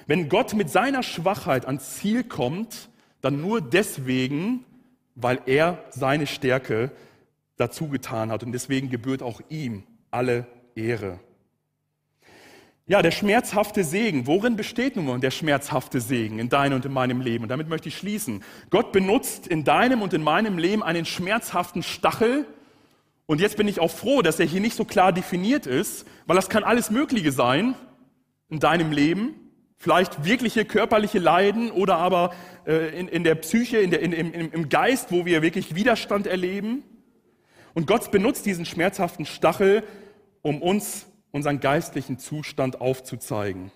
Wenn 0.07 0.29
Gott 0.29 0.53
mit 0.53 0.69
seiner 0.69 1.01
Schwachheit 1.01 1.65
ans 1.65 1.95
Ziel 1.95 2.23
kommt, 2.23 2.89
dann 3.21 3.41
nur 3.41 3.59
deswegen, 3.61 4.63
weil 5.15 5.41
er 5.47 5.83
seine 5.89 6.27
Stärke 6.27 6.91
dazu 7.57 7.89
getan 7.89 8.31
hat. 8.31 8.43
Und 8.43 8.51
deswegen 8.51 8.89
gebührt 8.89 9.23
auch 9.23 9.41
ihm 9.49 9.83
alle 10.11 10.45
Ehre. 10.75 11.19
Ja, 12.87 13.01
der 13.01 13.09
schmerzhafte 13.09 13.83
Segen. 13.83 14.27
Worin 14.27 14.55
besteht 14.55 14.95
nun 14.95 15.19
der 15.19 15.31
schmerzhafte 15.31 15.99
Segen 15.99 16.37
in 16.37 16.49
deinem 16.49 16.75
und 16.75 16.85
in 16.85 16.93
meinem 16.93 17.19
Leben? 17.19 17.43
Und 17.43 17.49
damit 17.49 17.67
möchte 17.67 17.89
ich 17.89 17.97
schließen. 17.97 18.43
Gott 18.69 18.91
benutzt 18.91 19.47
in 19.47 19.63
deinem 19.63 20.03
und 20.03 20.13
in 20.13 20.21
meinem 20.21 20.59
Leben 20.59 20.83
einen 20.83 21.05
schmerzhaften 21.05 21.81
Stachel. 21.81 22.45
Und 23.25 23.41
jetzt 23.41 23.57
bin 23.57 23.67
ich 23.67 23.79
auch 23.79 23.89
froh, 23.89 24.21
dass 24.21 24.39
er 24.39 24.45
hier 24.45 24.61
nicht 24.61 24.75
so 24.75 24.85
klar 24.85 25.11
definiert 25.13 25.65
ist, 25.65 26.05
weil 26.27 26.35
das 26.35 26.47
kann 26.47 26.63
alles 26.63 26.91
Mögliche 26.91 27.31
sein 27.31 27.73
in 28.49 28.59
deinem 28.59 28.91
Leben. 28.91 29.33
Vielleicht 29.77 30.23
wirkliche 30.23 30.63
körperliche 30.63 31.17
Leiden 31.17 31.71
oder 31.71 31.97
aber 31.97 32.35
äh, 32.67 32.99
in, 32.99 33.07
in 33.07 33.23
der 33.23 33.33
Psyche, 33.33 33.79
in 33.79 33.89
der, 33.89 34.01
in, 34.01 34.13
im, 34.13 34.51
im 34.51 34.69
Geist, 34.69 35.11
wo 35.11 35.25
wir 35.25 35.41
wirklich 35.41 35.73
Widerstand 35.73 36.27
erleben. 36.27 36.83
Und 37.73 37.87
Gott 37.87 38.11
benutzt 38.11 38.45
diesen 38.45 38.67
schmerzhaften 38.67 39.25
Stachel, 39.25 39.81
um 40.43 40.61
uns 40.61 41.07
unseren 41.35 41.59
geistlichen 41.59 42.17
Zustand 42.17 42.79
aufzuzeigen. 42.79 43.69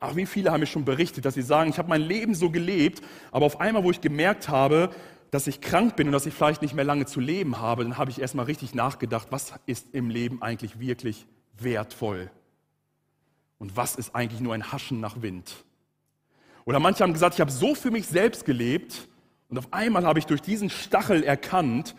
Ach, 0.00 0.16
wie 0.16 0.24
viele 0.24 0.50
haben 0.50 0.60
mir 0.60 0.66
schon 0.66 0.86
berichtet, 0.86 1.26
dass 1.26 1.34
sie 1.34 1.42
sagen, 1.42 1.68
ich 1.68 1.76
habe 1.76 1.90
mein 1.90 2.00
Leben 2.00 2.34
so 2.34 2.48
gelebt, 2.48 3.02
aber 3.30 3.44
auf 3.44 3.60
einmal, 3.60 3.84
wo 3.84 3.90
ich 3.90 4.00
gemerkt 4.00 4.48
habe, 4.48 4.88
dass 5.30 5.48
ich 5.48 5.60
krank 5.60 5.96
bin 5.96 6.06
und 6.06 6.14
dass 6.14 6.24
ich 6.24 6.32
vielleicht 6.32 6.62
nicht 6.62 6.72
mehr 6.72 6.86
lange 6.86 7.04
zu 7.04 7.20
leben 7.20 7.60
habe, 7.60 7.82
dann 7.82 7.98
habe 7.98 8.10
ich 8.10 8.22
erstmal 8.22 8.46
richtig 8.46 8.74
nachgedacht, 8.74 9.28
was 9.28 9.52
ist 9.66 9.88
im 9.92 10.08
Leben 10.08 10.40
eigentlich 10.40 10.80
wirklich 10.80 11.26
wertvoll? 11.58 12.30
Und 13.58 13.76
was 13.76 13.96
ist 13.96 14.14
eigentlich 14.14 14.40
nur 14.40 14.54
ein 14.54 14.72
Haschen 14.72 14.98
nach 14.98 15.20
Wind? 15.20 15.62
Oder 16.64 16.80
manche 16.80 17.02
haben 17.02 17.12
gesagt, 17.12 17.34
ich 17.34 17.40
habe 17.42 17.50
so 17.50 17.74
für 17.74 17.90
mich 17.90 18.06
selbst 18.06 18.46
gelebt 18.46 19.08
und 19.50 19.58
auf 19.58 19.74
einmal 19.74 20.06
habe 20.06 20.18
ich 20.18 20.24
durch 20.24 20.40
diesen 20.40 20.70
Stachel 20.70 21.22
erkannt, 21.22 21.94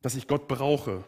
dass 0.00 0.14
ich 0.14 0.26
Gott 0.26 0.48
brauche 0.48 1.04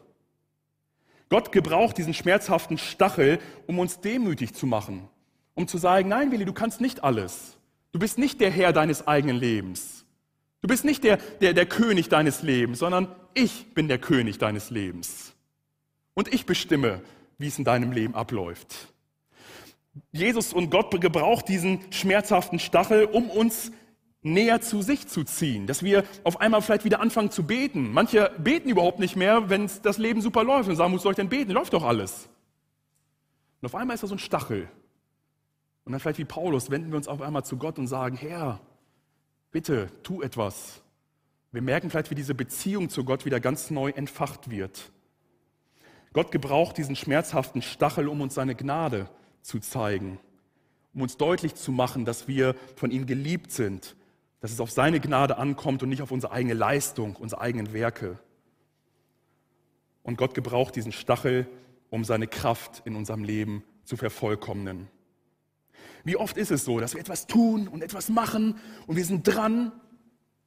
Gott 1.30 1.52
gebraucht 1.52 1.96
diesen 1.96 2.12
schmerzhaften 2.12 2.76
Stachel, 2.76 3.38
um 3.66 3.78
uns 3.78 4.00
demütig 4.00 4.52
zu 4.52 4.66
machen, 4.66 5.08
um 5.54 5.66
zu 5.68 5.78
sagen, 5.78 6.08
nein, 6.08 6.32
Willi, 6.32 6.44
du 6.44 6.52
kannst 6.52 6.80
nicht 6.80 7.02
alles. 7.04 7.56
Du 7.92 7.98
bist 7.98 8.18
nicht 8.18 8.40
der 8.40 8.50
Herr 8.50 8.72
deines 8.72 9.06
eigenen 9.06 9.36
Lebens. 9.36 10.04
Du 10.60 10.68
bist 10.68 10.84
nicht 10.84 11.04
der, 11.04 11.16
der, 11.40 11.54
der 11.54 11.66
König 11.66 12.08
deines 12.08 12.42
Lebens, 12.42 12.80
sondern 12.80 13.08
ich 13.32 13.72
bin 13.74 13.88
der 13.88 13.98
König 13.98 14.38
deines 14.38 14.70
Lebens. 14.70 15.32
Und 16.14 16.34
ich 16.34 16.46
bestimme, 16.46 17.00
wie 17.38 17.46
es 17.46 17.58
in 17.58 17.64
deinem 17.64 17.92
Leben 17.92 18.14
abläuft. 18.14 18.92
Jesus 20.12 20.52
und 20.52 20.70
Gott 20.70 21.00
gebraucht 21.00 21.48
diesen 21.48 21.80
schmerzhaften 21.92 22.58
Stachel, 22.58 23.04
um 23.04 23.30
uns 23.30 23.72
näher 24.22 24.60
zu 24.60 24.82
sich 24.82 25.08
zu 25.08 25.24
ziehen, 25.24 25.66
dass 25.66 25.82
wir 25.82 26.04
auf 26.24 26.40
einmal 26.40 26.60
vielleicht 26.62 26.84
wieder 26.84 27.00
anfangen 27.00 27.30
zu 27.30 27.44
beten. 27.44 27.92
Manche 27.92 28.30
beten 28.38 28.68
überhaupt 28.68 28.98
nicht 28.98 29.16
mehr, 29.16 29.48
wenn 29.48 29.70
das 29.82 29.98
Leben 29.98 30.20
super 30.20 30.44
läuft 30.44 30.68
und 30.68 30.76
sagen, 30.76 30.92
wo 30.92 30.98
soll 30.98 31.12
ich 31.12 31.16
denn 31.16 31.28
beten? 31.28 31.52
Läuft 31.52 31.72
doch 31.72 31.84
alles. 31.84 32.28
Und 33.60 33.66
auf 33.66 33.74
einmal 33.74 33.94
ist 33.94 34.02
da 34.02 34.06
so 34.06 34.14
ein 34.14 34.18
Stachel. 34.18 34.68
Und 35.84 35.92
dann 35.92 36.00
vielleicht 36.00 36.18
wie 36.18 36.24
Paulus 36.24 36.70
wenden 36.70 36.90
wir 36.90 36.96
uns 36.96 37.08
auf 37.08 37.22
einmal 37.22 37.44
zu 37.44 37.56
Gott 37.56 37.78
und 37.78 37.86
sagen, 37.86 38.16
Herr, 38.16 38.60
bitte, 39.50 39.88
tu 40.02 40.22
etwas. 40.22 40.82
Wir 41.52 41.62
merken 41.62 41.90
vielleicht, 41.90 42.10
wie 42.10 42.14
diese 42.14 42.34
Beziehung 42.34 42.90
zu 42.90 43.04
Gott 43.04 43.24
wieder 43.24 43.40
ganz 43.40 43.70
neu 43.70 43.90
entfacht 43.90 44.50
wird. 44.50 44.92
Gott 46.12 46.30
gebraucht 46.30 46.76
diesen 46.76 46.96
schmerzhaften 46.96 47.62
Stachel, 47.62 48.08
um 48.08 48.20
uns 48.20 48.34
seine 48.34 48.54
Gnade 48.54 49.08
zu 49.42 49.58
zeigen, 49.60 50.18
um 50.92 51.02
uns 51.02 51.16
deutlich 51.16 51.54
zu 51.54 51.72
machen, 51.72 52.04
dass 52.04 52.28
wir 52.28 52.54
von 52.76 52.90
ihm 52.90 53.06
geliebt 53.06 53.52
sind, 53.52 53.96
dass 54.40 54.52
es 54.52 54.60
auf 54.60 54.70
seine 54.70 55.00
Gnade 55.00 55.38
ankommt 55.38 55.82
und 55.82 55.88
nicht 55.88 56.02
auf 56.02 56.10
unsere 56.10 56.32
eigene 56.32 56.54
Leistung, 56.54 57.16
unsere 57.16 57.40
eigenen 57.40 57.72
Werke. 57.72 58.18
Und 60.02 60.16
Gott 60.16 60.34
gebraucht 60.34 60.76
diesen 60.76 60.92
Stachel, 60.92 61.46
um 61.90 62.04
seine 62.04 62.26
Kraft 62.26 62.82
in 62.84 62.96
unserem 62.96 63.22
Leben 63.22 63.64
zu 63.84 63.96
vervollkommnen. 63.96 64.88
Wie 66.04 66.16
oft 66.16 66.36
ist 66.36 66.50
es 66.50 66.64
so, 66.64 66.80
dass 66.80 66.94
wir 66.94 67.00
etwas 67.00 67.26
tun 67.26 67.68
und 67.68 67.82
etwas 67.82 68.08
machen 68.08 68.56
und 68.86 68.96
wir 68.96 69.04
sind 69.04 69.24
dran 69.24 69.72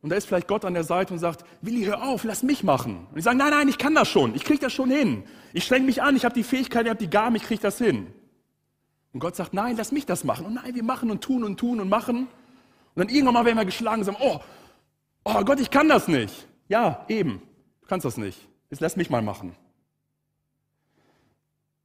und 0.03 0.09
da 0.09 0.17
ist 0.17 0.27
vielleicht 0.27 0.49
Gott 0.49 0.65
an 0.65 0.73
der 0.73 0.83
Seite 0.83 1.13
und 1.13 1.19
sagt, 1.19 1.45
Willi, 1.61 1.85
hör 1.85 2.03
auf, 2.03 2.25
lass 2.25 2.43
mich 2.43 2.61
machen. 2.61 3.07
Und 3.09 3.17
ich 3.17 3.23
sage, 3.23 3.37
nein, 3.37 3.51
nein, 3.51 3.69
ich 3.69 3.77
kann 3.77 3.95
das 3.95 4.09
schon, 4.09 4.35
ich 4.35 4.43
kriege 4.43 4.59
das 4.59 4.73
schon 4.73 4.91
hin. 4.91 5.23
Ich 5.53 5.63
streng 5.63 5.85
mich 5.85 6.01
an, 6.01 6.17
ich 6.17 6.25
habe 6.25 6.35
die 6.35 6.43
Fähigkeit, 6.43 6.83
ich 6.85 6.89
habe 6.89 6.99
die 6.99 7.09
Gaben, 7.09 7.37
ich 7.37 7.43
kriege 7.43 7.61
das 7.61 7.77
hin. 7.77 8.07
Und 9.13 9.21
Gott 9.21 9.37
sagt, 9.37 9.53
nein, 9.53 9.77
lass 9.77 9.93
mich 9.93 10.05
das 10.05 10.25
machen. 10.25 10.45
Und 10.45 10.55
nein, 10.55 10.75
wir 10.75 10.83
machen 10.83 11.09
und 11.09 11.23
tun 11.23 11.45
und 11.45 11.57
tun 11.57 11.79
und 11.79 11.87
machen. 11.87 12.27
Und 12.95 12.99
dann 12.99 13.09
irgendwann 13.09 13.33
mal 13.33 13.45
werden 13.45 13.57
wir 13.57 13.65
geschlagen 13.65 14.01
und 14.01 14.05
sagen, 14.05 14.17
oh, 14.21 14.39
oh 15.23 15.43
Gott, 15.43 15.59
ich 15.59 15.71
kann 15.71 15.89
das 15.89 16.07
nicht. 16.07 16.47
Ja, 16.67 17.05
eben, 17.07 17.41
du 17.81 17.87
kannst 17.87 18.05
das 18.05 18.17
nicht. 18.17 18.39
Jetzt 18.69 18.79
lass 18.79 18.95
mich 18.95 19.09
mal 19.09 19.21
machen. 19.21 19.55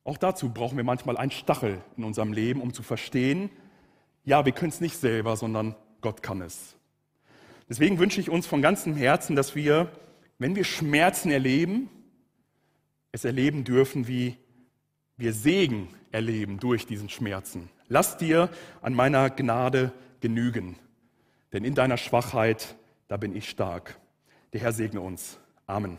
Auch 0.04 0.16
dazu 0.16 0.50
brauchen 0.50 0.76
wir 0.76 0.84
manchmal 0.84 1.16
einen 1.16 1.30
Stachel 1.30 1.82
in 1.96 2.04
unserem 2.04 2.32
Leben, 2.32 2.62
um 2.62 2.72
zu 2.72 2.82
verstehen, 2.82 3.50
ja, 4.24 4.44
wir 4.44 4.52
können 4.52 4.70
es 4.70 4.80
nicht 4.80 4.96
selber, 4.96 5.36
sondern 5.36 5.74
Gott 6.00 6.22
kann 6.22 6.42
es. 6.42 6.76
Deswegen 7.68 7.98
wünsche 7.98 8.20
ich 8.20 8.30
uns 8.30 8.46
von 8.46 8.62
ganzem 8.62 8.94
Herzen, 8.96 9.36
dass 9.36 9.54
wir, 9.54 9.90
wenn 10.38 10.56
wir 10.56 10.64
Schmerzen 10.64 11.30
erleben, 11.30 11.90
es 13.12 13.24
erleben 13.24 13.64
dürfen, 13.64 14.08
wie 14.08 14.36
wir 15.16 15.32
Segen 15.32 15.88
erleben 16.12 16.58
durch 16.58 16.86
diesen 16.86 17.08
Schmerzen. 17.08 17.70
Lass 17.88 18.16
dir 18.16 18.50
an 18.80 18.94
meiner 18.94 19.30
Gnade 19.30 19.92
genügen, 20.20 20.76
denn 21.52 21.64
in 21.64 21.74
deiner 21.74 21.96
Schwachheit, 21.96 22.76
da 23.08 23.16
bin 23.16 23.34
ich 23.34 23.48
stark. 23.48 23.98
Der 24.52 24.60
Herr 24.60 24.72
segne 24.72 25.00
uns. 25.00 25.38
Amen. 25.66 25.98